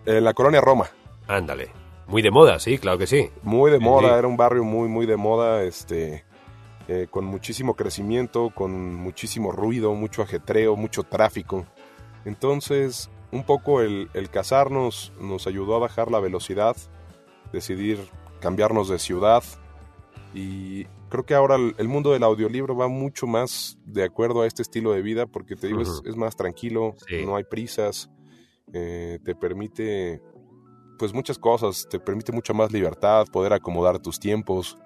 en 0.04 0.24
la 0.24 0.34
colonia 0.34 0.60
Roma. 0.60 0.90
Ándale. 1.26 1.70
Muy 2.06 2.22
de 2.22 2.30
moda 2.30 2.60
sí 2.60 2.78
claro 2.78 2.98
que 2.98 3.06
sí. 3.06 3.30
Muy 3.42 3.70
de 3.70 3.78
moda 3.78 4.18
era 4.18 4.28
un 4.28 4.36
barrio 4.36 4.64
muy 4.64 4.88
muy 4.88 5.06
de 5.06 5.16
moda 5.16 5.62
este 5.62 6.24
eh, 6.88 7.08
con 7.10 7.24
muchísimo 7.24 7.74
crecimiento 7.74 8.50
con 8.54 8.94
muchísimo 8.94 9.50
ruido 9.50 9.92
mucho 9.94 10.22
ajetreo 10.22 10.76
mucho 10.76 11.02
tráfico. 11.02 11.66
Entonces 12.24 13.10
un 13.30 13.44
poco 13.44 13.80
el, 13.80 14.08
casarnos 14.30 15.12
nos 15.20 15.46
ayudó 15.46 15.76
a 15.76 15.80
bajar 15.80 16.10
la 16.10 16.20
velocidad, 16.20 16.76
decidir 17.52 17.98
cambiarnos 18.40 18.88
de 18.88 18.98
ciudad 18.98 19.42
y 20.34 20.84
creo 21.08 21.24
que 21.24 21.34
ahora 21.34 21.56
el, 21.56 21.88
mundo 21.88 22.12
del 22.12 22.22
audiolibro 22.22 22.76
va 22.76 22.88
mucho 22.88 23.26
más 23.26 23.78
de 23.84 24.04
acuerdo 24.04 24.42
a 24.42 24.46
este 24.46 24.62
estilo 24.62 24.92
de 24.92 25.02
vida 25.02 25.26
porque 25.26 25.56
te 25.56 25.68
digo, 25.68 25.82
es, 25.82 26.16
más 26.16 26.36
tranquilo, 26.36 26.94
no 27.24 27.36
hay 27.36 27.44
prisas, 27.44 28.10
eh, 28.72 29.18
te 29.24 29.34
permite 29.34 30.20
pues 30.98 31.12
muchas 31.12 31.38
cosas, 31.38 31.86
te 31.88 32.00
permite 32.00 32.32
mucha 32.32 32.52
más 32.52 32.72
libertad, 32.72 33.26
poder 33.30 33.52
acomodar 33.52 33.98
tus 33.98 34.18
tiempos, 34.18 34.78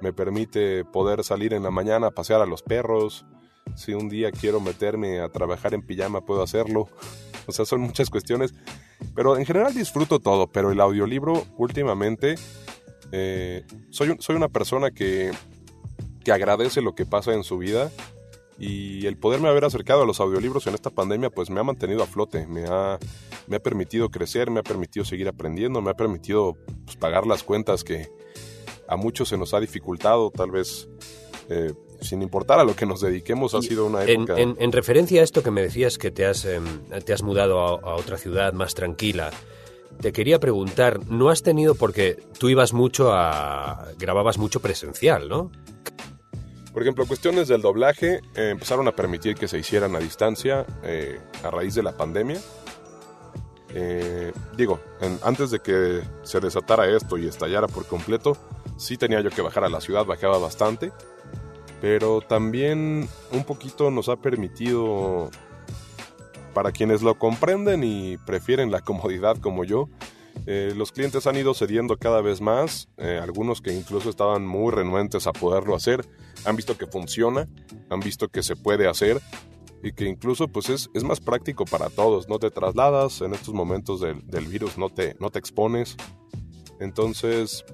me 0.00 0.12
permite 0.12 0.84
poder 0.84 1.24
salir 1.24 1.54
en 1.54 1.62
la 1.62 1.70
mañana 1.70 2.08
a 2.08 2.10
pasear 2.10 2.42
a 2.42 2.46
los 2.46 2.62
perros, 2.62 3.24
si 3.74 3.94
un 3.94 4.08
día 4.08 4.30
quiero 4.30 4.60
meterme 4.60 5.20
a 5.20 5.28
trabajar 5.28 5.74
en 5.74 5.82
pijama 5.82 6.20
puedo 6.20 6.42
hacerlo. 6.42 6.88
O 7.46 7.52
sea, 7.52 7.64
son 7.64 7.80
muchas 7.80 8.10
cuestiones. 8.10 8.54
Pero 9.14 9.36
en 9.36 9.46
general 9.46 9.74
disfruto 9.74 10.18
todo. 10.20 10.46
Pero 10.46 10.72
el 10.72 10.80
audiolibro 10.80 11.46
últimamente... 11.56 12.36
Eh, 13.14 13.66
soy, 13.90 14.16
soy 14.20 14.36
una 14.36 14.48
persona 14.48 14.90
que 14.90 15.32
que 16.22 16.32
agradece 16.32 16.80
lo 16.82 16.94
que 16.94 17.06
pasa 17.06 17.32
en 17.32 17.44
su 17.44 17.58
vida 17.58 17.90
y 18.58 19.06
el 19.06 19.16
poderme 19.16 19.48
haber 19.48 19.64
acercado 19.64 20.02
a 20.02 20.06
los 20.06 20.20
audiolibros 20.20 20.66
en 20.66 20.74
esta 20.74 20.90
pandemia 20.90 21.30
pues 21.30 21.50
me 21.50 21.60
ha 21.60 21.64
mantenido 21.64 22.02
a 22.02 22.06
flote, 22.06 22.46
me 22.46 22.64
ha, 22.66 22.98
me 23.46 23.56
ha 23.56 23.60
permitido 23.60 24.10
crecer, 24.10 24.50
me 24.50 24.60
ha 24.60 24.62
permitido 24.62 25.04
seguir 25.04 25.28
aprendiendo, 25.28 25.82
me 25.82 25.90
ha 25.90 25.94
permitido 25.94 26.56
pues, 26.84 26.96
pagar 26.96 27.26
las 27.26 27.42
cuentas 27.42 27.82
que 27.82 28.08
a 28.88 28.96
muchos 28.96 29.28
se 29.28 29.38
nos 29.38 29.54
ha 29.54 29.60
dificultado, 29.60 30.30
tal 30.30 30.50
vez 30.50 30.88
eh, 31.48 31.72
sin 32.02 32.22
importar 32.22 32.60
a 32.60 32.64
lo 32.64 32.76
que 32.76 32.86
nos 32.86 33.00
dediquemos, 33.00 33.54
ha 33.54 33.62
sido 33.62 33.86
una 33.86 34.04
época... 34.04 34.34
En, 34.38 34.72
referencia 34.72 35.20
a 35.20 35.24
esto 35.24 35.42
que 35.42 35.50
me 35.50 35.62
decías 35.62 35.98
que 35.98 36.10
te 36.10 36.26
has, 36.26 36.44
em, 36.44 36.64
te 37.04 37.12
has 37.12 37.22
mudado 37.22 37.60
a, 37.60 37.94
otra 37.94 38.18
ciudad 38.18 38.52
más 38.52 38.74
tranquila, 38.74 39.30
te 40.00 40.12
quería 40.12 40.40
preguntar, 40.40 41.06
¿no 41.08 41.30
has 41.30 41.42
tenido, 41.42 41.74
porque 41.74 42.18
tú 42.38 42.48
ibas 42.48 42.72
mucho 42.72 43.12
a... 43.12 43.88
grababas 43.98 44.38
mucho 44.38 44.60
presencial, 44.60 45.28
¿no? 45.28 45.50
Por 46.72 46.82
ejemplo, 46.82 47.06
cuestiones 47.06 47.48
del 47.48 47.60
doblaje 47.60 48.20
eh, 48.34 48.48
empezaron 48.50 48.88
a 48.88 48.92
permitir 48.92 49.34
que 49.34 49.46
se 49.46 49.58
hicieran 49.58 49.94
a 49.94 49.98
distancia 49.98 50.64
eh, 50.82 51.20
a 51.44 51.50
raíz 51.50 51.74
de 51.74 51.82
la 51.82 51.92
pandemia. 51.96 52.40
Eh, 53.74 54.32
digo, 54.56 54.80
antes 55.22 55.50
de 55.50 55.60
que 55.60 56.02
se 56.22 56.40
desatara 56.40 56.88
esto 56.88 57.18
y 57.18 57.26
estallara 57.26 57.68
por 57.68 57.86
completo, 57.86 58.36
sí 58.76 58.96
tenía 58.96 59.20
yo 59.20 59.30
que 59.30 59.42
bajar 59.42 59.64
a 59.64 59.68
la 59.68 59.80
ciudad, 59.80 60.06
bajaba 60.06 60.38
bastante, 60.38 60.92
pero 61.82 62.20
también 62.20 63.08
un 63.32 63.42
poquito 63.42 63.90
nos 63.90 64.08
ha 64.08 64.14
permitido, 64.14 65.30
para 66.54 66.70
quienes 66.70 67.02
lo 67.02 67.18
comprenden 67.18 67.82
y 67.82 68.18
prefieren 68.18 68.70
la 68.70 68.80
comodidad 68.84 69.36
como 69.38 69.64
yo, 69.64 69.88
eh, 70.46 70.72
los 70.76 70.92
clientes 70.92 71.26
han 71.26 71.36
ido 71.36 71.54
cediendo 71.54 71.96
cada 71.96 72.22
vez 72.22 72.40
más, 72.40 72.88
eh, 72.98 73.18
algunos 73.20 73.60
que 73.60 73.74
incluso 73.74 74.10
estaban 74.10 74.46
muy 74.46 74.70
renuentes 74.70 75.26
a 75.26 75.32
poderlo 75.32 75.74
hacer, 75.74 76.06
han 76.44 76.54
visto 76.54 76.78
que 76.78 76.86
funciona, 76.86 77.48
han 77.90 77.98
visto 77.98 78.28
que 78.28 78.44
se 78.44 78.54
puede 78.54 78.88
hacer 78.88 79.20
y 79.82 79.92
que 79.92 80.04
incluso 80.04 80.46
pues 80.46 80.70
es, 80.70 80.88
es 80.94 81.02
más 81.02 81.18
práctico 81.18 81.64
para 81.64 81.90
todos, 81.90 82.28
no 82.28 82.38
te 82.38 82.52
trasladas 82.52 83.22
en 83.22 83.34
estos 83.34 83.54
momentos 83.54 84.00
del, 84.00 84.24
del 84.28 84.46
virus, 84.46 84.78
no 84.78 84.88
te, 84.88 85.16
no 85.18 85.30
te 85.30 85.40
expones. 85.40 85.96
Entonces, 86.78 87.64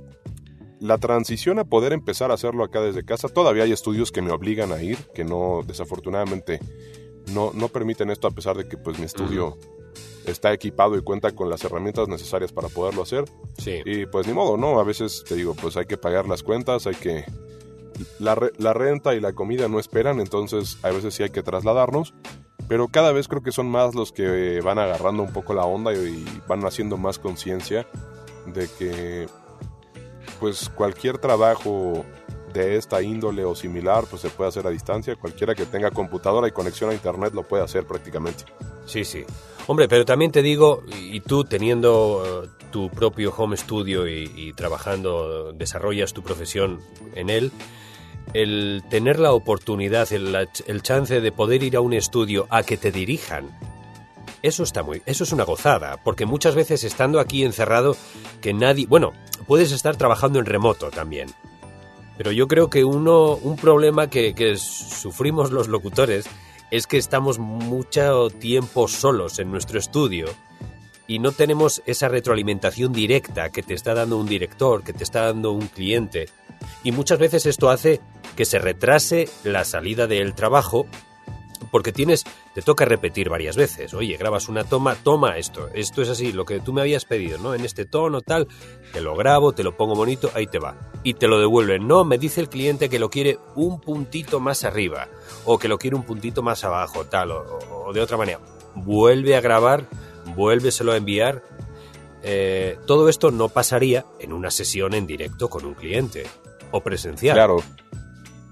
la 0.80 0.98
transición 0.98 1.58
a 1.58 1.64
poder 1.64 1.92
empezar 1.92 2.30
a 2.30 2.34
hacerlo 2.34 2.64
acá 2.64 2.80
desde 2.80 3.04
casa, 3.04 3.28
todavía 3.28 3.64
hay 3.64 3.72
estudios 3.72 4.12
que 4.12 4.22
me 4.22 4.32
obligan 4.32 4.72
a 4.72 4.82
ir, 4.82 4.98
que 5.14 5.24
no, 5.24 5.62
desafortunadamente, 5.66 6.60
no, 7.32 7.52
no 7.52 7.68
permiten 7.68 8.10
esto 8.10 8.26
a 8.28 8.30
pesar 8.30 8.56
de 8.56 8.68
que 8.68 8.76
pues 8.76 8.98
mi 8.98 9.04
estudio 9.04 9.58
está 10.26 10.52
equipado 10.52 10.96
y 10.96 11.02
cuenta 11.02 11.32
con 11.32 11.48
las 11.48 11.64
herramientas 11.64 12.08
necesarias 12.08 12.52
para 12.52 12.68
poderlo 12.68 13.02
hacer. 13.02 13.24
Sí. 13.58 13.80
Y 13.84 14.06
pues 14.06 14.26
ni 14.26 14.34
modo, 14.34 14.56
¿no? 14.56 14.78
A 14.78 14.84
veces 14.84 15.24
te 15.26 15.34
digo, 15.34 15.54
pues 15.54 15.76
hay 15.76 15.86
que 15.86 15.96
pagar 15.96 16.28
las 16.28 16.42
cuentas, 16.42 16.86
hay 16.86 16.94
que... 16.94 17.24
La, 18.20 18.38
la 18.58 18.72
renta 18.72 19.16
y 19.16 19.20
la 19.20 19.32
comida 19.32 19.66
no 19.66 19.80
esperan, 19.80 20.20
entonces 20.20 20.78
a 20.82 20.90
veces 20.90 21.14
sí 21.14 21.24
hay 21.24 21.30
que 21.30 21.42
trasladarnos. 21.42 22.14
Pero 22.68 22.88
cada 22.88 23.12
vez 23.12 23.26
creo 23.26 23.42
que 23.42 23.50
son 23.50 23.66
más 23.68 23.94
los 23.94 24.12
que 24.12 24.60
van 24.60 24.78
agarrando 24.78 25.22
un 25.22 25.32
poco 25.32 25.54
la 25.54 25.64
onda 25.64 25.92
y 25.94 26.24
van 26.46 26.64
haciendo 26.64 26.96
más 26.96 27.18
conciencia 27.18 27.88
de 28.46 28.68
que 28.78 29.26
pues 30.38 30.68
cualquier 30.68 31.18
trabajo 31.18 32.04
de 32.52 32.76
esta 32.76 33.02
índole 33.02 33.44
o 33.44 33.54
similar 33.54 34.04
pues 34.08 34.22
se 34.22 34.30
puede 34.30 34.48
hacer 34.48 34.66
a 34.66 34.70
distancia. 34.70 35.16
Cualquiera 35.16 35.54
que 35.54 35.66
tenga 35.66 35.90
computadora 35.90 36.48
y 36.48 36.52
conexión 36.52 36.90
a 36.90 36.94
internet 36.94 37.32
lo 37.34 37.42
puede 37.42 37.62
hacer 37.62 37.86
prácticamente. 37.86 38.44
Sí, 38.86 39.04
sí. 39.04 39.24
Hombre, 39.66 39.86
pero 39.86 40.04
también 40.04 40.32
te 40.32 40.42
digo, 40.42 40.82
y 40.98 41.20
tú 41.20 41.44
teniendo 41.44 42.44
eh, 42.44 42.48
tu 42.70 42.90
propio 42.90 43.34
home 43.36 43.56
studio 43.56 44.08
y, 44.08 44.52
trabajando, 44.54 45.52
desarrollas 45.52 46.14
tu 46.14 46.22
profesión 46.22 46.80
en 47.14 47.28
él, 47.28 47.52
el 48.32 48.82
tener 48.88 49.18
la 49.18 49.32
oportunidad, 49.32 50.10
el, 50.12 50.48
el 50.66 50.82
chance 50.82 51.20
de 51.20 51.32
poder 51.32 51.62
ir 51.62 51.76
a 51.76 51.80
un 51.80 51.92
estudio 51.92 52.46
a 52.50 52.62
que 52.62 52.78
te 52.78 52.90
dirijan 52.90 53.50
eso 54.48 54.62
está 54.62 54.82
muy, 54.82 55.02
eso 55.06 55.24
es 55.24 55.32
una 55.32 55.44
gozada, 55.44 55.98
porque 56.02 56.26
muchas 56.26 56.54
veces 56.54 56.84
estando 56.84 57.20
aquí 57.20 57.44
encerrado, 57.44 57.96
que 58.40 58.52
nadie, 58.52 58.86
bueno, 58.86 59.12
puedes 59.46 59.72
estar 59.72 59.96
trabajando 59.96 60.38
en 60.38 60.46
remoto 60.46 60.90
también. 60.90 61.28
Pero 62.16 62.32
yo 62.32 62.48
creo 62.48 62.68
que 62.68 62.84
uno, 62.84 63.34
un 63.36 63.56
problema 63.56 64.10
que, 64.10 64.34
que 64.34 64.56
sufrimos 64.56 65.52
los 65.52 65.68
locutores 65.68 66.26
es 66.70 66.86
que 66.86 66.98
estamos 66.98 67.38
mucho 67.38 68.28
tiempo 68.30 68.88
solos 68.88 69.38
en 69.38 69.50
nuestro 69.50 69.78
estudio 69.78 70.26
y 71.06 71.18
no 71.20 71.32
tenemos 71.32 71.82
esa 71.86 72.08
retroalimentación 72.08 72.92
directa 72.92 73.48
que 73.50 73.62
te 73.62 73.74
está 73.74 73.94
dando 73.94 74.18
un 74.18 74.26
director, 74.26 74.84
que 74.84 74.92
te 74.92 75.04
está 75.04 75.22
dando 75.22 75.52
un 75.52 75.66
cliente. 75.66 76.28
Y 76.84 76.92
muchas 76.92 77.18
veces 77.18 77.46
esto 77.46 77.70
hace 77.70 78.00
que 78.36 78.44
se 78.44 78.58
retrase 78.58 79.28
la 79.42 79.64
salida 79.64 80.06
del 80.06 80.34
trabajo 80.34 80.86
porque 81.70 81.92
tienes, 81.92 82.24
te 82.54 82.62
toca 82.62 82.84
repetir 82.84 83.28
varias 83.28 83.56
veces. 83.56 83.94
Oye, 83.94 84.16
grabas 84.16 84.48
una 84.48 84.64
toma, 84.64 84.94
toma 84.94 85.38
esto, 85.38 85.68
esto 85.74 86.02
es 86.02 86.08
así, 86.08 86.32
lo 86.32 86.44
que 86.44 86.60
tú 86.60 86.72
me 86.72 86.80
habías 86.80 87.04
pedido, 87.04 87.38
¿no? 87.38 87.54
En 87.54 87.64
este 87.64 87.84
tono, 87.84 88.20
tal, 88.20 88.48
te 88.92 89.00
lo 89.00 89.14
grabo, 89.16 89.52
te 89.52 89.62
lo 89.62 89.76
pongo 89.76 89.94
bonito, 89.94 90.30
ahí 90.34 90.46
te 90.46 90.58
va. 90.58 90.76
Y 91.02 91.14
te 91.14 91.28
lo 91.28 91.38
devuelven. 91.38 91.86
No, 91.86 92.04
me 92.04 92.18
dice 92.18 92.40
el 92.40 92.48
cliente 92.48 92.88
que 92.88 92.98
lo 92.98 93.10
quiere 93.10 93.38
un 93.54 93.80
puntito 93.80 94.40
más 94.40 94.64
arriba, 94.64 95.08
o 95.44 95.58
que 95.58 95.68
lo 95.68 95.78
quiere 95.78 95.96
un 95.96 96.04
puntito 96.04 96.42
más 96.42 96.64
abajo, 96.64 97.04
tal, 97.04 97.32
o, 97.32 97.92
de 97.92 98.00
otra 98.00 98.16
manera. 98.16 98.40
Vuelve 98.74 99.36
a 99.36 99.40
grabar, 99.40 99.84
vuélveselo 100.36 100.92
a 100.92 100.96
enviar. 100.96 101.42
Eh, 102.22 102.78
todo 102.86 103.08
esto 103.08 103.30
no 103.30 103.48
pasaría 103.48 104.04
en 104.18 104.32
una 104.32 104.50
sesión 104.50 104.94
en 104.94 105.06
directo 105.06 105.48
con 105.48 105.64
un 105.64 105.74
cliente 105.74 106.24
o 106.72 106.80
presencial. 106.80 107.36
Claro. 107.36 107.62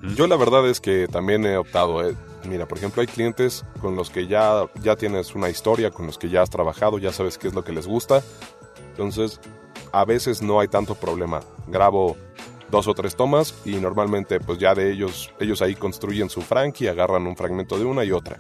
¿Mm? 0.02 0.14
Yo 0.14 0.26
la 0.26 0.36
verdad 0.36 0.68
es 0.68 0.80
que 0.80 1.08
también 1.08 1.44
he 1.44 1.56
optado, 1.56 2.08
eh, 2.08 2.14
Mira, 2.46 2.66
por 2.66 2.78
ejemplo, 2.78 3.00
hay 3.00 3.06
clientes 3.06 3.64
con 3.80 3.96
los 3.96 4.10
que 4.10 4.26
ya, 4.26 4.66
ya 4.82 4.96
tienes 4.96 5.34
una 5.34 5.48
historia, 5.48 5.90
con 5.90 6.06
los 6.06 6.18
que 6.18 6.28
ya 6.28 6.42
has 6.42 6.50
trabajado, 6.50 6.98
ya 6.98 7.12
sabes 7.12 7.38
qué 7.38 7.48
es 7.48 7.54
lo 7.54 7.64
que 7.64 7.72
les 7.72 7.86
gusta. 7.86 8.22
Entonces, 8.90 9.40
a 9.92 10.04
veces 10.04 10.42
no 10.42 10.60
hay 10.60 10.68
tanto 10.68 10.94
problema. 10.94 11.40
Grabo 11.66 12.16
dos 12.70 12.88
o 12.88 12.94
tres 12.94 13.16
tomas 13.16 13.54
y 13.64 13.76
normalmente 13.76 14.40
pues 14.40 14.58
ya 14.58 14.74
de 14.74 14.90
ellos, 14.90 15.32
ellos 15.38 15.62
ahí 15.62 15.74
construyen 15.74 16.28
su 16.28 16.42
frankie, 16.42 16.88
agarran 16.88 17.26
un 17.26 17.36
fragmento 17.36 17.78
de 17.78 17.84
una 17.84 18.04
y 18.04 18.12
otra. 18.12 18.36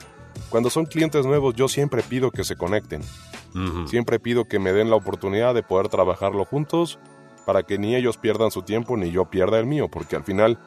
Cuando 0.50 0.70
son 0.70 0.86
clientes 0.86 1.24
nuevos 1.26 1.54
yo 1.54 1.68
siempre 1.68 2.02
pido 2.02 2.30
que 2.30 2.44
se 2.44 2.56
conecten. 2.56 3.02
Siempre 3.86 4.20
pido 4.20 4.44
que 4.44 4.58
me 4.58 4.74
den 4.74 4.90
la 4.90 4.96
oportunidad 4.96 5.54
de 5.54 5.62
poder 5.62 5.88
trabajarlo 5.88 6.44
juntos 6.44 6.98
para 7.46 7.62
que 7.62 7.78
ni 7.78 7.96
ellos 7.96 8.18
pierdan 8.18 8.50
su 8.50 8.60
tiempo 8.60 8.98
ni 8.98 9.10
yo 9.10 9.30
pierda 9.30 9.58
el 9.58 9.64
mío, 9.64 9.88
porque 9.90 10.14
al 10.14 10.24
final 10.24 10.58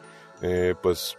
eh, 0.41 0.73
pues 0.81 1.15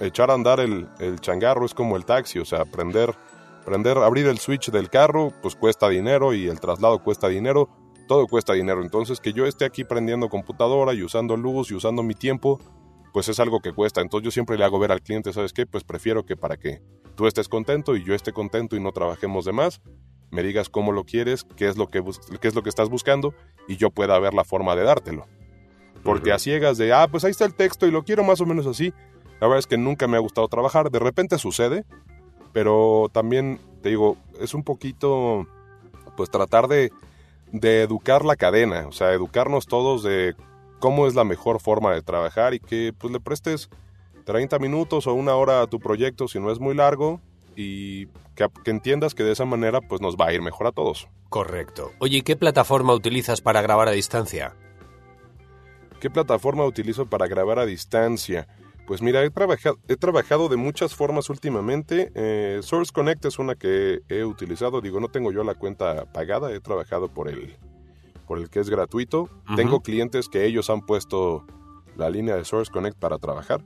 echar 0.00 0.30
a 0.30 0.34
andar 0.34 0.60
el, 0.60 0.88
changarro 1.20 1.66
es 1.66 1.74
como 1.74 1.96
el 1.96 2.04
taxi, 2.04 2.38
o 2.38 2.44
sea, 2.44 2.62
aprender, 2.62 3.14
aprender, 3.62 3.98
abrir 3.98 4.26
el 4.26 4.38
switch 4.38 4.70
del 4.70 4.90
carro, 4.90 5.32
pues 5.42 5.56
cuesta 5.56 5.88
dinero 5.88 6.34
y 6.34 6.48
el 6.48 6.60
traslado 6.60 7.02
cuesta 7.02 7.28
dinero, 7.28 7.68
todo 8.06 8.26
cuesta 8.26 8.52
dinero. 8.52 8.82
Entonces, 8.82 9.20
que 9.20 9.32
yo 9.32 9.46
esté 9.46 9.64
aquí 9.64 9.84
prendiendo 9.84 10.28
computadora 10.28 10.94
y 10.94 11.02
usando 11.02 11.36
luz 11.36 11.70
y 11.70 11.74
usando 11.74 12.02
mi 12.02 12.14
tiempo, 12.14 12.60
pues 13.12 13.28
es 13.28 13.40
algo 13.40 13.60
que 13.60 13.72
cuesta. 13.72 14.00
Entonces 14.00 14.24
yo 14.26 14.30
siempre 14.30 14.58
le 14.58 14.64
hago 14.64 14.78
ver 14.78 14.92
al 14.92 15.00
cliente, 15.00 15.32
¿sabes 15.32 15.52
qué? 15.52 15.66
Pues 15.66 15.84
prefiero 15.84 16.26
que 16.26 16.36
para 16.36 16.56
que 16.56 16.82
tú 17.14 17.26
estés 17.26 17.48
contento 17.48 17.96
y 17.96 18.04
yo 18.04 18.14
esté 18.14 18.32
contento 18.32 18.76
y 18.76 18.80
no 18.80 18.92
trabajemos 18.92 19.46
de 19.46 19.52
más, 19.52 19.80
me 20.30 20.42
digas 20.42 20.68
cómo 20.68 20.92
lo 20.92 21.04
quieres, 21.04 21.44
qué 21.56 21.66
es 21.66 21.78
lo 21.78 21.88
que, 21.88 22.04
qué 22.40 22.48
es 22.48 22.54
lo 22.54 22.62
que 22.62 22.68
estás 22.68 22.90
buscando 22.90 23.34
y 23.68 23.76
yo 23.76 23.90
pueda 23.90 24.18
ver 24.18 24.34
la 24.34 24.44
forma 24.44 24.76
de 24.76 24.82
dártelo. 24.82 25.26
Porque 26.02 26.30
a 26.30 26.38
ciegas 26.38 26.76
de, 26.78 26.92
ah, 26.92 27.08
pues 27.10 27.24
ahí 27.24 27.30
está 27.30 27.46
el 27.46 27.54
texto 27.54 27.86
y 27.86 27.90
lo 27.90 28.04
quiero 28.04 28.22
más 28.22 28.40
o 28.40 28.46
menos 28.46 28.66
así, 28.66 28.92
la 29.40 29.46
verdad 29.46 29.58
es 29.58 29.66
que 29.66 29.78
nunca 29.78 30.06
me 30.08 30.16
ha 30.16 30.20
gustado 30.20 30.48
trabajar. 30.48 30.90
De 30.90 30.98
repente 30.98 31.38
sucede, 31.38 31.84
pero 32.52 33.10
también, 33.12 33.60
te 33.82 33.90
digo, 33.90 34.16
es 34.40 34.54
un 34.54 34.62
poquito, 34.62 35.46
pues 36.16 36.30
tratar 36.30 36.68
de, 36.68 36.90
de 37.52 37.82
educar 37.82 38.24
la 38.24 38.36
cadena, 38.36 38.86
o 38.86 38.92
sea, 38.92 39.12
educarnos 39.12 39.66
todos 39.66 40.02
de 40.02 40.34
cómo 40.80 41.06
es 41.06 41.14
la 41.14 41.24
mejor 41.24 41.60
forma 41.60 41.92
de 41.94 42.02
trabajar 42.02 42.54
y 42.54 42.60
que 42.60 42.92
pues 42.96 43.12
le 43.12 43.20
prestes 43.20 43.70
30 44.24 44.58
minutos 44.58 45.06
o 45.06 45.14
una 45.14 45.34
hora 45.34 45.62
a 45.62 45.66
tu 45.66 45.80
proyecto 45.80 46.28
si 46.28 46.40
no 46.40 46.50
es 46.50 46.58
muy 46.58 46.74
largo 46.74 47.20
y 47.54 48.06
que, 48.34 48.48
que, 48.64 48.70
entiendas 48.70 49.14
que 49.14 49.22
de 49.22 49.32
esa 49.32 49.44
manera 49.44 49.80
pues 49.80 50.00
nos 50.00 50.16
va 50.16 50.26
a 50.26 50.32
ir 50.32 50.42
mejor 50.42 50.66
a 50.66 50.72
todos. 50.72 51.08
Correcto. 51.28 51.92
Oye, 51.98 52.18
¿y 52.18 52.22
qué 52.22 52.36
plataforma 52.36 52.92
utilizas 52.92 53.40
para 53.40 53.62
grabar 53.62 53.88
a 53.88 53.92
distancia? 53.92 54.54
¿Qué 56.00 56.10
plataforma 56.10 56.64
utilizo 56.64 57.06
para 57.06 57.26
grabar 57.26 57.58
a 57.58 57.66
distancia? 57.66 58.46
Pues 58.86 59.02
mira, 59.02 59.24
he 59.24 59.30
trabajado, 59.30 59.78
he 59.88 59.96
trabajado 59.96 60.48
de 60.48 60.56
muchas 60.56 60.94
formas 60.94 61.28
últimamente. 61.28 62.12
Eh, 62.14 62.60
Source 62.62 62.92
Connect 62.92 63.24
es 63.24 63.40
una 63.40 63.56
que 63.56 64.02
he 64.08 64.24
utilizado. 64.24 64.80
Digo, 64.80 65.00
no 65.00 65.08
tengo 65.08 65.32
yo 65.32 65.42
la 65.42 65.54
cuenta 65.54 66.04
pagada, 66.12 66.52
he 66.52 66.60
trabajado 66.60 67.08
por 67.08 67.28
el, 67.28 67.56
por 68.28 68.38
el 68.38 68.48
que 68.48 68.60
es 68.60 68.70
gratuito. 68.70 69.28
Tengo 69.56 69.80
clientes 69.80 70.28
que 70.28 70.46
ellos 70.46 70.70
han 70.70 70.82
puesto 70.82 71.44
la 71.96 72.10
línea 72.10 72.36
de 72.36 72.44
Source 72.44 72.70
Connect 72.70 72.96
para 72.96 73.18
trabajar. 73.18 73.64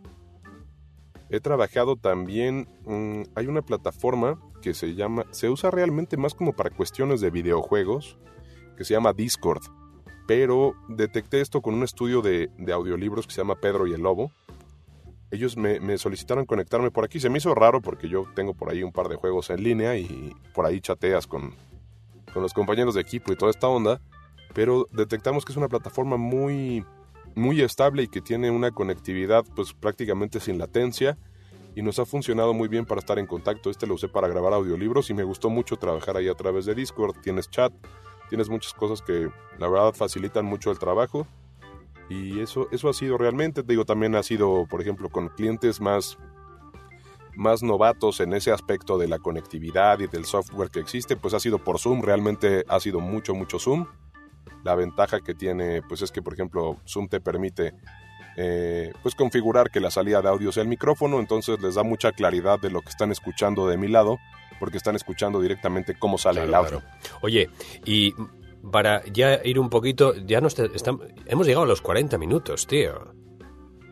He 1.29 1.41
trabajado 1.41 1.97
también, 1.97 2.67
mm, 2.87 3.23
hay 3.35 3.47
una 3.47 3.61
plataforma 3.61 4.41
que 4.63 4.73
se 4.73 4.95
llama, 4.95 5.27
se 5.33 5.51
usa 5.51 5.71
realmente 5.71 6.17
más 6.17 6.35
como 6.35 6.55
para 6.55 6.71
cuestiones 6.71 7.21
de 7.21 7.31
videojuegos, 7.31 8.19
que 8.79 8.85
se 8.85 8.95
llama 8.95 9.13
Discord. 9.13 9.63
Pero 10.27 10.75
detecté 10.89 11.43
esto 11.43 11.61
con 11.61 11.75
un 11.75 11.83
estudio 11.83 12.23
de, 12.23 12.51
de 12.57 12.73
audiolibros 12.73 13.27
que 13.27 13.35
se 13.35 13.43
llama 13.43 13.61
Pedro 13.61 13.87
y 13.87 13.93
el 13.93 14.01
Lobo 14.01 14.33
ellos 15.31 15.57
me, 15.57 15.97
solicitaron 15.99 16.45
conectarme 16.45 16.91
por 16.91 17.05
aquí. 17.05 17.21
Se 17.21 17.31
me 17.31 17.39
hizo 17.39 17.55
raro 17.55 17.81
porque 17.81 18.09
yo 18.09 18.25
tengo 18.35 18.55
por 18.55 18.71
ahí 18.71 18.83
un 18.83 18.93
par 18.93 19.09
de 19.09 19.17
juegos 19.17 19.51
en 19.51 19.63
línea 19.63 19.97
y 19.97 20.35
por 20.55 20.67
ahí 20.67 20.81
chateas 20.81 21.27
con, 21.27 21.55
con 22.33 22.43
los 22.43 22.53
compañeros 22.53 22.95
de 22.95 23.01
equipo 23.01 23.33
y 23.33 23.37
toda 23.37 23.51
esta 23.51 23.69
onda. 23.69 24.01
Pero 24.55 24.89
detectamos 24.91 25.45
que 25.45 25.53
es 25.53 25.57
una 25.57 25.69
plataforma 25.69 26.17
muy, 26.17 26.85
muy 27.37 27.61
estable 27.61 28.03
y 28.03 28.09
que 28.09 28.21
tiene 28.21 28.51
una 28.51 28.73
conectividad 28.73 29.45
pues 29.55 29.73
prácticamente 29.73 30.41
sin 30.41 30.59
latencia 30.59 31.17
y 31.77 31.83
nos 31.83 32.01
ha 32.01 32.05
funcionado 32.05 32.53
muy 32.53 32.67
bien 32.67 32.85
para 32.85 32.99
estar 32.99 33.21
en 33.21 33.27
contacto. 33.27 33.71
Este 33.71 33.87
lo 33.87 33.95
usé 33.95 34.09
para 34.09 34.27
grabar 34.27 34.53
audiolibros 34.53 35.11
y 35.11 35.15
me 35.15 35.23
gustó 35.23 35.49
mucho 35.49 35.77
trabajar 35.77 36.17
ahí 36.17 36.29
a 36.29 36.35
través 36.35 36.67
de 36.67 36.75
Discord. 36.75 37.21
Tienes 37.23 37.49
chat, 37.49 37.73
tienes 38.29 38.49
muchas 38.49 38.75
cosas 38.75 39.01
que 39.01 39.31
la 39.59 39.69
verdad 39.69 39.93
facilitan 39.95 40.45
mucho 40.45 40.73
el 40.73 40.81
trabajo 40.81 41.29
y 42.11 42.41
eso, 42.41 42.67
eso 42.73 42.89
ha 42.89 42.93
sido 42.93 43.17
realmente, 43.17 43.63
digo, 43.63 43.85
también 43.85 44.17
ha 44.17 44.25
sido, 44.25 44.67
por 44.69 44.81
ejemplo, 44.81 45.09
con 45.09 45.29
clientes 45.29 45.81
más, 45.81 46.19
más 47.37 47.63
novatos 47.63 48.19
en 48.19 48.33
ese 48.33 48.51
aspecto 48.51 48.99
de 48.99 49.07
la 49.07 49.21
conectividad 49.21 50.01
y 50.01 50.09
del 50.09 50.25
software 50.25 50.71
que 50.71 50.81
existe, 50.81 51.17
pues 51.17 51.35
ha 51.35 51.41
sido 51.41 51.59
por 51.59 51.79
Zoom, 51.79 52.03
realmente 52.03 52.65
ha 52.67 52.81
sido 52.81 52.99
mucho, 52.99 53.33
mucho 53.35 53.61
Zoom. 53.61 53.87
La 54.65 54.75
ventaja 54.75 55.21
que 55.21 55.35
tiene, 55.35 55.83
pues 55.83 56.03
es 56.03 56.11
que, 56.11 56.21
por 56.21 56.35
ejemplo, 56.35 56.79
Zoom 56.85 57.09
te 57.09 57.21
permite 57.21 57.75
eh, 58.37 58.93
pues 59.05 59.15
configurar 59.15 59.71
que 59.71 59.79
la 59.79 59.93
salida 59.93 60.21
de 60.21 60.29
audio 60.29 60.51
sea 60.51 60.65
el 60.65 60.69
micrófono, 60.69 61.21
entonces 61.21 61.61
les 61.61 61.77
da 61.77 61.85
mucha 61.85 62.11
claridad 62.11 62.59
de 62.59 62.71
lo 62.71 62.83
que 62.83 62.89
están 62.89 63.13
escuchando 63.13 63.69
de 63.69 63.77
mi 63.77 63.87
lado, 63.87 64.19
porque 64.59 64.79
están 64.79 64.97
escuchando 64.97 65.41
directamente 65.41 65.95
cómo 65.97 66.19
sale 66.19 66.43
el 66.43 66.55
audio. 66.55 66.83
Oye, 67.23 67.51
y 67.85 68.15
para 68.71 69.05
ya 69.07 69.41
ir 69.45 69.59
un 69.59 69.71
poquito, 69.71 70.15
ya 70.15 70.41
nos 70.41 70.59
estamos, 70.59 71.07
hemos 71.27 71.47
llegado 71.47 71.65
a 71.65 71.69
los 71.69 71.81
40 71.81 72.19
minutos, 72.19 72.67
tío. 72.67 73.15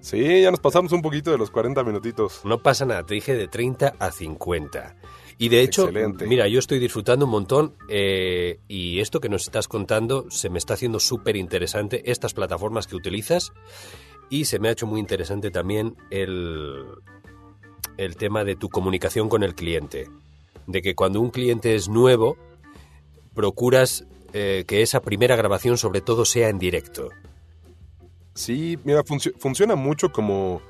Sí, 0.00 0.42
ya 0.42 0.50
nos 0.50 0.60
pasamos 0.60 0.92
un 0.92 1.02
poquito 1.02 1.30
de 1.30 1.38
los 1.38 1.50
40 1.50 1.82
minutitos. 1.82 2.40
No 2.44 2.62
pasa 2.62 2.86
nada, 2.86 3.04
te 3.04 3.14
dije 3.14 3.34
de 3.34 3.48
30 3.48 3.94
a 3.98 4.10
50. 4.10 4.96
Y 5.38 5.48
de 5.48 5.62
hecho, 5.62 5.90
mira, 6.26 6.48
yo 6.48 6.58
estoy 6.58 6.78
disfrutando 6.78 7.24
un 7.24 7.30
montón 7.30 7.76
eh, 7.88 8.58
y 8.66 9.00
esto 9.00 9.20
que 9.20 9.28
nos 9.28 9.42
estás 9.42 9.68
contando 9.68 10.26
se 10.30 10.50
me 10.50 10.58
está 10.58 10.74
haciendo 10.74 10.98
súper 10.98 11.36
interesante, 11.36 12.10
estas 12.10 12.34
plataformas 12.34 12.86
que 12.86 12.96
utilizas, 12.96 13.52
y 14.30 14.46
se 14.46 14.58
me 14.58 14.68
ha 14.68 14.72
hecho 14.72 14.86
muy 14.86 14.98
interesante 14.98 15.50
también 15.50 15.96
el, 16.10 16.84
el 17.96 18.16
tema 18.16 18.44
de 18.44 18.56
tu 18.56 18.68
comunicación 18.68 19.28
con 19.28 19.42
el 19.42 19.54
cliente. 19.54 20.08
De 20.66 20.82
que 20.82 20.94
cuando 20.94 21.20
un 21.20 21.30
cliente 21.30 21.76
es 21.76 21.88
nuevo, 21.88 22.36
procuras 23.32 24.06
eh, 24.32 24.64
que 24.66 24.82
esa 24.82 25.00
primera 25.00 25.36
grabación 25.36 25.78
sobre 25.78 26.00
todo 26.00 26.24
sea 26.24 26.48
en 26.48 26.58
directo. 26.58 27.10
Sí, 28.34 28.78
mira, 28.84 29.02
funciona 29.38 29.74
mucho 29.74 30.12
como, 30.12 30.62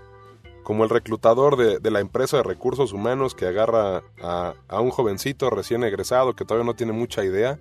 como 0.63 0.85
el 0.85 0.91
reclutador 0.91 1.81
de, 1.81 1.91
la 1.91 2.01
empresa 2.01 2.39
de 2.39 2.43
recursos 2.43 2.95
humanos 2.95 3.35
que 3.35 3.47
agarra 3.47 4.03
a, 4.23 4.81
un 4.81 4.91
jovencito 4.91 5.51
recién 5.51 5.85
egresado 5.85 6.35
que 6.35 6.45
todavía 6.47 6.65
no 6.65 6.77
tiene 6.77 6.93
mucha 6.93 7.25
idea. 7.25 7.59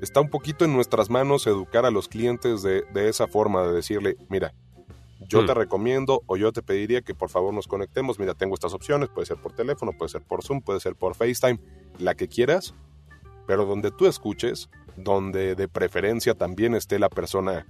Está 0.00 0.20
un 0.20 0.30
poquito 0.30 0.64
en 0.64 0.72
nuestras 0.72 1.10
manos 1.10 1.46
educar 1.46 1.84
a 1.84 1.90
los 1.90 2.08
clientes 2.08 2.62
de, 2.62 2.84
esa 2.94 3.26
forma, 3.26 3.62
de 3.62 3.74
decirle, 3.74 4.16
mira, 4.30 4.54
yo 5.28 5.44
te 5.44 5.52
hmm. 5.52 5.56
recomiendo 5.56 6.22
o 6.26 6.36
yo 6.36 6.52
te 6.52 6.62
pediría 6.62 7.02
que 7.02 7.14
por 7.14 7.28
favor 7.28 7.52
nos 7.52 7.66
conectemos. 7.66 8.18
Mira, 8.18 8.32
tengo 8.32 8.54
estas 8.54 8.74
opciones, 8.74 9.08
puede 9.08 9.26
ser 9.26 9.36
por 9.36 9.52
teléfono, 9.52 9.92
puede 9.92 10.08
ser 10.08 10.22
por 10.22 10.42
Zoom, 10.42 10.62
puede 10.62 10.80
ser 10.80 10.94
por 10.94 11.14
FaceTime, 11.14 11.58
la 11.98 12.14
que 12.14 12.28
quieras, 12.28 12.74
pero 13.46 13.66
donde 13.66 13.90
tú 13.90 14.06
escuches, 14.06 14.70
donde 14.96 15.54
de 15.54 15.68
preferencia 15.68 16.34
también 16.34 16.74
esté 16.74 16.98
la 16.98 17.08
persona 17.08 17.66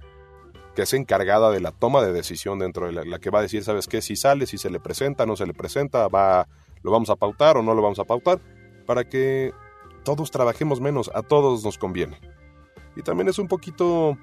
que 0.77 0.83
es 0.83 0.93
encargada 0.93 1.49
de 1.49 1.59
la 1.59 1.71
toma 1.71 2.03
de 2.03 2.13
decisión 2.13 2.59
dentro 2.59 2.85
de 2.85 3.05
la, 3.05 3.17
que 3.17 3.31
va 3.31 3.39
a 3.39 3.41
decir, 3.41 3.63
¿sabes 3.63 3.87
qué? 3.87 3.99
Si 3.99 4.15
sale, 4.15 4.45
si 4.45 4.59
se 4.59 4.69
le 4.69 4.79
presenta, 4.79 5.25
no 5.25 5.35
se 5.35 5.47
le 5.47 5.53
presenta, 5.53 6.07
va, 6.07 6.47
lo 6.83 6.91
vamos 6.91 7.09
a 7.09 7.15
pautar 7.15 7.57
o 7.57 7.63
no 7.63 7.73
lo 7.73 7.81
vamos 7.81 7.97
a 7.97 8.03
pautar, 8.03 8.39
para 8.85 9.03
que 9.03 9.53
todos 10.03 10.29
trabajemos 10.29 10.79
menos, 10.79 11.09
a 11.15 11.23
todos 11.23 11.63
nos 11.63 11.79
conviene. 11.79 12.19
Y 12.95 13.01
también 13.01 13.27
es 13.27 13.39
un 13.39 13.47
poquito, 13.47 14.17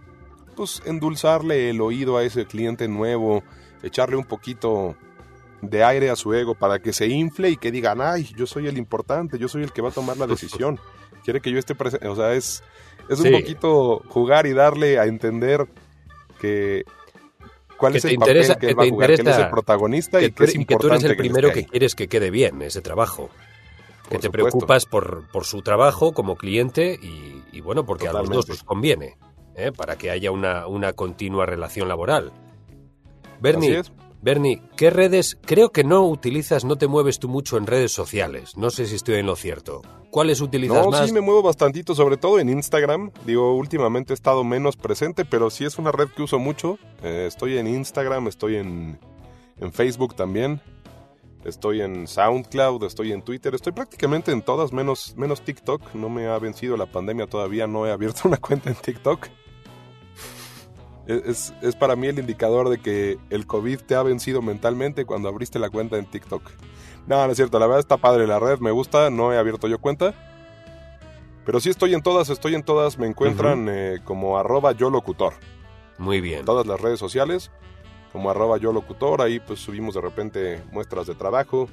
pues, 0.55 0.81
endulzarle 0.87 1.71
el 1.71 1.81
oído 1.81 2.17
a 2.17 2.23
ese 2.23 2.47
cliente 2.47 2.87
nuevo, 2.87 3.43
echarle 3.83 4.15
un 4.15 4.25
poquito 4.25 4.97
de 5.61 5.83
aire 5.83 6.09
a 6.11 6.15
su 6.17 6.35
ego 6.35 6.55
para 6.55 6.79
que 6.79 6.93
se 6.93 7.09
infle 7.09 7.51
y 7.51 7.57
que 7.57 7.73
digan, 7.73 8.01
ay, 8.01 8.33
yo 8.37 8.47
soy 8.47 8.69
el 8.69 8.79
importante, 8.79 9.39
yo 9.39 9.49
soy 9.49 9.65
el 9.65 9.73
que 9.73 9.83
va 9.83 9.89
a 9.89 9.93
tomar 9.93 10.17
la 10.17 10.27
decisión. 10.29 10.79
Quiere 11.25 11.41
que 11.41 11.51
yo 11.51 11.59
esté 11.59 11.75
presente, 11.75 12.07
o 12.07 12.15
sea, 12.15 12.35
es, 12.35 12.63
es 13.09 13.21
un 13.21 13.33
poquito 13.33 14.03
jugar 14.09 14.47
y 14.47 14.53
darle 14.53 14.99
a 14.99 15.07
entender 15.07 15.67
que 16.41 16.85
cuál 17.77 17.97
es 17.97 18.05
el 18.05 18.17
papel 18.17 18.57
que 18.59 18.69
él 18.69 18.79
va 18.79 18.85
a 18.85 18.89
jugar, 18.89 19.15
que 19.15 19.23
él 19.23 19.29
es 19.29 19.39
el 19.39 19.51
protagonista 19.51 20.23
y 20.23 20.31
que 20.31 20.45
es 20.45 20.55
importante. 20.55 20.67
que 20.67 20.77
tú 20.77 20.87
eres 20.95 21.05
el 21.05 21.17
primero 21.17 21.53
que, 21.53 21.65
quieres 21.65 21.95
que 21.95 22.09
quede 22.09 22.31
bien 22.31 22.63
ese 22.63 22.81
trabajo. 22.81 23.31
que 24.09 24.19
te 24.19 24.31
preocupas 24.31 24.87
por, 24.87 25.27
por, 25.29 25.45
su 25.45 25.63
trabajo 25.63 26.13
como 26.13 26.37
cliente 26.37 26.99
y, 27.53 27.61
bueno, 27.61 27.87
porque 27.87 28.09
a 28.09 28.13
los 28.13 28.29
dos 28.29 28.49
nos 28.49 28.63
conviene, 28.63 29.17
¿eh? 29.55 29.73
para 29.73 29.97
que 29.97 30.11
haya 30.11 30.31
una, 30.31 30.67
una 30.67 30.93
continua 30.93 31.47
relación 31.47 31.89
laboral. 31.89 32.33
Bernie, 33.41 33.83
Bernie, 34.25 34.63
¿qué 34.75 34.89
redes? 34.89 35.37
Creo 35.45 35.71
que 35.71 35.85
no 35.85 36.07
utilizas, 36.07 36.65
no 36.65 36.77
te 36.77 36.87
mueves 36.87 37.19
tú 37.19 37.29
mucho 37.29 37.59
en 37.59 37.67
redes 37.67 37.93
sociales. 37.93 38.57
No 38.57 38.71
sé 38.71 38.87
si 38.87 38.95
estoy 38.95 39.17
en 39.17 39.27
lo 39.27 39.37
cierto. 39.37 39.83
¿Cuáles 40.15 40.41
utilizas 40.41 40.87
más? 40.87 41.01
No, 41.01 41.07
sí 41.09 41.13
me 41.13 41.21
muevo 41.21 41.43
bastantito, 41.43 41.93
sobre 41.93 42.17
todo 42.17 42.39
en 42.39 42.49
Instagram. 42.49 43.11
Digo, 43.27 43.57
últimamente 43.57 44.13
he 44.13 44.15
estado 44.15 44.45
menos 44.45 44.77
presente, 44.77 45.25
pero 45.25 45.51
sí 45.51 45.65
es 45.65 45.77
una 45.77 45.91
red 45.91 46.07
que 46.07 46.23
uso 46.23 46.39
mucho. 46.39 46.79
Eh, 47.03 47.25
estoy 47.27 47.59
en 47.59 47.67
Instagram, 47.67 48.29
estoy 48.29 48.55
en, 48.55 48.97
en 49.59 49.73
Facebook 49.73 50.15
también. 50.15 50.61
Estoy 51.45 51.81
en 51.81 52.07
SoundCloud, 52.07 52.85
estoy 52.85 53.11
en 53.11 53.23
Twitter, 53.23 53.57
estoy 53.57 53.73
prácticamente 53.73 54.31
en 54.31 54.43
todas 54.43 54.73
menos, 54.73 55.17
menos 55.17 55.43
TikTok. 55.43 55.97
No 55.97 56.09
me 56.09 56.29
ha 56.29 56.39
vencido 56.39 56.77
la 56.77 56.87
pandemia 56.87 57.27
todavía, 57.27 57.67
no 57.67 57.85
he 57.85 57.91
abierto 57.91 58.21
una 58.29 58.37
cuenta 58.37 58.71
en 58.71 58.77
TikTok 58.77 59.27
es, 61.07 61.53
es, 61.61 61.77
para 61.77 61.97
mí 61.97 62.07
el 62.07 62.19
indicador 62.19 62.69
de 62.69 62.79
que 62.79 63.19
el 63.31 63.47
COVID 63.47 63.81
te 63.81 63.95
ha 63.95 64.03
vencido 64.03 64.43
mentalmente 64.43 65.05
cuando 65.05 65.29
abriste 65.29 65.59
la 65.59 65.71
cuenta 65.71 65.99
en 65.99 66.07
TikTok. 66.07 66.51
No, 67.07 67.25
no 67.25 67.31
es 67.31 67.37
cierto, 67.37 67.59
la 67.59 67.67
verdad 67.67 67.81
está 67.81 67.97
padre 67.97 68.27
la 68.27 68.39
red, 68.39 68.59
me 68.61 68.71
gusta, 68.71 69.11
no 69.11 69.33
he 69.33 69.39
abierto 69.39 69.69
yo 69.69 69.79
cuenta. 69.79 70.15
Pero 71.45 71.61
sí 71.61 71.69
estoy 71.69 71.95
en 71.95 72.03
todas, 72.03 72.31
estoy 72.31 72.55
en 72.55 72.63
todas, 72.63 72.99
me 72.99 73.07
encuentran 73.07 73.69
eh, 73.69 73.99
como 74.05 74.39
arroba 74.39 74.73
yo 74.73 74.89
locutor. 74.89 75.35
Muy 75.99 76.21
bien. 76.21 76.41
En 76.41 76.45
todas 76.47 76.67
las 76.67 76.81
redes 76.81 76.99
sociales, 76.99 77.51
como 78.13 78.31
arroba 78.31 78.57
yo 78.57 78.73
locutor, 78.73 79.21
ahí 79.21 79.41
pues 79.41 79.61
subimos 79.61 79.95
de 79.95 80.01
repente 80.01 80.63
muestras 80.73 81.07
de 81.07 81.15
trabajo. 81.15 81.69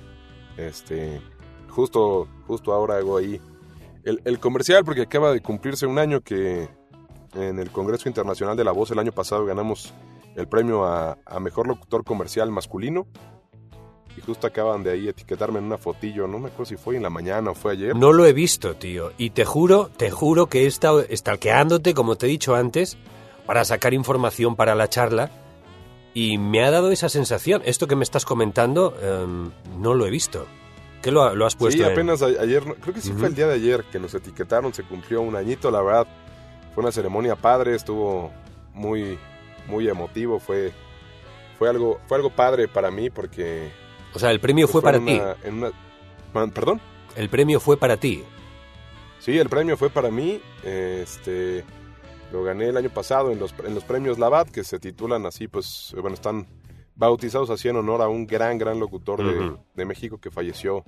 Este, 0.58 1.22
justo, 1.70 2.28
justo 2.48 2.74
ahora 2.74 2.98
hago 2.98 3.18
ahí 3.18 3.40
el, 4.04 4.22
el 4.26 4.40
comercial 4.40 4.84
porque 4.84 5.04
acaba 5.04 5.32
de 5.32 5.42
cumplirse 5.42 5.86
un 5.86 6.00
año 6.00 6.20
que 6.20 6.68
en 7.36 7.60
el 7.60 7.72
Congreso 7.72 8.10
Internacional 8.10 8.58
de 8.58 8.64
la 8.64 8.72
Voz 8.72 8.92
el 8.92 9.00
año 9.00 9.12
pasado 9.12 9.46
ganamos 9.46 9.94
el 10.36 10.48
premio 10.48 10.86
a, 10.86 11.18
Mejor 11.40 11.68
Locutor 11.68 12.04
Comercial 12.04 12.52
Masculino. 12.52 13.08
Y 14.18 14.22
justo 14.22 14.48
acaban 14.48 14.84
de 14.84 14.92
ahí 14.92 15.08
etiquetarme 15.08 15.60
en 15.60 15.66
una 15.66 15.78
fotillo, 15.78 16.28
no 16.28 16.40
me 16.40 16.48
acuerdo 16.48 16.66
si 16.66 16.76
fue 16.76 16.98
en 16.98 17.04
la 17.04 17.10
mañana 17.10 17.52
o 17.52 17.56
fue 17.56 17.74
ayer. 17.74 17.96
No 17.96 18.12
lo 18.12 18.26
he 18.26 18.34
visto, 18.34 18.76
tío. 18.76 19.12
Y 19.18 19.32
te 19.32 19.46
juro, 19.46 19.90
te 19.96 20.12
juro 20.12 20.48
que 20.48 20.64
he 20.64 20.68
estado 20.68 21.02
estalqueándote, 21.02 21.94
como 21.94 22.18
te 22.18 22.26
he 22.26 22.30
dicho 22.30 22.56
antes, 22.56 22.98
para 23.46 23.64
sacar 23.64 23.94
información 23.94 24.56
para 24.56 24.76
la 24.76 24.90
charla. 24.90 25.32
Y 26.14 26.38
me 26.38 26.64
ha 26.64 26.72
dado 26.72 26.92
esa 26.92 27.08
sensación. 27.08 27.62
Esto 27.66 27.88
que 27.88 27.96
me 27.96 28.04
estás 28.04 28.26
comentando, 28.26 28.94
em, 29.02 29.52
no 29.80 29.94
lo 29.94 30.06
he 30.06 30.10
visto. 30.10 30.46
¿Qué 31.02 31.10
lo, 31.12 31.24
has 31.24 31.56
puesto? 31.56 31.84
Sí, 31.84 31.90
apenas 31.90 32.22
ayer, 32.22 32.64
creo 32.80 32.94
que 32.94 33.02
sí 33.02 33.12
fue 33.14 33.30
el 33.30 33.36
día 33.36 33.48
de 33.48 33.56
ayer 33.56 33.84
que 33.92 34.00
nos 34.00 34.14
etiquetaron, 34.14 34.74
se 34.74 34.84
cumplió 34.84 35.22
un 35.22 35.36
añito, 35.36 35.72
la 35.72 35.82
verdad 35.82 36.08
fue 36.74 36.84
una 36.84 36.92
ceremonia 36.92 37.36
padre, 37.36 37.76
estuvo 37.76 38.32
muy, 38.74 39.18
muy 39.68 39.88
emotivo, 39.88 40.40
fue, 40.40 40.72
fue, 41.58 41.70
algo, 41.70 42.00
fue 42.08 42.18
algo 42.18 42.30
padre 42.30 42.68
para 42.68 42.92
mí 42.92 43.10
porque... 43.10 43.72
O 44.14 44.20
sea, 44.20 44.32
el 44.32 44.40
premio 44.40 44.68
fue, 44.68 44.82
para 44.82 45.00
ti. 45.00 45.20
¿Perdón? 46.54 46.82
El 47.16 47.30
premio 47.30 47.60
fue 47.60 47.78
para 47.78 47.98
ti. 47.98 48.24
Sí, 49.20 49.38
el 49.38 49.50
premio 49.50 49.78
fue 49.78 49.90
para 49.90 50.10
mí. 50.10 50.42
Este, 50.64 51.64
lo 52.32 52.44
gané 52.44 52.70
el 52.70 52.78
año 52.78 52.90
pasado 52.90 53.32
en 53.32 53.40
los, 53.40 53.54
en 53.66 53.76
los 53.76 53.84
premios 53.84 54.20
Labat, 54.20 54.50
que 54.50 54.64
se 54.64 54.80
titulan 54.80 55.26
así, 55.26 55.48
pues, 55.48 55.94
bueno, 56.00 56.16
están 56.16 56.48
bautizados 56.96 57.50
así 57.50 57.68
en 57.68 57.78
honor 57.78 58.02
a 58.02 58.08
un 58.08 58.28
gran, 58.28 58.58
gran 58.58 58.80
locutor 58.80 59.24
de, 59.24 59.56
de, 59.74 59.86
México 59.86 60.20
que 60.20 60.30
falleció 60.30 60.84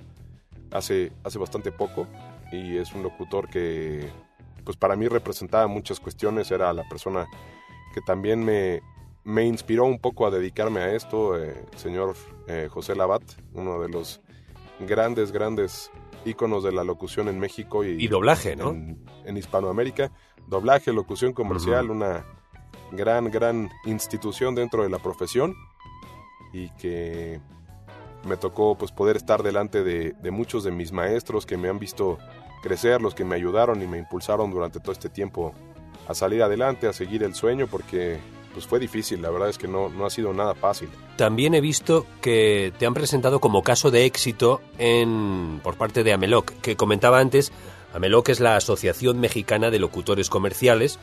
hace, 0.72 1.12
hace 1.24 1.40
bastante 1.40 1.72
poco. 1.72 2.08
Y 2.52 2.78
es 2.78 2.94
un 2.94 3.04
locutor 3.04 3.50
que 3.50 4.12
pues 4.64 4.78
para 4.78 4.96
mí 4.96 5.08
representaba 5.08 5.68
muchas 5.68 6.00
cuestiones, 6.00 6.52
era 6.52 6.72
la 6.74 6.88
persona 6.88 7.28
que 7.94 8.02
también 8.02 8.44
me, 8.44 8.82
me 9.24 9.46
inspiró 9.46 9.86
un 9.86 10.00
poco 10.00 10.26
a 10.26 10.32
dedicarme 10.32 10.82
a 10.82 10.94
esto, 10.94 11.36
el 11.36 11.50
eh, 11.50 11.66
señor 11.76 12.16
eh, 12.48 12.68
José 12.70 12.96
Labat, 12.96 13.24
uno 13.54 13.82
de 13.82 13.90
los 13.90 14.22
grandes, 14.80 15.32
grandes 15.32 15.92
íconos 16.26 16.64
de 16.64 16.72
la 16.72 16.84
locución 16.84 17.28
en 17.28 17.40
México 17.40 17.84
y, 17.84 18.04
y 18.04 18.08
doblaje, 18.08 18.56
¿no? 18.56 18.72
En, 18.72 19.38
Hispanoamérica. 19.38 20.12
Doblaje, 20.48 20.92
locución 20.92 21.34
comercial, 21.34 21.90
una 21.90 22.26
gran, 22.92 23.32
gran 23.32 23.70
institución 23.86 24.56
dentro 24.56 24.84
de 24.84 24.90
la 24.90 25.00
profesión 25.00 25.56
y 26.52 26.70
que 26.72 27.40
me 28.28 28.38
tocó 28.38 28.78
pues 28.78 28.92
poder 28.92 29.18
estar 29.18 29.42
delante 29.42 29.84
de, 29.84 30.12
de 30.12 30.32
muchos 30.32 30.64
de 30.64 30.72
mis 30.72 30.92
maestros 30.92 31.46
que 31.46 31.58
me 31.58 31.70
han 31.70 31.80
visto 31.80 32.18
crecer, 32.62 33.02
los 33.02 33.16
que 33.16 33.26
me 33.26 33.36
ayudaron 33.36 33.82
y 33.82 33.88
me 33.88 33.98
impulsaron 33.98 34.52
durante 34.52 34.80
todo 34.80 34.92
este 34.92 35.10
tiempo 35.10 35.54
a 36.08 36.14
salir 36.14 36.44
adelante, 36.44 36.88
a 36.88 36.94
seguir 36.94 37.24
el 37.24 37.36
sueño, 37.36 37.68
porque 37.68 38.20
pues 38.54 38.68
fue 38.68 38.80
difícil, 38.80 39.22
la 39.22 39.30
verdad 39.30 39.50
es 39.50 39.58
que 39.58 39.68
no, 39.68 39.90
no 39.90 40.06
ha 40.06 40.10
sido 40.10 40.34
nada 40.34 40.54
fácil. 40.56 40.90
También 41.18 41.54
he 41.54 41.62
visto 41.62 42.06
que 42.22 42.72
te 42.78 42.86
han 42.86 42.94
presentado 42.94 43.40
como 43.40 43.64
caso 43.64 43.92
de 43.92 44.06
éxito 44.06 44.62
en, 44.78 45.60
por 45.64 45.76
parte 45.76 46.04
de 46.04 46.14
Ameloc, 46.14 46.52
que 46.62 46.76
comentaba 46.76 47.20
antes, 47.20 47.52
Ameloc 47.94 48.30
es 48.30 48.40
la 48.40 48.56
Asociación 48.56 49.20
Mexicana 49.20 49.70
de 49.70 49.80
Locutores 49.80 50.30
Comerciales, 50.30 51.00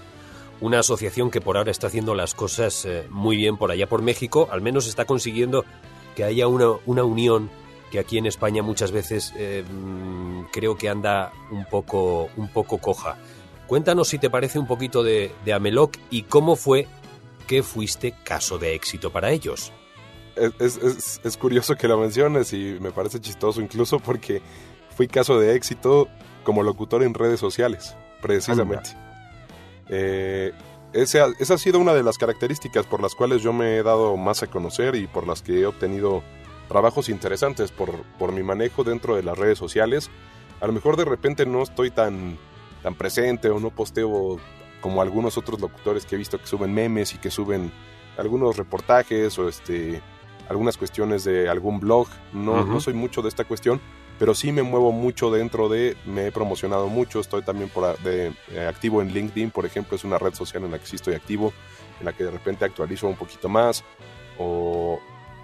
una 0.60 0.80
asociación 0.80 1.30
que 1.30 1.40
por 1.40 1.56
ahora 1.56 1.70
está 1.70 1.86
haciendo 1.86 2.14
las 2.14 2.34
cosas 2.34 2.84
eh, 2.84 3.06
muy 3.10 3.36
bien 3.36 3.56
por 3.56 3.70
allá 3.70 3.88
por 3.88 4.02
México, 4.02 4.48
al 4.50 4.60
menos 4.60 4.86
está 4.86 5.04
consiguiendo 5.04 5.64
que 6.14 6.24
haya 6.24 6.48
una, 6.48 6.72
una 6.86 7.04
unión 7.04 7.50
que 7.90 7.98
aquí 7.98 8.18
en 8.18 8.26
España 8.26 8.62
muchas 8.62 8.92
veces 8.92 9.32
eh, 9.36 9.64
mm, 9.68 10.44
creo 10.52 10.76
que 10.76 10.88
anda 10.88 11.32
un 11.50 11.64
poco, 11.64 12.28
un 12.36 12.48
poco 12.48 12.78
coja. 12.78 13.16
Cuéntanos 13.66 14.08
si 14.08 14.18
te 14.18 14.30
parece 14.30 14.58
un 14.58 14.66
poquito 14.66 15.02
de, 15.02 15.32
de 15.44 15.52
Ameloc 15.52 15.96
y 16.10 16.22
cómo 16.22 16.56
fue 16.56 16.88
que 17.50 17.64
fuiste 17.64 18.14
caso 18.22 18.60
de 18.60 18.76
éxito 18.76 19.10
para 19.10 19.32
ellos. 19.32 19.72
Es, 20.36 20.76
es, 20.76 21.20
es, 21.24 21.36
curioso 21.36 21.74
que 21.74 21.88
lo 21.88 21.98
menciones 21.98 22.52
y 22.52 22.78
me 22.80 22.92
parece 22.92 23.20
chistoso 23.20 23.60
incluso 23.60 23.98
porque 23.98 24.40
fui 24.96 25.08
caso 25.08 25.36
de 25.36 25.56
éxito 25.56 26.06
como 26.44 26.62
locutor 26.62 27.02
en 27.02 27.12
redes 27.12 27.40
sociales, 27.40 27.96
precisamente. 28.22 28.90
Eh, 29.88 30.52
esa, 30.92 31.26
esa, 31.40 31.54
ha 31.54 31.58
sido 31.58 31.80
una 31.80 31.92
de 31.92 32.04
las 32.04 32.18
características 32.18 32.86
por 32.86 33.02
las 33.02 33.16
cuales 33.16 33.42
yo 33.42 33.52
me 33.52 33.78
he 33.78 33.82
dado 33.82 34.16
más 34.16 34.44
a 34.44 34.46
conocer 34.46 34.94
y 34.94 35.08
por 35.08 35.26
las 35.26 35.42
que 35.42 35.62
he 35.62 35.66
obtenido 35.66 36.22
trabajos 36.68 37.08
interesantes 37.08 37.72
por, 37.72 38.04
por 38.16 38.30
mi 38.30 38.44
manejo 38.44 38.84
dentro 38.84 39.16
de 39.16 39.24
las 39.24 39.36
redes 39.36 39.58
sociales. 39.58 40.08
A 40.60 40.68
lo 40.68 40.72
mejor 40.72 40.96
de 40.96 41.04
repente 41.04 41.46
no 41.46 41.64
estoy 41.64 41.90
tan, 41.90 42.38
tan 42.84 42.94
presente 42.94 43.50
o 43.50 43.58
no 43.58 43.70
posteo 43.70 44.38
como 44.80 45.02
algunos 45.02 45.38
otros 45.38 45.60
locutores 45.60 46.06
que 46.06 46.14
he 46.14 46.18
visto 46.18 46.38
que 46.38 46.46
suben 46.46 46.72
memes 46.72 47.14
y 47.14 47.18
que 47.18 47.30
suben 47.30 47.72
algunos 48.16 48.56
reportajes 48.56 49.38
o 49.38 49.48
este 49.48 50.02
algunas 50.48 50.76
cuestiones 50.76 51.22
de 51.22 51.48
algún 51.48 51.78
blog. 51.78 52.08
No, 52.32 52.64
no 52.64 52.80
soy 52.80 52.92
mucho 52.92 53.22
de 53.22 53.28
esta 53.28 53.44
cuestión, 53.44 53.80
pero 54.18 54.34
sí 54.34 54.52
me 54.52 54.62
muevo 54.62 54.90
mucho 54.90 55.30
dentro 55.30 55.68
de, 55.68 55.96
me 56.04 56.26
he 56.26 56.32
promocionado 56.32 56.88
mucho, 56.88 57.20
estoy 57.20 57.42
también 57.42 57.70
por, 57.70 57.96
de, 58.00 58.34
eh, 58.50 58.66
activo 58.68 59.00
en 59.00 59.08
LinkedIn, 59.08 59.50
por 59.52 59.64
ejemplo, 59.64 59.96
es 59.96 60.04
una 60.04 60.18
red 60.18 60.34
social 60.34 60.64
en 60.64 60.72
la 60.72 60.78
que 60.78 60.86
sí 60.86 60.96
estoy 60.96 61.14
activo, 61.14 61.52
en 62.00 62.04
la 62.04 62.12
que 62.12 62.24
de 62.24 62.32
repente 62.32 62.64
actualizo 62.64 63.06
un 63.06 63.16
poquito 63.16 63.48
más, 63.48 63.84
o 64.38 65.00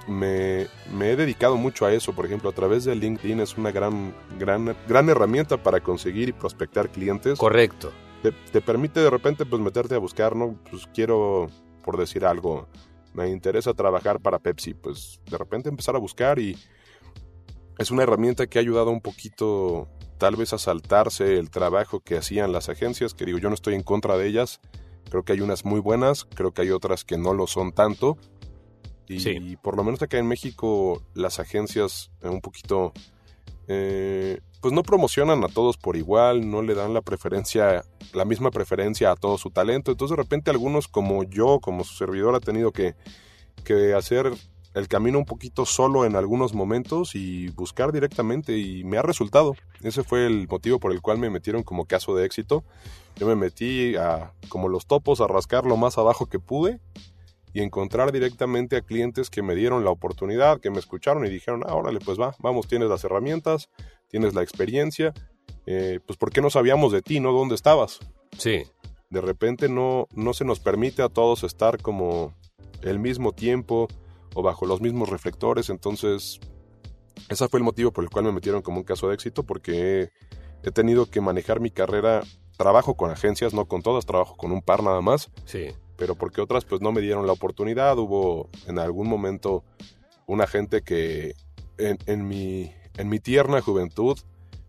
me, 0.09 0.67
me, 0.93 1.13
he 1.13 1.17
dedicado 1.17 1.57
mucho 1.57 1.87
a 1.87 1.93
eso, 1.93 2.13
por 2.13 2.27
ejemplo, 2.27 2.51
a 2.51 2.53
través 2.53 2.85
de 2.85 2.95
LinkedIn 2.95 3.41
es 3.41 3.57
una 3.57 3.71
gran, 3.71 4.15
gran, 4.39 4.77
gran 4.87 5.09
herramienta 5.09 5.57
para 5.57 5.81
conseguir 5.81 6.29
y 6.29 6.33
prospectar 6.33 6.91
clientes. 6.91 7.39
Correcto. 7.39 7.93
Te, 8.23 8.33
te 8.33 8.61
permite 8.61 9.01
de 9.01 9.11
repente 9.11 9.47
pues 9.47 9.61
meterte 9.63 9.95
a 9.95 9.99
buscar, 9.99 10.35
¿no? 10.35 10.59
Pues 10.71 10.87
quiero, 10.93 11.49
por 11.85 11.97
decir 11.97 12.25
algo, 12.25 12.67
me 13.15 13.31
interesa 13.31 13.73
trabajar 13.75 14.21
para 14.21 14.39
Pepsi, 14.39 14.75
pues 14.75 15.21
de 15.31 15.39
repente 15.39 15.69
empezar 15.69 15.97
a 15.97 15.99
buscar 15.99 16.39
y 16.39 16.57
es 17.79 17.91
una 17.91 18.03
herramienta 18.03 18.47
que 18.47 18.59
ha 18.59 18.63
ayudado 18.63 18.91
un 18.91 19.01
poquito 19.01 19.89
tal 20.19 20.37
vez 20.37 20.53
a 20.53 20.59
saltarse 20.59 21.39
el 21.39 21.51
trabajo 21.51 22.01
que 22.01 22.17
hacían 22.17 22.53
las 22.53 22.69
agencias, 22.69 23.15
que 23.15 23.27
digo, 23.27 23.39
yo 23.39 23.49
no 23.49 23.55
estoy 23.55 23.75
en 23.75 23.83
contra 23.83 24.17
de 24.17 24.27
ellas, 24.27 24.61
creo 25.11 25.25
que 25.25 25.33
hay 25.33 25.41
unas 25.41 25.65
muy 25.65 25.81
buenas, 25.81 26.25
creo 26.35 26.53
que 26.53 26.63
hay 26.63 26.71
otras 26.71 27.05
que 27.05 27.19
no 27.19 27.35
lo 27.35 27.47
son 27.47 27.73
tanto, 27.73 28.17
y 29.09 29.57
por 29.57 29.77
lo 29.77 29.85
menos 29.85 30.03
acá 30.03 30.19
en 30.19 30.27
México 30.27 31.03
las 31.15 31.39
agencias 31.39 32.11
eh, 32.23 32.29
un 32.29 32.41
poquito, 32.41 32.93
eh, 33.69 34.41
pues 34.61 34.73
no 34.73 34.83
promocionan 34.83 35.45
a 35.45 35.49
todos 35.49 35.77
por 35.77 35.97
igual, 35.97 36.51
no 36.51 36.63
le 36.63 36.75
dan 36.75 36.95
la 36.95 37.03
preferencia, 37.03 37.85
la 38.13 38.25
misma 38.25 38.51
preferencia 38.51 39.13
a 39.13 39.17
todo 39.17 39.39
su 39.39 39.51
talento. 39.51 39.91
Entonces 39.91 40.17
de 40.17 40.23
repente 40.23 40.51
algunos 40.51 40.89
como 40.89 41.25
yo, 41.25 41.61
como 41.61 41.85
su 41.85 41.95
servidor, 41.95 42.35
ha 42.35 42.41
tenido 42.41 42.73
que, 42.73 42.95
que 43.65 43.95
hacer 43.95 44.33
el 44.75 44.89
camino 44.89 45.19
un 45.19 45.25
poquito 45.25 45.65
solo 45.65 46.05
en 46.05 46.17
algunos 46.17 46.53
momentos 46.53 47.15
y 47.15 47.49
buscar 47.49 47.93
directamente 47.93 48.59
y 48.59 48.85
me 48.85 48.99
ha 48.99 49.03
resultado. 49.03 49.55
Ese 49.83 50.05
fue 50.05 50.27
el 50.27 50.49
motivo 50.49 50.79
por 50.79 50.93
el 50.93 51.01
cual 51.01 51.19
me 51.19 51.31
metieron 51.31 51.63
como 51.63 51.87
caso 51.87 52.15
de 52.15 52.27
éxito. 52.27 52.65
Yo 53.17 53.27
me 53.27 53.37
metí 53.37 53.97
a, 53.97 54.33
como 54.49 54.69
los 54.69 54.87
topos, 54.87 55.21
a 55.21 55.27
rascar 55.27 55.65
lo 55.65 55.77
más 55.77 55.97
abajo 55.97 56.27
que 56.27 56.39
pude 56.39 56.81
y 57.57 57.63
encontrar 57.63 58.13
directamente 58.13 58.77
a 58.77 58.83
clientes 58.83 59.31
que 59.31 59.41
me 59.41 59.55
dieron 59.55 59.83
la 59.83 59.91
oportunidad, 59.91 60.61
que 60.61 60.71
me 60.71 60.79
escucharon 60.79 61.25
y 61.25 61.31
dijeron, 61.31 61.63
ah, 61.67 61.75
órale, 61.75 62.01
pues 62.01 62.21
va, 62.21 62.37
vamos, 62.39 62.69
tienes 62.69 62.91
las 62.91 63.03
herramientas, 63.03 63.71
tienes 64.09 64.35
la 64.35 64.43
experiencia, 64.43 65.15
eh, 65.65 66.01
pues 66.07 66.19
¿por 66.19 66.31
qué 66.31 66.43
no 66.43 66.51
sabíamos 66.51 66.93
de 66.93 67.01
ti, 67.01 67.19
no? 67.19 67.33
¿Dónde 67.33 67.55
estabas? 67.55 68.01
Sí. 68.37 68.65
De 69.09 69.23
repente 69.23 69.71
no, 69.71 70.07
no 70.13 70.35
se 70.35 70.45
nos 70.45 70.61
permite 70.61 71.01
a 71.01 71.09
todos 71.09 71.45
estar 71.45 71.81
como 71.81 72.35
el 72.83 72.99
mismo 72.99 73.33
tiempo 73.33 73.89
o 74.35 74.43
bajo 74.43 74.67
los 74.67 74.83
mismos 74.83 75.09
reflectores, 75.09 75.71
entonces 75.71 76.41
ese 77.31 77.49
fue 77.49 77.61
el 77.61 77.65
motivo 77.65 77.91
por 77.91 78.05
el 78.05 78.11
cual 78.11 78.27
me 78.27 78.33
metieron 78.33 78.61
como 78.61 78.81
un 78.81 78.85
caso 78.85 79.09
de 79.09 79.15
éxito, 79.15 79.45
porque 79.45 80.03
he, 80.03 80.11
he 80.63 80.73
tenido 80.73 81.07
que 81.07 81.23
manejar 81.23 81.61
mi 81.61 81.71
carrera, 81.71 82.23
trabajo 82.59 82.99
con 82.99 83.11
agencias, 83.11 83.55
no 83.55 83.65
con 83.65 83.81
todas, 83.81 84.05
trabajo 84.05 84.37
con 84.37 84.53
un 84.53 84.61
par 84.61 84.83
nada 84.83 85.01
más. 85.01 85.31
Sí 85.47 85.69
pero 85.97 86.15
porque 86.15 86.41
otras 86.41 86.65
pues 86.65 86.81
no 86.81 86.93
me 86.93 87.01
dieron 87.01 87.27
la 87.27 87.33
oportunidad. 87.33 87.99
Hubo 87.99 88.49
en 88.67 88.79
algún 88.79 89.09
momento 89.09 89.65
una 90.27 90.47
gente 90.47 90.83
que 90.83 91.35
en, 91.79 91.99
en, 92.07 92.27
mi, 92.27 92.73
en 92.97 93.09
mi 93.09 93.21
tierna 93.21 93.61
juventud 93.61 94.19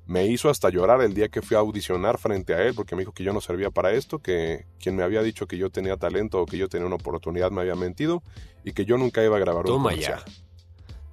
me 0.06 0.26
hizo 0.26 0.50
hasta 0.50 0.70
llorar 0.70 1.02
el 1.02 1.14
día 1.14 1.28
que 1.28 1.42
fui 1.42 1.56
a 1.56 1.60
audicionar 1.60 2.18
frente 2.18 2.54
a 2.54 2.64
él 2.64 2.74
porque 2.74 2.96
me 2.96 3.02
dijo 3.02 3.12
que 3.12 3.24
yo 3.24 3.34
no 3.34 3.42
servía 3.42 3.70
para 3.72 3.92
esto, 3.92 4.20
que 4.20 4.66
quien 4.80 4.96
me 4.96 5.04
había 5.04 5.22
dicho 5.22 5.48
que 5.48 5.58
yo 5.58 5.70
tenía 5.70 5.98
talento 5.98 6.42
o 6.42 6.46
que 6.46 6.58
yo 6.58 6.70
tenía 6.70 6.88
una 6.88 6.96
oportunidad 6.96 7.52
me 7.52 7.62
había 7.62 7.76
mentido 7.76 8.24
y 8.64 8.72
que 8.72 8.86
yo 8.86 8.98
nunca 8.98 9.24
iba 9.24 9.36
a 9.36 9.40
grabar 9.40 9.66
Toma 9.66 9.94
un 9.94 10.00
ya. 10.00 10.24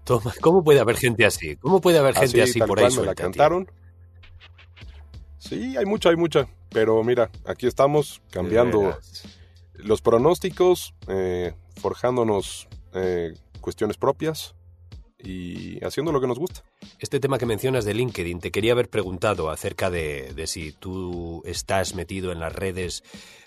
Toma, 0.05 0.33
¿cómo 0.41 0.63
puede 0.63 0.79
haber 0.81 0.97
gente 0.97 1.25
así? 1.27 1.57
¿Cómo 1.57 1.81
puede 1.81 1.99
haber 1.99 2.15
gente 2.15 2.43
así, 2.43 2.61
por 2.61 2.79
ahí? 2.79 2.95
me 2.97 3.05
la 3.05 3.15
cantaron. 3.15 3.69
Sí, 5.39 5.77
hay 5.77 5.85
mucha, 5.85 6.11
hay 6.11 6.17
mucha. 6.17 6.47
Pero 6.71 7.03
mira, 7.03 7.31
aquí 7.45 7.67
estamos 7.67 8.23
cambiando 8.31 8.97
los 9.75 10.03
pronósticos, 10.03 10.95
eh, 11.09 11.53
forjándonos 11.81 12.69
eh, 12.95 13.35
cuestiones 13.61 13.97
propias 13.97 14.55
y 15.19 15.83
haciendo 15.85 16.13
lo 16.13 16.21
que 16.21 16.27
nos 16.27 16.39
gusta. 16.39 16.63
Este 16.99 17.19
tema 17.19 17.39
que 17.39 17.47
mencionas 17.47 17.85
de 17.85 17.95
LinkedIn, 17.95 18.41
te 18.41 18.51
quería 18.51 18.73
haber 18.73 18.91
preguntado 18.91 19.51
acerca 19.51 19.91
de, 19.91 20.33
de 20.35 20.47
si 20.47 20.73
tú 20.73 21.43
estás 21.47 21.95
metido 21.95 22.31
en 22.31 22.41
las 22.41 22.55
redes, 22.55 23.03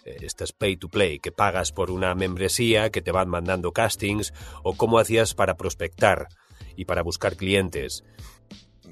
eh, 0.06 0.18
estás 0.22 0.52
pay 0.54 0.76
to 0.78 0.90
play, 0.90 1.20
que 1.20 1.32
pagas 1.32 1.72
por 1.72 1.92
una 1.92 2.16
membresía, 2.16 2.90
que 2.90 3.02
te 3.02 3.12
van 3.12 3.30
mandando 3.30 3.72
castings, 3.72 4.34
o 4.64 4.76
cómo 4.76 5.00
hacías 5.00 5.34
para 5.34 5.56
prospectar 5.56 6.28
y 6.76 6.86
para 6.86 7.04
buscar 7.04 7.36
clientes. 7.36 8.04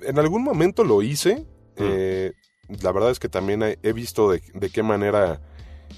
En 0.02 0.20
algún 0.20 0.44
momento 0.44 0.84
lo 0.84 1.02
hice. 1.02 1.46
Mm. 1.78 2.82
la 2.82 2.92
verdad 2.94 3.12
es 3.12 3.20
que 3.20 3.28
también 3.28 3.62
he 3.62 3.92
visto 3.92 4.32
de, 4.32 4.42
de 4.54 4.70
qué 4.70 4.82
manera 4.82 5.42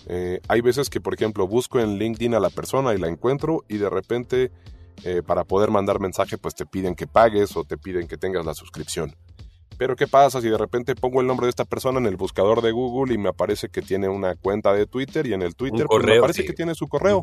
eh, 0.07 0.39
hay 0.47 0.61
veces 0.61 0.89
que, 0.89 1.01
por 1.01 1.13
ejemplo, 1.13 1.47
busco 1.47 1.79
en 1.79 1.97
LinkedIn 1.97 2.33
a 2.33 2.39
la 2.39 2.49
persona 2.49 2.93
y 2.93 2.97
la 2.97 3.07
encuentro 3.07 3.63
y 3.67 3.77
de 3.77 3.89
repente 3.89 4.51
eh, 5.03 5.21
para 5.25 5.43
poder 5.43 5.69
mandar 5.69 5.99
mensaje 5.99 6.38
pues 6.38 6.55
te 6.55 6.65
piden 6.65 6.95
que 6.95 7.05
pagues 7.05 7.55
o 7.55 7.63
te 7.63 7.77
piden 7.77 8.07
que 8.07 8.17
tengas 8.17 8.45
la 8.45 8.53
suscripción. 8.53 9.15
Pero 9.77 9.95
¿qué 9.95 10.07
pasa 10.07 10.41
si 10.41 10.49
de 10.49 10.57
repente 10.57 10.95
pongo 10.95 11.21
el 11.21 11.27
nombre 11.27 11.45
de 11.45 11.51
esta 11.51 11.65
persona 11.65 11.99
en 11.99 12.07
el 12.07 12.17
buscador 12.17 12.63
de 12.63 12.71
Google 12.71 13.13
y 13.13 13.17
me 13.19 13.29
aparece 13.29 13.69
que 13.69 13.83
tiene 13.83 14.09
una 14.09 14.35
cuenta 14.35 14.73
de 14.73 14.88
Twitter 14.88 15.27
y 15.27 15.33
en 15.33 15.43
el 15.43 15.55
Twitter 15.55 15.85
pues, 15.88 16.03
me 16.03 16.17
aparece 16.17 16.45
que 16.45 16.53
tiene 16.53 16.73
su 16.73 16.88
correo? 16.88 17.21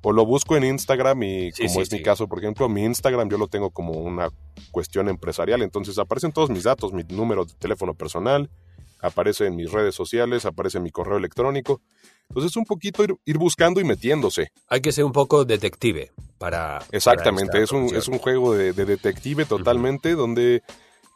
O 0.00 0.12
lo 0.12 0.24
busco 0.24 0.56
en 0.56 0.64
Instagram 0.64 1.22
y 1.24 1.52
como 1.52 1.82
es 1.82 1.92
mi 1.92 2.00
caso, 2.00 2.26
por 2.26 2.38
ejemplo, 2.38 2.68
mi 2.68 2.84
Instagram 2.84 3.28
yo 3.28 3.36
lo 3.36 3.48
tengo 3.48 3.70
como 3.70 3.92
una 3.92 4.30
cuestión 4.70 5.08
empresarial, 5.08 5.60
entonces 5.60 5.98
aparecen 5.98 6.32
todos 6.32 6.48
mis 6.48 6.62
datos, 6.62 6.92
mi 6.92 7.02
número 7.02 7.44
de 7.44 7.52
teléfono 7.54 7.92
personal, 7.94 8.48
aparece 9.00 9.46
en 9.46 9.56
mis 9.56 9.70
redes 9.70 9.94
sociales, 9.94 10.44
aparece 10.44 10.78
en 10.78 10.84
mi 10.84 10.90
correo 10.90 11.18
electrónico. 11.18 11.80
Entonces 12.28 12.52
es 12.52 12.56
un 12.56 12.64
poquito 12.64 13.04
ir, 13.24 13.38
buscando 13.38 13.80
y 13.80 13.84
metiéndose. 13.84 14.52
Hay 14.68 14.80
que 14.80 14.92
ser 14.92 15.04
un 15.04 15.12
poco 15.12 15.44
detective 15.44 16.12
para... 16.38 16.80
Exactamente, 16.92 17.62
es, 17.62 17.72
un, 17.72 17.94
es 17.94 18.08
un 18.08 18.18
juego 18.18 18.54
de, 18.54 18.72
detective 18.72 19.44
totalmente 19.44 20.12
donde 20.12 20.62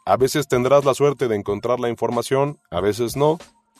a 0.05 0.17
veces 0.17 0.47
tendrás 0.47 0.85
la 0.85 0.93
suerte 0.93 1.27
de 1.27 1.35
encontrar 1.35 1.79
la 1.79 1.89
información, 1.89 2.59
a 2.71 2.81
veces 2.81 3.15
no, 3.15 3.37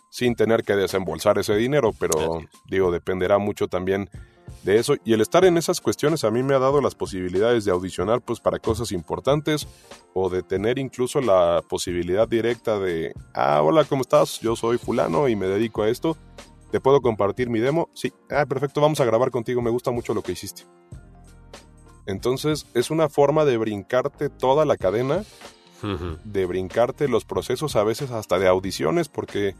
sin 0.10 0.36
tener 0.36 0.64
que 0.64 0.76
desembolsar 0.76 1.39
ese 1.39 1.56
dinero, 1.56 1.91
pero 1.99 2.41
digo, 2.70 2.91
dependerá 2.91 3.39
mucho 3.39 3.68
también 3.68 4.10
de 4.63 4.77
eso. 4.77 4.95
Y 5.03 5.13
el 5.13 5.21
estar 5.21 5.45
en 5.45 5.57
esas 5.57 5.81
cuestiones 5.81 6.23
a 6.23 6.31
mí 6.31 6.41
me 6.43 6.55
ha 6.55 6.59
dado 6.59 6.81
las 6.81 6.95
posibilidades 6.95 7.65
de 7.65 7.71
audicionar 7.71 8.21
pues 8.21 8.39
para 8.39 8.59
cosas 8.59 8.91
importantes 8.91 9.67
o 10.13 10.29
de 10.29 10.43
tener 10.43 10.79
incluso 10.79 11.21
la 11.21 11.61
posibilidad 11.67 12.27
directa 12.27 12.79
de, 12.79 13.13
ah, 13.33 13.61
hola, 13.61 13.83
¿cómo 13.83 14.01
estás? 14.01 14.39
Yo 14.39 14.55
soy 14.55 14.77
fulano 14.77 15.27
y 15.27 15.35
me 15.35 15.47
dedico 15.47 15.83
a 15.83 15.89
esto. 15.89 16.17
¿Te 16.71 16.79
puedo 16.79 17.01
compartir 17.01 17.49
mi 17.49 17.59
demo? 17.59 17.89
Sí. 17.93 18.11
Ah, 18.31 18.45
perfecto, 18.45 18.81
vamos 18.81 18.99
a 18.99 19.05
grabar 19.05 19.29
contigo, 19.29 19.61
me 19.61 19.69
gusta 19.69 19.91
mucho 19.91 20.13
lo 20.13 20.23
que 20.23 20.31
hiciste. 20.31 20.63
Entonces 22.05 22.67
es 22.73 22.89
una 22.91 23.09
forma 23.09 23.45
de 23.45 23.57
brincarte 23.57 24.29
toda 24.29 24.65
la 24.65 24.77
cadena, 24.77 25.23
de 26.23 26.45
brincarte 26.45 27.09
los 27.09 27.25
procesos 27.25 27.75
a 27.75 27.83
veces 27.83 28.09
hasta 28.11 28.39
de 28.39 28.47
audiciones, 28.47 29.09
porque 29.09 29.53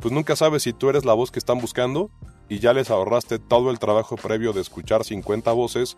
pues 0.00 0.12
nunca 0.12 0.36
sabes 0.36 0.62
si 0.62 0.74
tú 0.74 0.90
eres 0.90 1.06
la 1.06 1.14
voz 1.14 1.30
que 1.30 1.38
están 1.38 1.58
buscando 1.58 2.10
y 2.48 2.58
ya 2.58 2.72
les 2.72 2.90
ahorraste 2.90 3.38
todo 3.38 3.70
el 3.70 3.78
trabajo 3.78 4.16
previo 4.16 4.52
de 4.52 4.60
escuchar 4.60 5.04
50 5.04 5.52
voces 5.52 5.96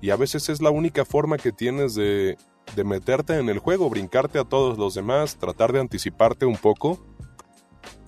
y 0.00 0.10
a 0.10 0.16
veces 0.16 0.48
es 0.48 0.60
la 0.62 0.70
única 0.70 1.04
forma 1.04 1.36
que 1.36 1.52
tienes 1.52 1.94
de, 1.94 2.36
de 2.74 2.84
meterte 2.84 3.38
en 3.38 3.48
el 3.48 3.58
juego, 3.58 3.90
brincarte 3.90 4.38
a 4.38 4.44
todos 4.44 4.78
los 4.78 4.94
demás, 4.94 5.36
tratar 5.36 5.72
de 5.72 5.80
anticiparte 5.80 6.46
un 6.46 6.56
poco, 6.56 6.98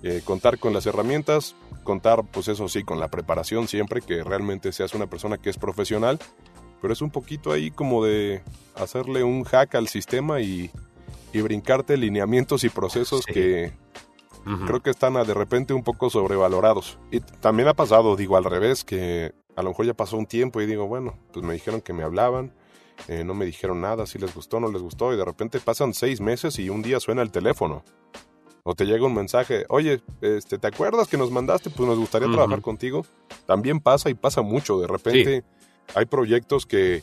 eh, 0.03 0.23
contar 0.25 0.59
con 0.59 0.73
las 0.73 0.87
herramientas, 0.87 1.55
contar 1.85 2.25
pues 2.31 2.49
eso 2.49 2.68
sí 2.68 2.83
con 2.83 2.99
la 2.99 3.09
preparación 3.09 3.68
siempre, 3.68 4.01
que 4.01 4.23
realmente 4.25 4.73
seas 4.73 4.95
una 4.95 5.07
persona 5.07 5.39
que 5.39 5.51
es 5.51 5.59
profesional, 5.59 6.18
pero 6.81 6.93
es 6.93 7.03
un 7.03 7.11
poquito 7.11 7.53
ahí 7.53 7.70
como 7.70 8.05
de 8.05 8.43
hacerle 8.75 9.23
un 9.23 9.45
hack 9.45 9.75
al 9.75 9.89
sistema 9.89 10.41
y, 10.41 10.70
y 11.33 11.41
brincarte 11.43 11.97
lineamientos 11.97 12.64
y 12.64 12.68
procesos 12.68 13.23
Sí. 13.27 13.33
que, 13.33 13.73
Creo 14.66 14.80
que 14.80 14.90
están 14.90 15.16
ah, 15.16 15.24
de 15.24 15.34
repente 15.34 15.72
un 15.72 15.84
poco 15.84 16.11
sobrevalorados. 16.11 16.99
Y 17.11 17.20
también 17.20 17.68
ha 17.68 17.74
pasado, 17.74 18.16
digo, 18.16 18.36
al 18.36 18.45
revés, 18.45 18.84
que 18.84 19.32
a 19.57 19.62
lo 19.62 19.70
mejor 19.70 19.86
ya 19.86 19.95
pasó 19.95 20.16
un 20.16 20.26
tiempo 20.26 20.61
y 20.61 20.66
digo, 20.66 20.86
bueno, 20.86 21.18
pues 21.32 21.45
me 21.45 21.53
dijeron 21.53 21.80
que 21.80 21.93
me 21.93 22.03
hablaban, 22.03 22.53
eh, 23.09 23.24
no 23.24 23.34
me 23.34 23.45
dijeron 23.45 23.80
nada, 23.80 24.07
si 24.07 24.18
les 24.18 24.34
gustó, 24.34 24.61
no 24.61 24.70
les 24.70 24.82
gustó, 24.82 25.12
y 25.12 25.16
de 25.16 25.24
repente 25.24 25.61
pasan 25.61 25.95
seis 25.95 26.20
meses 26.20 26.59
y 26.59 26.68
un 26.70 26.82
día 26.82 27.01
suena 27.01 27.22
el 27.22 27.30
teléfono. 27.30 27.84
O 28.64 28.74
te 28.74 28.84
llega 28.84 29.05
un 29.05 29.14
mensaje, 29.14 29.64
oye, 29.68 30.03
este, 30.20 30.57
¿te 30.57 30.68
acuerdas 30.68 31.09
que 31.09 31.16
nos 31.16 31.32
mandaste? 31.32 31.68
Pues 31.70 31.88
nos 31.88 31.99
gustaría 31.99 32.30
trabajar 32.30 32.61
contigo. 32.61 33.05
También 33.45 33.80
pasa 33.80 34.09
y 34.09 34.14
pasa 34.14 34.43
mucho. 34.43 34.78
De 34.78 34.86
repente 34.86 35.43
hay 35.97 36.07
proyectos 36.07 36.64
que 36.64 37.03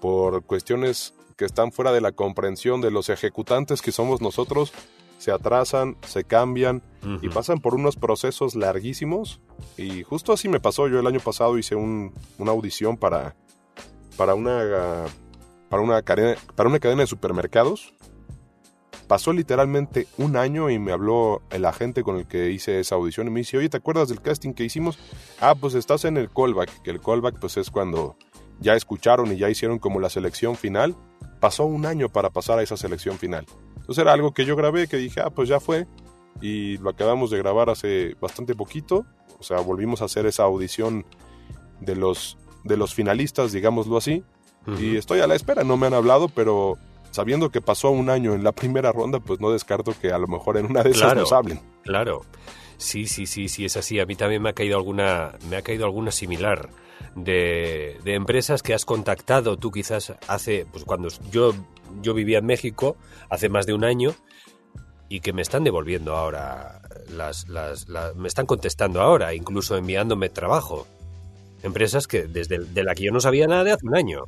por 0.00 0.44
cuestiones 0.44 1.12
que 1.36 1.44
están 1.44 1.72
fuera 1.72 1.90
de 1.92 2.00
la 2.00 2.12
comprensión 2.12 2.80
de 2.80 2.92
los 2.92 3.08
ejecutantes 3.08 3.82
que 3.82 3.90
somos 3.90 4.20
nosotros, 4.20 4.72
se 5.22 5.30
atrasan, 5.30 5.96
se 6.06 6.24
cambian 6.24 6.82
y 7.22 7.28
pasan 7.28 7.60
por 7.60 7.74
unos 7.74 7.96
procesos 7.96 8.54
larguísimos. 8.56 9.40
Y 9.76 10.02
justo 10.02 10.32
así 10.32 10.48
me 10.48 10.58
pasó. 10.60 10.88
Yo 10.88 10.98
el 11.00 11.06
año 11.06 11.20
pasado 11.20 11.56
hice 11.58 11.74
un- 11.76 12.12
una 12.38 12.50
audición 12.50 12.96
para, 12.96 13.34
para, 14.16 14.34
una, 14.34 15.04
para, 15.68 15.82
una 15.82 16.02
cadena, 16.02 16.36
para 16.56 16.68
una 16.68 16.78
cadena 16.80 17.02
de 17.02 17.06
supermercados. 17.06 17.94
Pasó 19.08 19.32
literalmente 19.32 20.06
un 20.16 20.36
año 20.36 20.70
y 20.70 20.78
me 20.78 20.90
habló 20.92 21.42
el 21.50 21.64
agente 21.66 22.02
con 22.02 22.16
el 22.16 22.26
que 22.26 22.50
hice 22.50 22.80
esa 22.80 22.94
audición 22.94 23.26
y 23.26 23.30
me 23.30 23.40
dice, 23.40 23.58
oye, 23.58 23.68
¿te 23.68 23.76
acuerdas 23.76 24.08
del 24.08 24.22
casting 24.22 24.54
que 24.54 24.64
hicimos? 24.64 24.98
Ah, 25.40 25.54
pues 25.54 25.74
estás 25.74 26.04
en 26.06 26.16
el 26.16 26.30
callback, 26.30 26.82
que 26.82 26.90
el 26.90 27.00
callback 27.00 27.38
pues 27.38 27.56
es 27.58 27.70
cuando 27.70 28.16
ya 28.60 28.74
escucharon 28.74 29.30
y 29.32 29.36
ya 29.36 29.50
hicieron 29.50 29.78
como 29.78 30.00
la 30.00 30.08
selección 30.08 30.56
final. 30.56 30.96
Pasó 31.42 31.64
un 31.64 31.84
año 31.86 32.08
para 32.08 32.30
pasar 32.30 32.60
a 32.60 32.62
esa 32.62 32.76
selección 32.76 33.18
final. 33.18 33.44
Entonces 33.78 33.98
era 34.00 34.12
algo 34.12 34.32
que 34.32 34.44
yo 34.44 34.54
grabé, 34.54 34.86
que 34.86 34.96
dije, 34.96 35.20
ah, 35.20 35.30
pues 35.30 35.48
ya 35.48 35.58
fue. 35.58 35.88
Y 36.40 36.78
lo 36.78 36.90
acabamos 36.90 37.30
de 37.32 37.38
grabar 37.38 37.68
hace 37.68 38.14
bastante 38.20 38.54
poquito. 38.54 39.04
O 39.40 39.42
sea, 39.42 39.58
volvimos 39.58 40.02
a 40.02 40.04
hacer 40.04 40.24
esa 40.26 40.44
audición 40.44 41.04
de 41.80 41.96
los, 41.96 42.38
de 42.62 42.76
los 42.76 42.94
finalistas, 42.94 43.50
digámoslo 43.50 43.96
así. 43.96 44.22
Y 44.78 44.96
estoy 44.96 45.18
a 45.18 45.26
la 45.26 45.34
espera, 45.34 45.64
no 45.64 45.76
me 45.76 45.88
han 45.88 45.94
hablado, 45.94 46.28
pero 46.28 46.78
sabiendo 47.10 47.50
que 47.50 47.60
pasó 47.60 47.90
un 47.90 48.08
año 48.08 48.34
en 48.34 48.44
la 48.44 48.52
primera 48.52 48.92
ronda, 48.92 49.18
pues 49.18 49.40
no 49.40 49.50
descarto 49.50 49.92
que 50.00 50.12
a 50.12 50.18
lo 50.18 50.28
mejor 50.28 50.56
en 50.58 50.66
una 50.66 50.84
de 50.84 50.90
esas 50.90 51.02
Claro. 51.02 51.20
nos 51.22 51.32
hablen. 51.32 51.60
Claro. 51.82 52.20
Sí, 52.76 53.06
sí, 53.08 53.26
sí, 53.26 53.48
sí, 53.48 53.64
es 53.64 53.76
así. 53.76 53.98
A 53.98 54.06
mí 54.06 54.14
también 54.14 54.40
me 54.42 54.50
ha 54.50 54.52
caído 54.52 54.76
alguna, 54.76 55.32
me 55.50 55.56
ha 55.56 55.62
caído 55.62 55.84
alguna 55.86 56.12
similar 56.12 56.68
de, 57.16 57.98
de 58.04 58.14
empresas 58.14 58.62
que 58.62 58.74
has 58.74 58.84
contactado 58.84 59.56
tú 59.56 59.70
quizás 59.70 60.14
hace, 60.28 60.66
pues 60.70 60.84
cuando 60.84 61.08
yo, 61.30 61.52
yo 62.02 62.14
vivía 62.14 62.38
en 62.38 62.46
México 62.46 62.96
hace 63.28 63.48
más 63.48 63.66
de 63.66 63.74
un 63.74 63.84
año 63.84 64.14
y 65.08 65.20
que 65.20 65.32
me 65.32 65.42
están 65.42 65.62
devolviendo 65.64 66.16
ahora 66.16 66.80
las, 67.10 67.48
las, 67.48 67.88
las- 67.88 68.16
me 68.16 68.28
están 68.28 68.46
contestando 68.46 69.02
ahora, 69.02 69.34
incluso 69.34 69.76
enviándome 69.76 70.28
trabajo. 70.30 70.86
Empresas 71.62 72.06
que 72.06 72.24
desde 72.24 72.58
de 72.58 72.82
la 72.82 72.94
que 72.94 73.04
yo 73.04 73.12
no 73.12 73.20
sabía 73.20 73.46
nada 73.46 73.62
de 73.64 73.72
hace 73.72 73.86
un 73.86 73.94
año. 73.96 74.24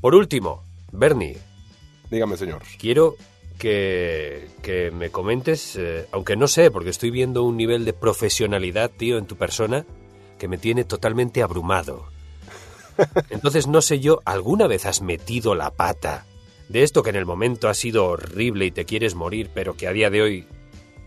Por 0.00 0.14
último, 0.14 0.62
Bernie, 0.92 1.38
Dígame, 2.10 2.36
señor. 2.36 2.62
Quiero 2.78 3.16
que, 3.58 4.48
que 4.62 4.90
me 4.92 5.10
comentes, 5.10 5.76
eh, 5.76 6.06
aunque 6.12 6.36
no 6.36 6.46
sé, 6.48 6.70
porque 6.70 6.90
estoy 6.90 7.10
viendo 7.10 7.42
un 7.42 7.56
nivel 7.56 7.84
de 7.84 7.92
profesionalidad, 7.92 8.90
tío, 8.90 9.18
en 9.18 9.26
tu 9.26 9.36
persona, 9.36 9.84
que 10.38 10.48
me 10.48 10.58
tiene 10.58 10.84
totalmente 10.84 11.42
abrumado. 11.42 12.06
Entonces, 13.30 13.66
no 13.66 13.82
sé 13.82 14.00
yo, 14.00 14.20
¿alguna 14.24 14.66
vez 14.66 14.86
has 14.86 15.02
metido 15.02 15.54
la 15.54 15.70
pata 15.70 16.26
de 16.68 16.82
esto 16.82 17.02
que 17.02 17.10
en 17.10 17.16
el 17.16 17.26
momento 17.26 17.68
ha 17.68 17.74
sido 17.74 18.06
horrible 18.06 18.66
y 18.66 18.70
te 18.70 18.84
quieres 18.84 19.14
morir, 19.14 19.50
pero 19.54 19.76
que 19.76 19.86
a 19.86 19.92
día 19.92 20.10
de 20.10 20.22
hoy 20.22 20.46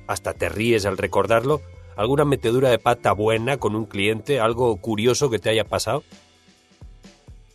hasta 0.08 0.34
te 0.34 0.50
ríes 0.50 0.86
al 0.86 0.98
recordarlo? 0.98 1.62
¿Alguna 1.96 2.26
metedura 2.26 2.70
de 2.70 2.80
pata 2.80 3.12
buena 3.12 3.58
con 3.58 3.76
un 3.76 3.86
cliente? 3.86 4.40
¿Algo 4.40 4.78
curioso 4.78 5.30
que 5.30 5.40
te 5.40 5.50
haya 5.50 5.66
pasado? 5.66 6.04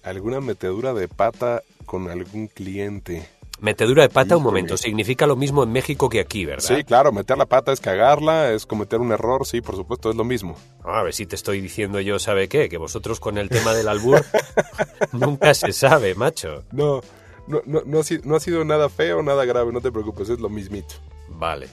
¿Alguna 0.02 0.40
metedura 0.40 0.92
de 0.92 1.08
pata 1.08 1.62
con 1.86 2.10
algún 2.10 2.48
cliente? 2.48 3.26
Metedura 3.60 4.02
de 4.02 4.08
pata, 4.10 4.36
un 4.36 4.42
momento, 4.42 4.76
significa 4.76 5.26
lo 5.26 5.36
mismo 5.36 5.62
en 5.62 5.72
México 5.72 6.08
que 6.08 6.20
aquí, 6.20 6.44
¿verdad? 6.44 6.76
Sí, 6.76 6.84
claro, 6.84 7.12
meter 7.12 7.38
la 7.38 7.46
pata 7.46 7.72
es 7.72 7.80
cagarla, 7.80 8.52
es 8.52 8.66
cometer 8.66 9.00
un 9.00 9.12
error, 9.12 9.46
sí, 9.46 9.60
por 9.62 9.76
supuesto, 9.76 10.10
es 10.10 10.16
lo 10.16 10.24
mismo. 10.24 10.56
A 10.82 11.02
ver 11.02 11.14
si 11.14 11.24
te 11.24 11.34
estoy 11.36 11.60
diciendo 11.60 12.00
yo, 12.00 12.18
¿sabe 12.18 12.48
qué? 12.48 12.68
Que 12.68 12.76
vosotros 12.76 13.20
con 13.20 13.38
el 13.38 13.48
tema 13.48 13.72
del 13.72 13.88
albur 13.88 14.22
nunca 15.12 15.54
se 15.54 15.72
sabe, 15.72 16.14
macho. 16.14 16.64
No, 16.72 17.00
no, 17.46 17.62
no, 17.64 17.82
no, 17.86 18.00
ha, 18.00 18.02
si- 18.04 18.20
no 18.24 18.36
ha 18.36 18.40
sido 18.40 18.64
nada 18.64 18.88
feo, 18.88 19.22
nada 19.22 19.44
grave, 19.44 19.72
no 19.72 19.80
te 19.80 19.92
preocupes, 19.92 20.28
es 20.28 20.40
lo 20.40 20.48
mismito. 20.50 20.94
Vale, 21.28 21.68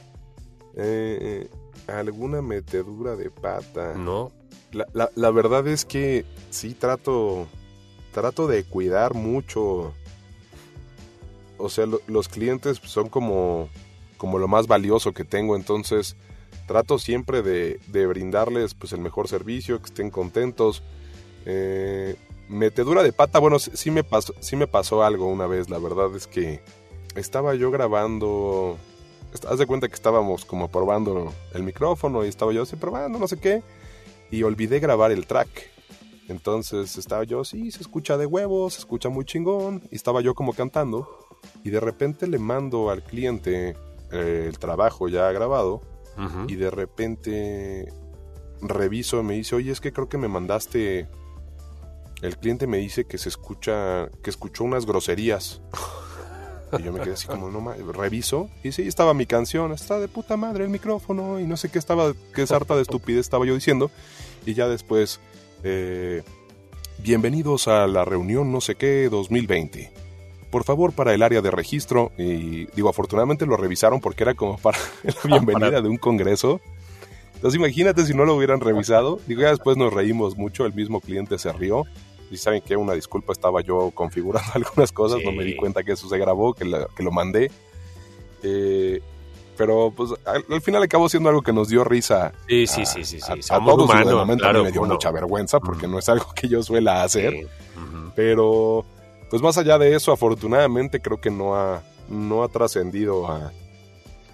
Eh, 0.78 1.50
¿Alguna 1.88 2.42
metedura 2.42 3.16
de 3.16 3.30
pata? 3.32 3.96
¿no? 3.96 4.32
La, 4.72 4.86
la- 4.94 5.10
la 5.16 5.32
verdad 5.32 5.68
es 5.68 5.84
que 5.84 6.24
sí 6.52 6.74
trato, 6.74 7.48
trato 8.14 8.48
de 8.48 8.64
cuidar 8.64 9.14
mucho. 9.14 9.94
O 11.62 11.70
sea, 11.70 11.86
lo- 11.86 12.02
los 12.08 12.28
clientes 12.28 12.80
son 12.84 13.10
como, 13.10 13.70
como 14.18 14.40
lo 14.40 14.48
más 14.48 14.68
valioso 14.68 15.14
que 15.14 15.24
tengo, 15.26 15.56
entonces 15.56 16.16
trato 16.68 17.00
siempre 17.00 17.42
de, 17.42 17.80
de 17.88 18.06
brindarles 18.08 18.74
pues, 18.74 18.94
el 18.94 19.00
mejor 19.02 19.28
servicio, 19.28 19.80
que 19.80 19.86
estén 19.88 20.10
contentos. 20.10 20.84
Eh, 21.46 22.16
metedura 22.50 23.02
de 23.04 23.14
pata, 23.14 23.40
bueno, 23.40 23.60
sí, 23.60 23.92
me 23.92 24.04
pasó, 24.04 24.34
sí 24.42 24.56
me 24.56 24.68
pasó 24.68 25.04
algo 25.04 25.26
una 25.28 25.48
vez, 25.48 25.70
la 25.70 25.80
verdad 25.80 26.16
es 26.16 26.28
que 26.28 26.62
estaba 27.16 27.56
yo 27.56 27.72
grabando, 27.72 28.78
haz 29.50 29.58
de 29.58 29.66
cuenta 29.66 29.88
que 29.88 29.96
estábamos 29.96 30.44
como 30.46 30.70
probando 30.70 31.34
el 31.54 31.64
micrófono 31.64 32.26
y 32.26 32.28
estaba 32.28 32.52
yo 32.54 32.64
así 32.64 32.76
probando, 32.76 33.20
no 33.20 33.28
sé 33.28 33.40
qué, 33.40 33.64
y 34.30 34.44
olvidé 34.44 34.80
grabar 34.80 35.12
el 35.12 35.26
track. 35.28 35.50
Entonces 36.28 36.98
estaba 36.98 37.24
yo, 37.26 37.44
sí, 37.44 37.72
se 37.72 37.82
escucha 37.82 38.18
de 38.18 38.26
huevos, 38.26 38.76
se 38.76 38.80
escucha 38.80 39.10
muy 39.10 39.26
chingón, 39.26 39.82
y 39.92 39.96
estaba 39.96 40.22
yo 40.22 40.34
como 40.36 40.54
cantando, 40.54 41.21
y 41.64 41.70
de 41.70 41.80
repente 41.80 42.28
le 42.28 42.40
mando 42.40 42.90
al 42.90 43.04
cliente 43.04 43.76
eh, 44.12 44.46
el 44.48 44.60
trabajo 44.60 45.08
ya 45.08 45.32
grabado, 45.32 45.82
y 46.48 46.56
de 46.56 46.70
repente 46.70 47.92
reviso, 48.62 49.24
me 49.24 49.34
dice, 49.36 49.56
oye, 49.56 49.72
es 49.72 49.82
que 49.82 49.92
creo 49.92 50.08
que 50.08 50.18
me 50.18 50.28
mandaste. 50.28 51.08
El 52.22 52.38
cliente 52.38 52.68
me 52.68 52.78
dice 52.78 53.06
que 53.06 53.18
se 53.18 53.30
escucha, 53.30 54.10
que 54.22 54.30
escuchó 54.30 54.64
unas 54.64 54.86
groserías. 54.86 55.62
Y 56.80 56.84
yo 56.84 56.94
me 56.94 57.02
quedé 57.02 57.16
así 57.16 57.28
como, 57.28 57.50
no 57.50 57.60
ma-". 57.60 57.76
reviso. 57.76 58.50
Y 58.64 58.72
sí, 58.72 58.88
estaba 58.88 59.14
mi 59.14 59.26
canción, 59.26 59.74
está 59.74 60.00
de 60.00 60.08
puta 60.08 60.38
madre 60.38 60.64
el 60.64 60.70
micrófono. 60.70 61.38
Y 61.38 61.44
no 61.44 61.58
sé 61.58 61.68
qué 61.68 61.78
estaba, 61.78 62.14
qué 62.34 62.48
sarta 62.48 62.78
de 62.78 62.84
estupidez 62.84 63.20
estaba 63.20 63.46
yo 63.46 63.54
diciendo. 63.54 63.92
Y 64.46 64.54
ya 64.54 64.70
después, 64.70 65.20
eh, 65.64 66.24
bienvenidos 67.00 67.68
a 67.68 67.88
la 67.88 68.06
reunión 68.06 68.54
no 68.54 68.62
sé 68.62 68.76
qué 68.76 69.10
2020. 69.12 69.92
Por 70.52 70.64
favor, 70.66 70.92
para 70.92 71.14
el 71.14 71.24
área 71.24 71.42
de 71.42 71.50
registro. 71.50 72.12
Y 72.18 72.66
digo, 72.76 72.90
afortunadamente 72.90 73.46
lo 73.46 73.56
revisaron 73.58 74.02
porque 74.02 74.24
era 74.24 74.34
como 74.36 74.58
para 74.58 74.78
la 75.24 75.38
bienvenida 75.40 75.82
de 75.82 75.88
un 75.90 75.98
congreso. 75.98 76.60
Entonces 77.36 77.58
imagínate 77.58 78.06
si 78.06 78.14
no 78.14 78.26
lo 78.26 78.36
hubieran 78.36 78.60
revisado. 78.60 79.20
Digo, 79.28 79.42
ya 79.42 79.50
después 79.50 79.78
nos 79.78 79.92
reímos 79.94 80.38
mucho, 80.38 80.66
el 80.66 80.74
mismo 80.74 81.00
cliente 81.02 81.40
se 81.40 81.52
rió. 81.54 81.86
Y 82.30 82.38
saben 82.38 82.62
que 82.62 82.78
una 82.78 82.94
disculpa, 82.94 83.34
estaba 83.34 83.62
yo 83.62 83.92
configurando 83.96 84.52
algunas 84.56 84.92
cosas, 84.92 85.20
no 85.26 85.32
me 85.32 85.44
di 85.44 85.52
Sí. 85.54 85.58
cuenta 85.58 85.84
que 85.84 85.94
eso 85.94 86.08
se 86.08 86.18
grabó, 86.18 86.54
que, 86.54 86.66
la- 86.66 86.88
que 86.96 87.02
lo 87.04 87.12
mandé. 87.12 87.50
Eh, 88.44 89.02
pero 89.58 89.92
pues 89.96 90.12
al, 90.26 90.44
al 90.50 90.62
final 90.62 90.82
acabó 90.84 91.08
siendo 91.10 91.30
algo 91.30 91.42
que 91.42 91.54
nos 91.54 91.68
dio 91.68 91.84
risa. 91.84 92.32
Sí, 92.48 92.66
sí, 92.68 92.82
a- 92.82 92.86
sí, 92.86 93.04
sí, 93.06 93.20
sí. 93.20 93.32
a- 93.32 93.34
a 93.36 93.42
Somos 93.42 93.76
todos 93.76 93.90
humanos, 93.90 94.14
a 94.22 94.26
mí 94.26 94.38
claro, 94.38 94.64
me 94.64 94.72
dio 94.72 94.84
mucha 94.84 95.12
vergüenza 95.12 95.60
porque 95.60 95.88
Mm. 95.88 95.92
no 95.92 96.00
es 96.00 96.10
algo 96.10 96.28
que 96.36 96.48
yo 96.48 96.64
suela 96.64 97.04
hacer. 97.04 97.34
Sí. 97.34 97.44
Ujú. 97.44 98.12
Pero, 98.16 98.86
pues 99.32 99.42
más 99.42 99.58
allá 99.58 99.78
de 99.78 99.96
eso, 99.96 100.12
afortunadamente 100.12 101.00
creo 101.00 101.22
que 101.22 101.32
no 101.32 101.56
ha, 101.56 101.82
no 102.10 102.44
ha 102.44 102.50
trascendido 102.50 103.32
a, 103.32 103.54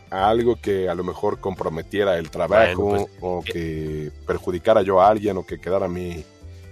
a 0.10 0.28
algo 0.28 0.56
que 0.60 0.90
a 0.90 0.96
lo 0.96 1.04
mejor 1.04 1.40
comprometiera 1.40 2.18
el 2.18 2.32
trabajo 2.32 2.82
Bueno, 2.82 3.06
pues, 3.06 3.20
o 3.22 3.44
que 3.44 4.12
perjudicara 4.26 4.82
yo 4.82 5.00
a 5.00 5.08
alguien 5.08 5.38
o 5.38 5.46
que 5.46 5.62
quedara 5.62 5.88
mi, 5.88 6.26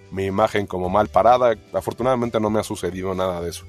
mi 0.10 0.26
imagen 0.26 0.66
como 0.66 0.90
mal 0.90 1.08
parada. 1.08 1.56
Afortunadamente 1.72 2.40
no 2.40 2.50
me 2.50 2.60
ha 2.60 2.64
sucedido 2.64 3.14
nada 3.14 3.42
de 3.42 3.52
eso. 3.52 3.64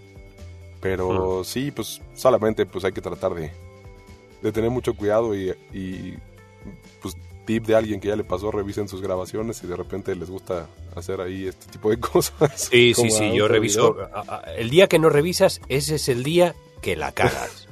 Pero 0.80 1.44
sí, 1.44 1.70
pues 1.70 2.00
solamente 2.14 2.64
pues 2.64 2.82
hay 2.86 2.92
que 2.92 3.02
tratar 3.02 3.34
de, 3.34 3.52
de 4.40 4.52
tener 4.52 4.70
mucho 4.70 4.94
cuidado 4.94 5.34
y, 5.34 5.50
y 5.70 6.16
tip 7.46 7.64
de 7.64 7.74
alguien 7.74 8.00
que 8.00 8.08
ya 8.08 8.16
le 8.16 8.24
pasó, 8.24 8.50
revisen 8.50 8.88
sus 8.88 9.00
grabaciones 9.00 9.62
y 9.64 9.66
de 9.66 9.76
repente 9.76 10.14
les 10.14 10.28
gusta 10.28 10.66
hacer 10.94 11.20
ahí 11.20 11.46
este 11.46 11.66
tipo 11.72 11.88
de 11.88 11.98
cosas. 12.00 12.68
Sí, 12.70 12.92
sí, 12.92 13.10
sí, 13.10 13.34
yo 13.34 13.48
reviso. 13.48 13.96
El 14.56 14.68
día 14.68 14.88
que 14.88 14.98
no 14.98 15.08
revisas, 15.08 15.62
ese 15.68 15.94
es 15.94 16.08
el 16.10 16.22
día 16.22 16.54
que 16.82 16.96
la 16.96 17.12
cagas. 17.12 17.68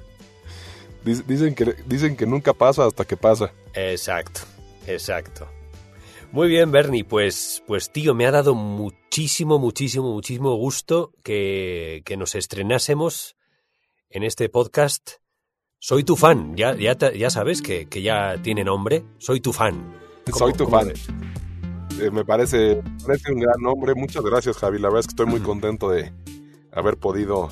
dicen, 1.05 1.55
que, 1.55 1.75
dicen 1.87 2.17
que 2.17 2.27
nunca 2.27 2.55
pasa 2.55 2.87
hasta 2.87 3.05
que 3.05 3.17
pasa. 3.19 3.53
Exacto, 3.75 4.41
exacto. 4.87 5.47
Muy 6.33 6.49
bien, 6.49 6.73
Bernie, 6.73 7.05
pues, 7.05 7.63
pues 7.67 7.91
tío, 7.91 8.15
me 8.15 8.27
ha 8.27 8.31
dado 8.31 8.55
muchísimo, 8.55 9.59
muchísimo, 9.59 10.13
muchísimo 10.13 10.57
gusto 10.57 11.13
que, 11.23 12.03
que 12.05 12.17
nos 12.17 12.35
estrenásemos 12.35 13.37
en 14.11 14.25
este 14.25 14.49
podcast 14.49 15.24
soy 15.85 16.03
tu 16.03 16.17
fan, 16.17 16.57
ya, 16.57 16.75
ya, 16.77 16.97
ya 17.13 17.29
sabes 17.29 17.61
que, 17.61 17.85
que, 17.85 18.01
ya 18.01 18.41
tiene 18.43 18.65
nombre. 18.65 19.05
Soy 19.19 19.41
tu 19.41 19.53
fan. 19.53 19.95
Soy 20.33 20.55
tu 20.55 20.67
fan. 20.67 20.91
Eh, 22.01 22.11
me 22.11 22.25
parece, 22.25 22.83
parece 23.07 23.31
un 23.31 23.41
gran 23.41 23.61
nombre. 23.61 23.95
Muchas 23.95 24.25
gracias, 24.25 24.57
Javi. 24.57 24.79
La 24.79 24.89
verdad 24.89 25.01
es 25.01 25.09
que 25.09 25.11
estoy 25.11 25.27
muy 25.27 25.41
contento 25.41 25.91
de 25.91 26.11
haber 26.73 26.97
podido 26.97 27.51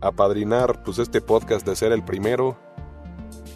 apadrinar 0.00 0.82
pues, 0.84 0.98
este 0.98 1.20
podcast, 1.20 1.66
de 1.66 1.76
ser 1.76 1.92
el 1.92 2.02
primero. 2.02 2.56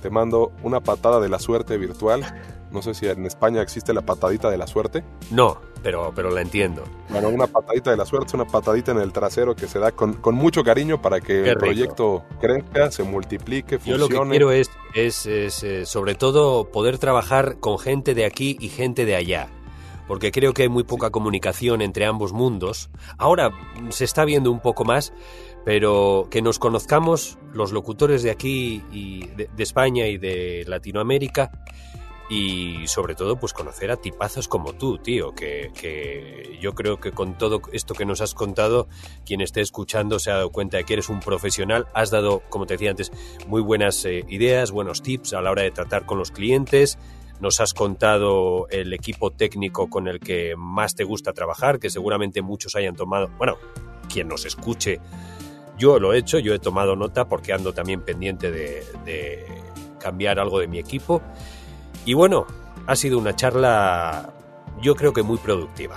Te 0.02 0.10
mando 0.10 0.52
una 0.62 0.80
patada 0.80 1.18
de 1.18 1.30
la 1.30 1.38
suerte 1.38 1.78
virtual. 1.78 2.26
No 2.70 2.82
sé 2.82 2.94
si 2.94 3.06
en 3.06 3.24
España 3.26 3.62
existe 3.62 3.92
la 3.94 4.02
patadita 4.02 4.50
de 4.50 4.58
la 4.58 4.66
suerte. 4.66 5.02
No, 5.30 5.58
pero, 5.82 6.12
pero 6.14 6.30
la 6.30 6.42
entiendo. 6.42 6.84
Bueno, 7.08 7.28
una 7.28 7.46
patadita 7.46 7.90
de 7.90 7.96
la 7.96 8.04
suerte, 8.04 8.36
una 8.36 8.46
patadita 8.46 8.92
en 8.92 8.98
el 8.98 9.12
trasero 9.12 9.54
que 9.54 9.66
se 9.66 9.78
da 9.78 9.92
con, 9.92 10.14
con 10.14 10.34
mucho 10.34 10.62
cariño 10.62 11.00
para 11.00 11.20
que 11.20 11.48
el 11.48 11.56
proyecto 11.56 12.24
crezca, 12.40 12.90
se 12.90 13.04
multiplique, 13.04 13.78
funcione. 13.78 13.98
Yo 13.98 14.22
lo 14.22 14.24
que 14.24 14.30
quiero 14.30 14.52
es, 14.52 14.70
es, 14.94 15.26
es 15.26 15.62
eh, 15.62 15.86
sobre 15.86 16.14
todo 16.14 16.70
poder 16.70 16.98
trabajar 16.98 17.58
con 17.58 17.78
gente 17.78 18.14
de 18.14 18.24
aquí 18.24 18.56
y 18.60 18.68
gente 18.68 19.04
de 19.04 19.16
allá 19.16 19.48
porque 20.06 20.32
creo 20.32 20.54
que 20.54 20.62
hay 20.62 20.68
muy 20.70 20.84
poca 20.84 21.10
comunicación 21.10 21.82
entre 21.82 22.06
ambos 22.06 22.32
mundos. 22.32 22.88
Ahora 23.18 23.50
se 23.90 24.06
está 24.06 24.24
viendo 24.24 24.50
un 24.50 24.60
poco 24.60 24.86
más, 24.86 25.12
pero 25.66 26.28
que 26.30 26.40
nos 26.40 26.58
conozcamos 26.58 27.38
los 27.52 27.72
locutores 27.72 28.22
de 28.22 28.30
aquí 28.30 28.82
y 28.90 29.26
de, 29.36 29.50
de 29.54 29.62
España 29.62 30.06
y 30.06 30.16
de 30.16 30.64
Latinoamérica 30.66 31.52
y 32.28 32.86
sobre 32.86 33.14
todo 33.14 33.36
pues 33.36 33.52
conocer 33.52 33.90
a 33.90 33.96
tipazos 33.96 34.48
como 34.48 34.74
tú, 34.74 34.98
tío, 34.98 35.34
que, 35.34 35.70
que, 35.78 36.58
yo 36.60 36.74
creo 36.74 37.00
que 37.00 37.12
con 37.12 37.38
todo 37.38 37.62
esto 37.72 37.94
que 37.94 38.04
nos 38.04 38.20
has 38.20 38.34
contado, 38.34 38.88
quien 39.24 39.40
esté 39.40 39.60
escuchando 39.62 40.18
se 40.18 40.30
ha 40.30 40.34
dado 40.34 40.50
cuenta 40.50 40.76
de 40.76 40.84
que 40.84 40.92
eres 40.94 41.08
un 41.08 41.20
profesional, 41.20 41.86
has 41.94 42.10
dado, 42.10 42.42
como 42.50 42.66
te 42.66 42.74
decía 42.74 42.90
antes, 42.90 43.12
muy 43.46 43.62
buenas 43.62 44.04
eh, 44.04 44.24
ideas, 44.28 44.70
buenos 44.70 45.02
tips 45.02 45.32
a 45.32 45.40
la 45.40 45.50
hora 45.50 45.62
de 45.62 45.70
tratar 45.70 46.04
con 46.04 46.18
los 46.18 46.30
clientes, 46.30 46.98
nos 47.40 47.60
has 47.60 47.72
contado 47.72 48.68
el 48.68 48.92
equipo 48.92 49.30
técnico 49.30 49.88
con 49.88 50.08
el 50.08 50.20
que 50.20 50.54
más 50.56 50.94
te 50.94 51.04
gusta 51.04 51.32
trabajar, 51.32 51.78
que 51.78 51.88
seguramente 51.88 52.42
muchos 52.42 52.76
hayan 52.76 52.94
tomado, 52.94 53.30
bueno, 53.38 53.56
quien 54.12 54.28
nos 54.28 54.44
escuche, 54.44 55.00
yo 55.78 55.98
lo 55.98 56.12
he 56.12 56.18
hecho, 56.18 56.38
yo 56.40 56.52
he 56.54 56.58
tomado 56.58 56.96
nota 56.96 57.28
porque 57.28 57.52
ando 57.52 57.72
también 57.72 58.02
pendiente 58.02 58.50
de, 58.50 58.84
de 59.04 59.46
cambiar 59.98 60.40
algo 60.40 60.58
de 60.58 60.66
mi 60.66 60.78
equipo. 60.78 61.22
Y 62.04 62.14
bueno, 62.14 62.46
ha 62.86 62.96
sido 62.96 63.18
una 63.18 63.34
charla 63.36 64.32
yo 64.80 64.94
creo 64.94 65.12
que 65.12 65.22
muy 65.22 65.38
productiva. 65.38 65.96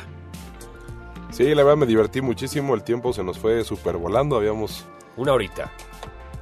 Sí, 1.31 1.55
la 1.55 1.63
verdad 1.63 1.77
me 1.77 1.85
divertí 1.85 2.21
muchísimo, 2.21 2.75
el 2.75 2.83
tiempo 2.83 3.13
se 3.13 3.23
nos 3.23 3.39
fue 3.39 3.63
súper 3.63 3.97
volando, 3.97 4.35
habíamos... 4.35 4.85
Una 5.15 5.33
horita. 5.33 5.71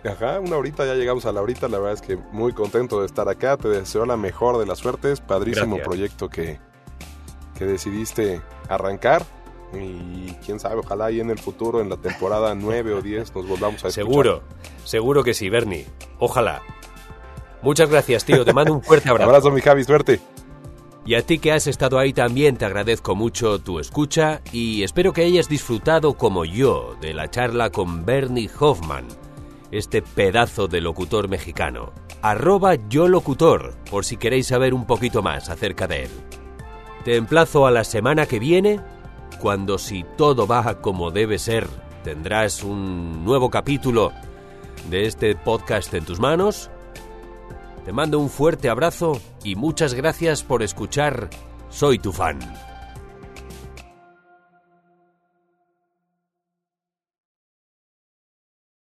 Ajá, 0.03 0.39
una 0.39 0.57
horita, 0.57 0.85
ya 0.85 0.95
llegamos 0.95 1.25
a 1.25 1.31
la 1.31 1.41
horita, 1.41 1.67
la 1.67 1.77
verdad 1.77 1.93
es 1.93 2.01
que 2.01 2.15
muy 2.31 2.53
contento 2.53 3.01
de 3.01 3.05
estar 3.05 3.27
acá, 3.29 3.57
te 3.57 3.67
deseo 3.67 4.05
la 4.05 4.17
mejor 4.17 4.57
de 4.57 4.65
las 4.65 4.79
suertes, 4.79 5.19
padrísimo 5.19 5.77
proyecto 5.77 6.29
que, 6.29 6.59
que 7.57 7.65
decidiste 7.65 8.41
arrancar 8.69 9.23
y 9.73 10.31
quién 10.45 10.59
sabe, 10.59 10.77
ojalá 10.77 11.05
ahí 11.05 11.19
en 11.19 11.29
el 11.29 11.37
futuro, 11.37 11.81
en 11.81 11.89
la 11.89 11.97
temporada 11.97 12.55
9 12.55 12.93
o 12.93 13.01
10, 13.01 13.35
nos 13.35 13.47
volvamos 13.47 13.83
a 13.83 13.89
escuchar. 13.89 14.05
Seguro, 14.05 14.43
seguro 14.85 15.23
que 15.23 15.33
sí, 15.33 15.49
Bernie, 15.49 15.85
ojalá. 16.17 16.61
Muchas 17.61 17.89
gracias, 17.89 18.25
tío. 18.25 18.45
Te 18.45 18.53
mando 18.53 18.73
un 18.73 18.81
fuerte 18.81 19.09
abrazo. 19.09 19.29
abrazo, 19.29 19.51
mi 19.51 19.61
Javi. 19.61 19.83
Suerte. 19.83 20.19
Y 21.05 21.15
a 21.15 21.23
ti 21.23 21.39
que 21.39 21.51
has 21.51 21.65
estado 21.65 21.97
ahí 21.97 22.13
también 22.13 22.57
te 22.57 22.65
agradezco 22.65 23.15
mucho 23.15 23.59
tu 23.59 23.79
escucha 23.79 24.41
y 24.51 24.83
espero 24.83 25.11
que 25.11 25.23
hayas 25.23 25.49
disfrutado 25.49 26.13
como 26.13 26.45
yo 26.45 26.95
de 27.01 27.13
la 27.13 27.31
charla 27.31 27.71
con 27.71 28.05
Bernie 28.05 28.49
Hoffman, 28.59 29.07
este 29.71 30.03
pedazo 30.03 30.67
de 30.67 30.81
locutor 30.81 31.27
mexicano. 31.27 31.93
Arroba 32.21 32.75
yo 32.89 33.07
locutor, 33.07 33.73
por 33.89 34.05
si 34.05 34.17
queréis 34.17 34.47
saber 34.47 34.73
un 34.73 34.85
poquito 34.85 35.23
más 35.23 35.49
acerca 35.49 35.87
de 35.87 36.03
él. 36.03 36.11
Te 37.05 37.15
emplazo 37.15 37.65
a 37.65 37.71
la 37.71 37.85
semana 37.85 38.27
que 38.27 38.37
viene, 38.37 38.79
cuando 39.39 39.79
si 39.79 40.05
todo 40.15 40.45
va 40.45 40.79
como 40.81 41.09
debe 41.09 41.39
ser, 41.39 41.67
tendrás 42.03 42.61
un 42.61 43.23
nuevo 43.23 43.49
capítulo 43.49 44.11
de 44.91 45.07
este 45.07 45.33
podcast 45.35 45.91
en 45.93 46.05
tus 46.05 46.19
manos 46.19 46.69
te 47.89 47.93
mando 47.93 48.19
un 48.19 48.29
fuerte 48.29 48.69
abrazo 48.69 49.19
y 49.43 49.55
muchas 49.55 49.95
gracias 49.95 50.43
por 50.43 50.61
escuchar 50.61 51.27
Soy 51.71 51.97
tu 51.97 52.11
fan. 52.11 52.37